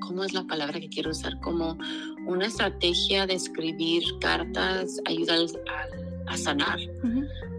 ¿cómo 0.00 0.24
es 0.24 0.32
la 0.32 0.44
palabra 0.44 0.80
que 0.80 0.88
quiero 0.88 1.10
usar? 1.10 1.38
Como 1.40 1.78
una 2.26 2.46
estrategia 2.46 3.26
de 3.26 3.34
escribir 3.34 4.02
cartas 4.20 5.00
ayuda 5.06 5.34
a, 5.34 6.07
a 6.28 6.36
sanar, 6.36 6.78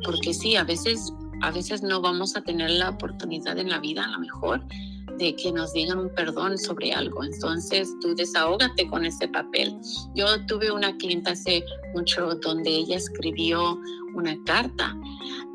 porque 0.06 0.34
sí, 0.34 0.56
a 0.56 0.64
veces, 0.64 1.14
a 1.42 1.52
veces 1.52 1.82
no 1.82 2.02
vamos 2.02 2.36
a 2.36 2.42
tener 2.42 2.70
la 2.72 2.90
oportunidad 2.90 3.58
en 3.58 3.70
la 3.70 3.80
vida, 3.80 4.04
a 4.04 4.10
lo 4.10 4.20
mejor, 4.20 4.64
de 5.18 5.36
que 5.36 5.52
nos 5.52 5.74
digan 5.74 6.00
un 6.00 6.10
perdón 6.16 6.58
sobre 6.58 6.94
algo. 6.94 7.24
Entonces 7.24 7.90
tú 8.02 8.16
desahógate 8.16 8.88
con 8.88 9.06
ese 9.06 9.28
papel. 9.28 9.78
Yo 10.16 10.26
tuve 10.46 10.72
una 10.72 10.96
clienta 10.98 11.32
hace 11.32 11.64
mucho 11.94 12.36
donde 12.36 12.70
ella 12.70 12.98
escribió 12.98 13.78
una 14.16 14.36
carta, 14.46 14.96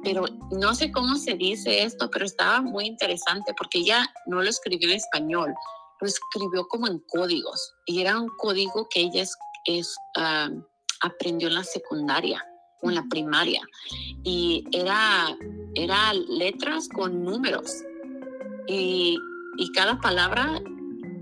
pero 0.04 0.26
no 0.52 0.74
sé 0.74 0.92
cómo 0.92 1.16
se 1.16 1.34
dice 1.34 1.82
esto, 1.82 2.10
pero 2.10 2.26
estaba 2.26 2.60
muy 2.60 2.86
interesante 2.86 3.54
porque 3.56 3.78
ella 3.78 4.06
no 4.26 4.42
lo 4.42 4.48
escribió 4.48 4.88
en 4.88 4.96
español, 4.96 5.54
lo 6.00 6.06
escribió 6.06 6.66
como 6.68 6.86
en 6.86 7.02
códigos 7.08 7.74
y 7.86 8.02
era 8.02 8.18
un 8.18 8.28
código 8.36 8.86
que 8.90 9.00
ella 9.00 9.24
es, 9.64 9.96
ah, 10.16 10.50
aprendió 11.00 11.48
en 11.48 11.54
la 11.54 11.64
secundaria 11.64 12.44
en 12.88 12.96
la 12.96 13.04
primaria 13.08 13.62
y 14.22 14.64
era, 14.72 15.36
era 15.74 16.12
letras 16.14 16.88
con 16.88 17.24
números. 17.24 17.82
Y 18.66 19.18
y 19.56 19.72
cada 19.72 20.00
palabra 20.00 20.60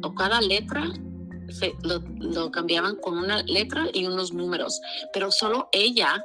o 0.03 0.15
cada 0.15 0.41
letra 0.41 0.85
se, 1.49 1.75
lo, 1.83 2.51
cambiaban 2.51 2.97
con 2.97 3.19
una 3.19 3.43
letra 3.43 3.87
y 3.93 4.07
unos 4.07 4.33
números, 4.33 4.81
pero 5.13 5.31
solo 5.31 5.69
ella 5.73 6.25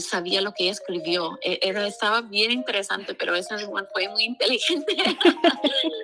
sabía 0.00 0.40
lo 0.40 0.52
que 0.52 0.68
escribió. 0.68 1.38
E, 1.42 1.58
era, 1.62 1.86
estaba 1.86 2.22
bien 2.22 2.50
interesante, 2.50 3.14
pero 3.14 3.34
esa 3.34 3.56
fue 3.92 4.08
muy 4.08 4.24
inteligente. 4.24 4.96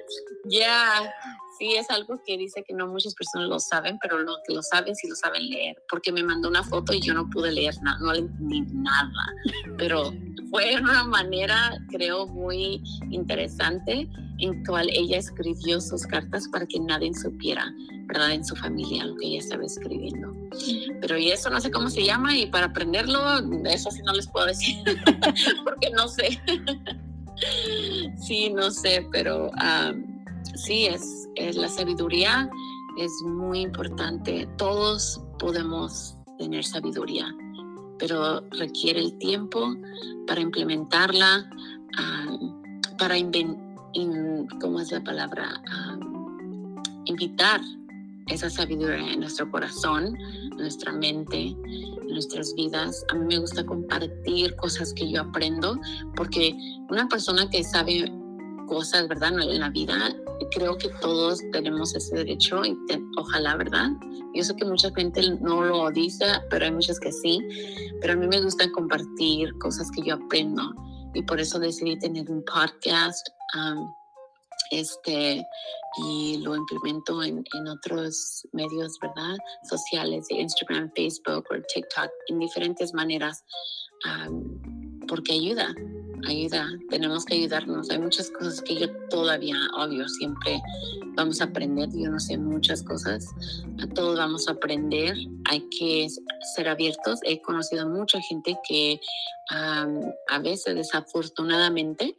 Ya, 0.45 1.13
sí, 1.59 1.77
es 1.77 1.91
algo 1.91 2.21
que 2.25 2.37
dice 2.37 2.65
que 2.67 2.75
no 2.75 2.89
muchas 2.89 3.15
personas 3.15 3.49
lo 3.49 3.61
saben, 3.61 3.99
pero 4.01 4.19
lo 4.19 4.37
que 4.45 4.55
lo 4.55 4.63
saben 4.63 4.97
sí 4.97 5.07
lo 5.07 5.15
saben 5.15 5.49
leer, 5.49 5.81
porque 5.89 6.11
me 6.11 6.25
mandó 6.25 6.49
una 6.49 6.65
foto 6.65 6.93
y 6.93 7.01
yo 7.01 7.15
no 7.15 7.29
pude 7.31 7.53
leer 7.53 7.75
nada, 7.83 7.99
no 8.01 8.13
le 8.13 8.21
entendí 8.21 8.63
nada, 8.73 9.33
pero 9.77 10.13
fue 10.51 10.75
una 10.81 11.05
manera, 11.05 11.79
creo, 11.91 12.27
muy 12.27 12.83
interesante 13.11 14.09
en 14.41 14.65
cual 14.65 14.89
ella 14.93 15.19
escribió 15.19 15.81
sus 15.81 16.07
cartas 16.07 16.49
para 16.49 16.67
que 16.67 16.81
nadie 16.81 17.13
supiera, 17.15 17.73
¿verdad? 18.07 18.33
En 18.33 18.45
su 18.45 18.57
familia 18.57 19.05
lo 19.05 19.17
que 19.17 19.27
ella 19.27 19.39
estaba 19.39 19.65
escribiendo. 19.65 20.33
Pero 21.01 21.19
y 21.19 21.31
eso 21.31 21.51
no 21.51 21.61
sé 21.61 21.71
cómo 21.71 21.91
se 21.91 22.05
llama 22.05 22.37
y 22.37 22.47
para 22.47 22.67
aprenderlo, 22.67 23.21
eso 23.67 23.91
sí 23.91 24.03
no 24.05 24.13
les 24.13 24.29
puedo 24.29 24.47
decir, 24.47 24.77
porque 25.65 25.91
no 25.91 26.09
sé. 26.09 26.41
sí, 28.17 28.51
no 28.51 28.71
sé, 28.71 29.07
pero 29.13 29.51
sí, 30.55 30.87
es, 30.87 31.29
es 31.37 31.57
la 31.57 31.69
sabiduría 31.69 32.51
es 32.99 33.23
muy 33.25 33.61
importante. 33.61 34.49
Todos 34.57 35.21
podemos 35.39 36.17
tener 36.39 36.65
sabiduría, 36.65 37.35
pero 37.99 38.43
requiere 38.51 39.01
el 39.01 39.19
tiempo 39.19 39.75
para 40.27 40.41
implementarla, 40.41 41.51
para 42.99 43.17
inventar 43.17 43.70
¿cómo 44.61 44.81
es 44.81 44.93
la 44.93 45.03
palabra? 45.03 45.61
invitar 47.07 47.61
esa 48.29 48.49
sabiduría 48.49 49.13
en 49.13 49.21
nuestro 49.21 49.51
corazón, 49.51 50.17
nuestra 50.57 50.93
mente, 50.93 51.57
nuestras 52.09 52.55
vidas. 52.55 53.05
A 53.11 53.15
mí 53.15 53.27
me 53.27 53.39
gusta 53.39 53.65
compartir 53.65 54.55
cosas 54.57 54.93
que 54.95 55.11
yo 55.11 55.23
aprendo, 55.23 55.79
porque 56.15 56.55
una 56.89 57.09
persona 57.09 57.49
que 57.51 57.65
sabe 57.65 58.13
cosas, 58.69 59.09
¿verdad? 59.09 59.33
En 59.41 59.59
la 59.59 59.71
vida, 59.71 60.15
creo 60.53 60.79
que 60.79 60.89
todos 61.01 61.41
tenemos 61.53 61.95
ese 61.95 62.17
derecho, 62.17 62.65
y 62.65 62.77
ojalá, 63.17 63.57
¿verdad? 63.57 63.91
Yo 64.35 64.45
sé 64.45 64.55
que 64.55 64.65
mucha 64.65 64.93
gente 64.95 65.23
no 65.41 65.63
lo 65.63 65.91
dice, 65.91 66.25
pero 66.51 66.67
hay 66.67 66.73
muchas 66.73 67.01
que 67.01 67.11
sí, 67.11 67.41
pero 68.01 68.13
a 68.13 68.17
mí 68.17 68.29
me 68.29 68.41
gusta 68.41 68.71
compartir 68.71 69.53
cosas 69.59 69.91
que 69.91 70.03
yo 70.03 70.15
aprendo 70.15 70.73
y 71.15 71.23
por 71.23 71.41
eso 71.41 71.59
decidí 71.59 71.99
tener 71.99 72.31
un 72.31 72.45
podcast. 72.45 73.29
este, 74.71 75.45
y 76.07 76.39
lo 76.39 76.55
implemento 76.55 77.21
en, 77.23 77.43
en, 77.53 77.67
otros 77.67 78.47
medios, 78.53 78.97
¿verdad? 79.03 79.37
Sociales, 79.69 80.29
de 80.29 80.37
Instagram, 80.37 80.93
Facebook 80.95 81.45
o 81.51 81.63
TikTok, 81.75 82.11
en 82.29 82.39
diferentes 82.39 82.95
maneras, 82.95 83.45
porque 85.09 85.33
ayuda, 85.33 85.75
ayuda, 86.27 86.69
tenemos 86.89 87.25
que 87.25 87.35
ayudarnos. 87.35 87.91
Hay 87.91 87.99
muchas 87.99 88.31
cosas 88.31 88.61
que 88.63 88.79
yo 88.79 88.91
todavía, 89.09 89.57
obvio, 89.77 90.09
siempre 90.09 90.61
vamos 91.15 91.41
a 91.41 91.45
aprender. 91.45 91.89
Yo 91.93 92.11
no 92.11 92.21
sé 92.21 92.39
muchas 92.39 92.83
cosas, 92.83 93.27
a 93.83 93.87
todos 93.89 94.19
vamos 94.19 94.49
a 94.49 94.53
aprender. 94.53 95.17
Hay 95.49 95.61
que 95.71 96.09
ser 96.55 96.69
abiertos. 96.69 97.21
He 97.25 97.41
conocido 97.43 97.89
mucha 97.89 98.21
gente 98.21 98.59
que 98.67 99.01
a 99.51 100.39
veces, 100.43 100.75
desafortunadamente, 100.75 102.17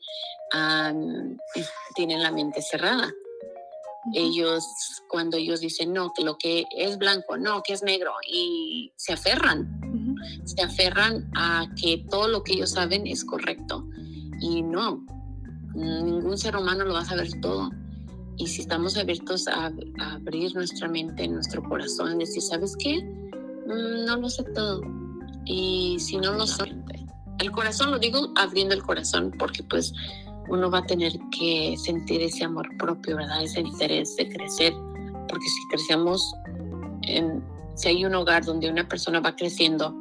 tienen 1.95 2.21
la 2.21 2.31
mente 2.31 2.61
cerrada. 2.61 3.11
Ellos, 4.15 4.65
cuando 5.09 5.37
ellos 5.37 5.59
dicen 5.59 5.93
no, 5.93 6.11
que 6.11 6.23
lo 6.23 6.35
que 6.37 6.65
es 6.75 6.97
blanco, 6.97 7.37
no, 7.37 7.61
que 7.61 7.73
es 7.73 7.83
negro, 7.83 8.11
y 8.27 8.91
se 8.95 9.13
aferran, 9.13 9.79
se 10.43 10.59
aferran 10.63 11.29
a 11.35 11.67
que 11.79 12.03
todo 12.09 12.27
lo 12.27 12.43
que 12.43 12.53
ellos 12.53 12.71
saben 12.71 13.05
es 13.05 13.23
correcto. 13.23 13.87
Y 14.41 14.61
no, 14.63 15.05
ningún 15.73 16.37
ser 16.37 16.55
humano 16.57 16.83
lo 16.83 16.93
va 16.93 17.01
a 17.01 17.05
saber 17.05 17.29
todo. 17.41 17.69
Y 18.37 18.47
si 18.47 18.61
estamos 18.61 18.97
abiertos 18.97 19.47
a, 19.47 19.71
abrir 19.99 20.53
nuestra 20.55 20.87
mente, 20.87 21.27
nuestro 21.27 21.63
corazón, 21.63 22.17
decir, 22.17 22.41
¿sabes 22.41 22.75
qué? 22.77 23.01
Mm, 23.67 24.05
no 24.05 24.17
lo 24.17 24.29
sé 24.29 24.43
todo. 24.55 24.81
Y 25.45 25.97
si 25.99 26.17
no 26.17 26.33
lo 26.33 26.47
sé, 26.47 26.75
el 27.39 27.51
corazón, 27.51 27.91
lo 27.91 27.99
digo 27.99 28.31
abriendo 28.35 28.73
el 28.73 28.83
corazón, 28.83 29.33
porque 29.37 29.63
pues 29.63 29.93
uno 30.49 30.69
va 30.69 30.79
a 30.79 30.85
tener 30.85 31.13
que 31.37 31.75
sentir 31.77 32.21
ese 32.21 32.43
amor 32.43 32.67
propio, 32.77 33.17
¿verdad? 33.17 33.43
Ese 33.43 33.61
interés 33.61 34.15
de 34.17 34.29
crecer, 34.29 34.73
porque 35.27 35.45
si 35.45 35.67
crecemos, 35.69 36.33
en, 37.03 37.43
si 37.75 37.89
hay 37.89 38.05
un 38.05 38.13
hogar 38.15 38.45
donde 38.45 38.69
una 38.69 38.87
persona 38.87 39.19
va 39.19 39.35
creciendo, 39.35 39.95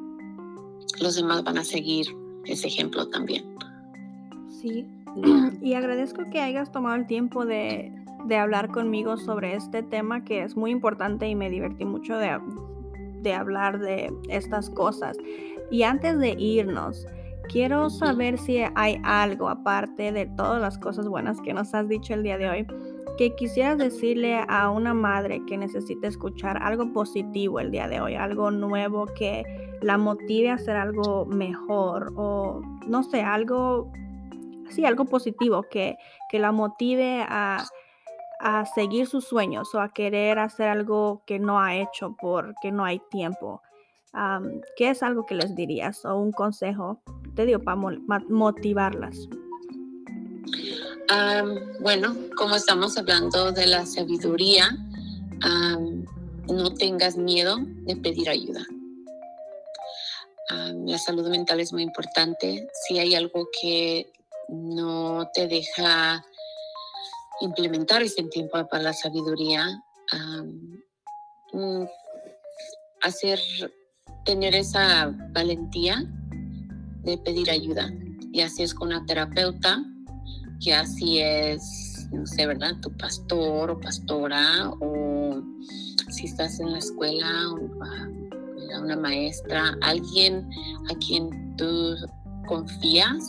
los 1.01 1.15
demás 1.15 1.45
van 1.45 1.59
a 1.59 1.65
seguir 1.65 2.07
ese 2.45 2.67
ejemplo 2.67 3.09
también. 3.09 3.45
Sí, 4.61 4.87
y 5.63 5.75
agradezco 5.75 6.23
que 6.31 6.41
hayas 6.41 6.71
tomado 6.73 6.97
el 6.97 7.07
tiempo 7.07 7.45
de, 7.45 7.93
de 8.27 8.37
hablar 8.37 8.69
conmigo 8.69 9.17
sobre 9.17 9.55
este 9.55 9.83
tema 9.83 10.25
que 10.25 10.43
es 10.43 10.57
muy 10.57 10.71
importante 10.71 11.29
y 11.29 11.35
me 11.35 11.51
divertí 11.51 11.85
mucho 11.85 12.17
de, 12.19 12.39
de 13.23 13.35
hablar 13.35 13.79
de 13.79 14.13
estas 14.29 14.71
cosas. 14.71 15.17
Y 15.71 15.83
antes 15.83 16.19
de 16.19 16.31
irnos, 16.39 17.07
Quiero 17.51 17.91
saber 17.91 18.39
si 18.39 18.59
hay 18.77 19.01
algo 19.03 19.49
aparte 19.49 20.13
de 20.13 20.27
todas 20.27 20.61
las 20.61 20.79
cosas 20.79 21.09
buenas 21.09 21.41
que 21.41 21.53
nos 21.53 21.75
has 21.75 21.89
dicho 21.89 22.15
el 22.15 22.23
día 22.23 22.39
de 22.39 22.49
hoy 22.49 22.67
que 23.19 23.35
quisieras 23.35 23.77
decirle 23.77 24.41
a 24.49 24.71
una 24.71 24.95
madre 24.95 25.43
que 25.47 25.59
necesita 25.59 26.07
escuchar 26.07 26.63
algo 26.63 26.93
positivo 26.93 27.59
el 27.59 27.73
día 27.73 27.89
de 27.89 28.01
hoy, 28.01 28.15
algo 28.15 28.53
nuevo 28.53 29.07
que 29.07 29.45
la 29.83 29.99
motive 29.99 30.51
a 30.51 30.55
hacer 30.55 30.77
algo 30.77 31.27
mejor 31.27 32.13
o 32.15 32.63
no 32.87 33.03
sé, 33.03 33.21
algo, 33.21 33.91
sí, 34.71 34.85
algo 34.85 35.05
positivo 35.05 35.65
que, 35.65 35.97
que 36.31 36.39
la 36.39 36.53
motive 36.53 37.25
a, 37.29 37.65
a 38.41 38.65
seguir 38.65 39.07
sus 39.07 39.27
sueños 39.27 39.75
o 39.75 39.81
a 39.81 39.93
querer 39.93 40.39
hacer 40.39 40.69
algo 40.69 41.23
que 41.27 41.39
no 41.39 41.61
ha 41.61 41.77
hecho 41.77 42.17
porque 42.21 42.73
no 42.73 42.85
hay 42.85 43.01
tiempo. 43.11 43.63
¿Qué 44.77 44.91
es 44.91 45.03
algo 45.03 45.25
que 45.27 45.35
les 45.35 45.55
dirías 45.55 46.05
o 46.05 46.17
un 46.17 46.33
consejo, 46.33 47.01
te 47.35 47.47
digo, 47.47 47.61
para 47.61 47.77
motivarlas? 48.29 49.29
bueno, 51.81 52.15
como 52.37 52.55
estamos 52.55 52.97
hablando 52.97 53.51
de 53.51 53.67
la 53.67 53.85
sabiduría, 53.85 54.71
no 56.49 56.75
tengas 56.75 57.17
miedo 57.17 57.59
de 57.61 57.97
pedir 57.97 58.29
ayuda. 58.29 58.65
la 60.49 60.99
salud 60.99 61.29
mental 61.29 61.61
es 61.61 61.73
muy 61.73 61.83
importante. 61.83 62.69
Si 62.85 62.99
hay 62.99 63.15
algo 63.15 63.49
que 63.61 64.13
no 64.51 65.29
te 65.33 65.47
deja 65.47 66.25
implementar 67.41 68.03
ese 68.03 68.23
tiempo 68.25 68.67
para 68.69 68.83
la 68.83 68.93
sabiduría, 68.93 69.83
hacer 73.03 73.41
tener 74.25 74.55
esa 74.55 75.15
valentía 75.33 76.05
de 77.03 77.17
pedir 77.19 77.51
ayuda, 77.51 77.91
y 78.33 78.43
así 78.43 78.63
es 78.63 78.75
con 78.75 78.89
una 78.89 79.05
terapeuta, 79.07 79.83
que 80.63 80.75
así 80.75 81.19
es, 81.21 82.07
no 82.13 82.27
sé, 82.27 82.47
¿verdad? 82.47 82.75
Tu 82.83 82.95
pastor 82.99 83.71
o 83.71 83.81
pastora, 83.81 84.71
o 84.81 85.43
si 86.11 86.27
estás 86.27 86.61
en 86.61 86.73
la 86.73 86.79
escuela, 86.79 87.49
una 88.83 88.97
maestra, 88.97 89.77
alguien 89.81 90.49
a 90.91 90.95
quien 90.99 91.57
tú 91.57 91.97
confías, 92.47 93.25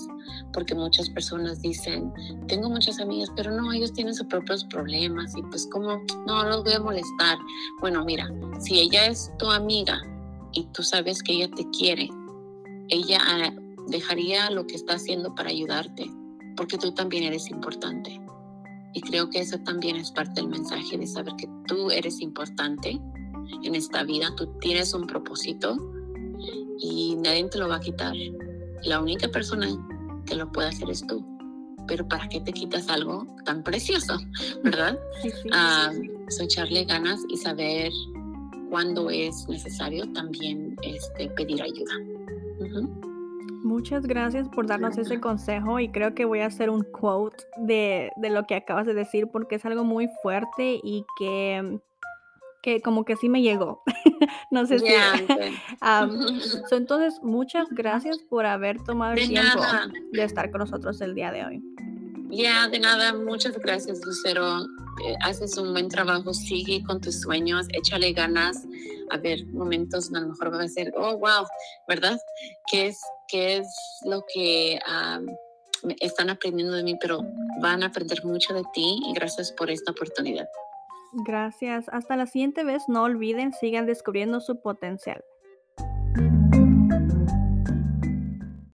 porque 0.54 0.76
muchas 0.76 1.10
personas 1.10 1.62
dicen, 1.62 2.14
tengo 2.48 2.70
muchas 2.70 3.00
amigas, 3.00 3.30
pero 3.36 3.52
no, 3.52 3.72
ellos 3.72 3.94
tienen 3.94 4.14
sus 4.14 4.28
propios 4.28 4.64
problemas 4.66 5.36
y 5.36 5.42
pues 5.44 5.68
como, 5.72 6.02
no, 6.28 6.44
los 6.44 6.64
voy 6.64 6.74
a 6.74 6.80
molestar. 6.80 7.38
Bueno, 7.80 8.04
mira, 8.06 8.30
si 8.60 8.80
ella 8.80 9.08
es 9.08 9.32
tu 9.38 9.50
amiga 9.50 10.02
y 10.54 10.66
tú 10.74 10.84
sabes 10.84 11.22
que 11.24 11.34
ella 11.34 11.50
te 11.56 11.70
quiere, 11.70 12.10
ella 12.90 13.20
ah, 13.26 13.54
dejaría 13.88 14.50
lo 14.52 14.68
que 14.68 14.76
está 14.76 14.96
haciendo 14.96 15.34
para 15.36 15.50
ayudarte, 15.50 16.10
porque 16.56 16.78
tú 16.78 16.94
también 16.94 17.24
eres 17.24 17.50
importante. 17.50 18.22
Y 18.94 19.02
creo 19.02 19.30
que 19.30 19.40
eso 19.40 19.58
también 19.60 19.96
es 19.96 20.12
parte 20.12 20.42
del 20.42 20.50
mensaje 20.50 20.98
de 20.98 21.08
saber 21.08 21.34
que 21.38 21.48
tú 21.66 21.90
eres 21.92 22.20
importante 22.20 23.00
en 23.64 23.76
esta 23.76 24.04
vida, 24.04 24.34
tú 24.36 24.48
tienes 24.60 24.94
un 24.94 25.08
propósito 25.08 25.78
y 26.80 27.16
nadie 27.16 27.48
te 27.50 27.58
lo 27.58 27.70
va 27.70 27.78
a 27.78 27.80
quitar. 27.80 28.14
La 28.84 29.00
única 29.00 29.28
persona 29.28 29.68
que 30.26 30.36
lo 30.36 30.52
puede 30.52 30.70
hacer 30.70 30.90
es 30.90 31.06
tú. 31.06 31.26
Pero 31.88 32.08
¿para 32.08 32.28
qué 32.30 32.40
te 32.42 32.54
quitas 32.54 32.90
algo 32.90 33.26
tan 33.46 33.64
precioso? 33.64 34.18
¿Verdad? 34.64 34.98
Sí, 35.22 35.30
sí, 35.30 35.50
ah, 35.54 35.92
echarle 36.40 36.86
ganas 36.86 37.20
y 37.30 37.38
saber 37.38 37.92
cuando 38.72 39.10
es 39.10 39.48
necesario 39.50 40.12
también 40.14 40.76
este, 40.82 41.30
pedir 41.32 41.62
ayuda. 41.62 41.94
Muchas 43.64 44.08
gracias 44.08 44.48
por 44.50 44.66
darnos 44.66 44.98
ese 44.98 45.20
consejo 45.20 45.80
y 45.80 45.90
creo 45.90 46.16
que 46.16 46.26
voy 46.26 46.40
a 46.40 46.48
hacer 46.48 46.70
un 46.70 46.84
quote 46.84 47.44
de, 47.58 48.12
lo 48.18 48.48
que 48.48 48.56
acabas 48.56 48.88
de 48.88 48.94
decir 48.94 49.28
porque 49.28 49.56
es 49.56 49.66
algo 49.66 49.84
muy 49.84 50.10
fuerte 50.24 50.80
y 50.82 51.06
que, 51.18 51.80
que 52.62 52.82
como 52.82 53.06
que 53.06 53.16
sí 53.16 53.30
me 53.30 53.42
llegó. 53.42 53.84
no 54.52 54.66
sé 54.66 54.80
si... 54.80 54.86
entonces, 56.72 57.20
muchas 57.24 57.68
gracias 57.72 58.20
por 58.30 58.46
haber 58.46 58.82
tomado 58.84 59.14
el 59.14 59.28
tiempo 59.28 59.62
de 60.12 60.24
estar 60.24 60.52
con 60.52 60.60
nosotros 60.60 61.02
el 61.02 61.16
día 61.16 61.32
de 61.32 61.46
hoy. 61.46 61.64
Ya, 62.30 62.68
de 62.70 62.80
nada, 62.80 63.14
muchas 63.14 63.58
gracias, 63.58 64.00
Lucero. 64.06 64.62
Eh, 65.06 65.16
haces 65.22 65.58
un 65.58 65.74
buen 65.74 65.90
trabajo, 65.90 66.34
sigue 66.34 66.82
con 66.84 67.02
tus 67.02 67.22
sueños, 67.22 67.68
échale 67.74 68.14
ganas. 68.14 68.66
A 69.10 69.18
ver, 69.18 69.46
momentos 69.48 70.10
a 70.14 70.20
lo 70.22 70.30
mejor 70.30 70.54
va 70.54 70.64
a 70.64 70.68
ser, 70.70 70.94
oh, 70.96 71.18
wow, 71.18 71.46
¿verdad? 71.90 72.18
¿Qué 72.72 72.88
es, 72.88 73.02
qué 73.28 73.58
es 73.58 73.68
lo 74.06 74.24
que 74.34 74.80
están 76.00 76.30
aprendiendo 76.30 76.74
de 76.74 76.84
mí? 76.84 76.98
Pero 77.02 77.20
van 77.60 77.84
a 77.84 77.88
aprender 77.88 78.24
mucho 78.24 78.54
de 78.54 78.64
ti 78.74 79.02
y 79.06 79.14
gracias 79.14 79.52
por 79.52 79.70
esta 79.70 79.92
oportunidad. 79.92 80.48
Gracias. 81.14 81.88
Hasta 81.88 82.18
la 82.18 82.26
siguiente 82.26 82.66
vez, 82.66 82.84
no 82.90 83.04
olviden, 83.04 83.54
sigan 83.54 83.86
descubriendo 83.86 84.42
su 84.42 84.62
potencial. 84.62 85.24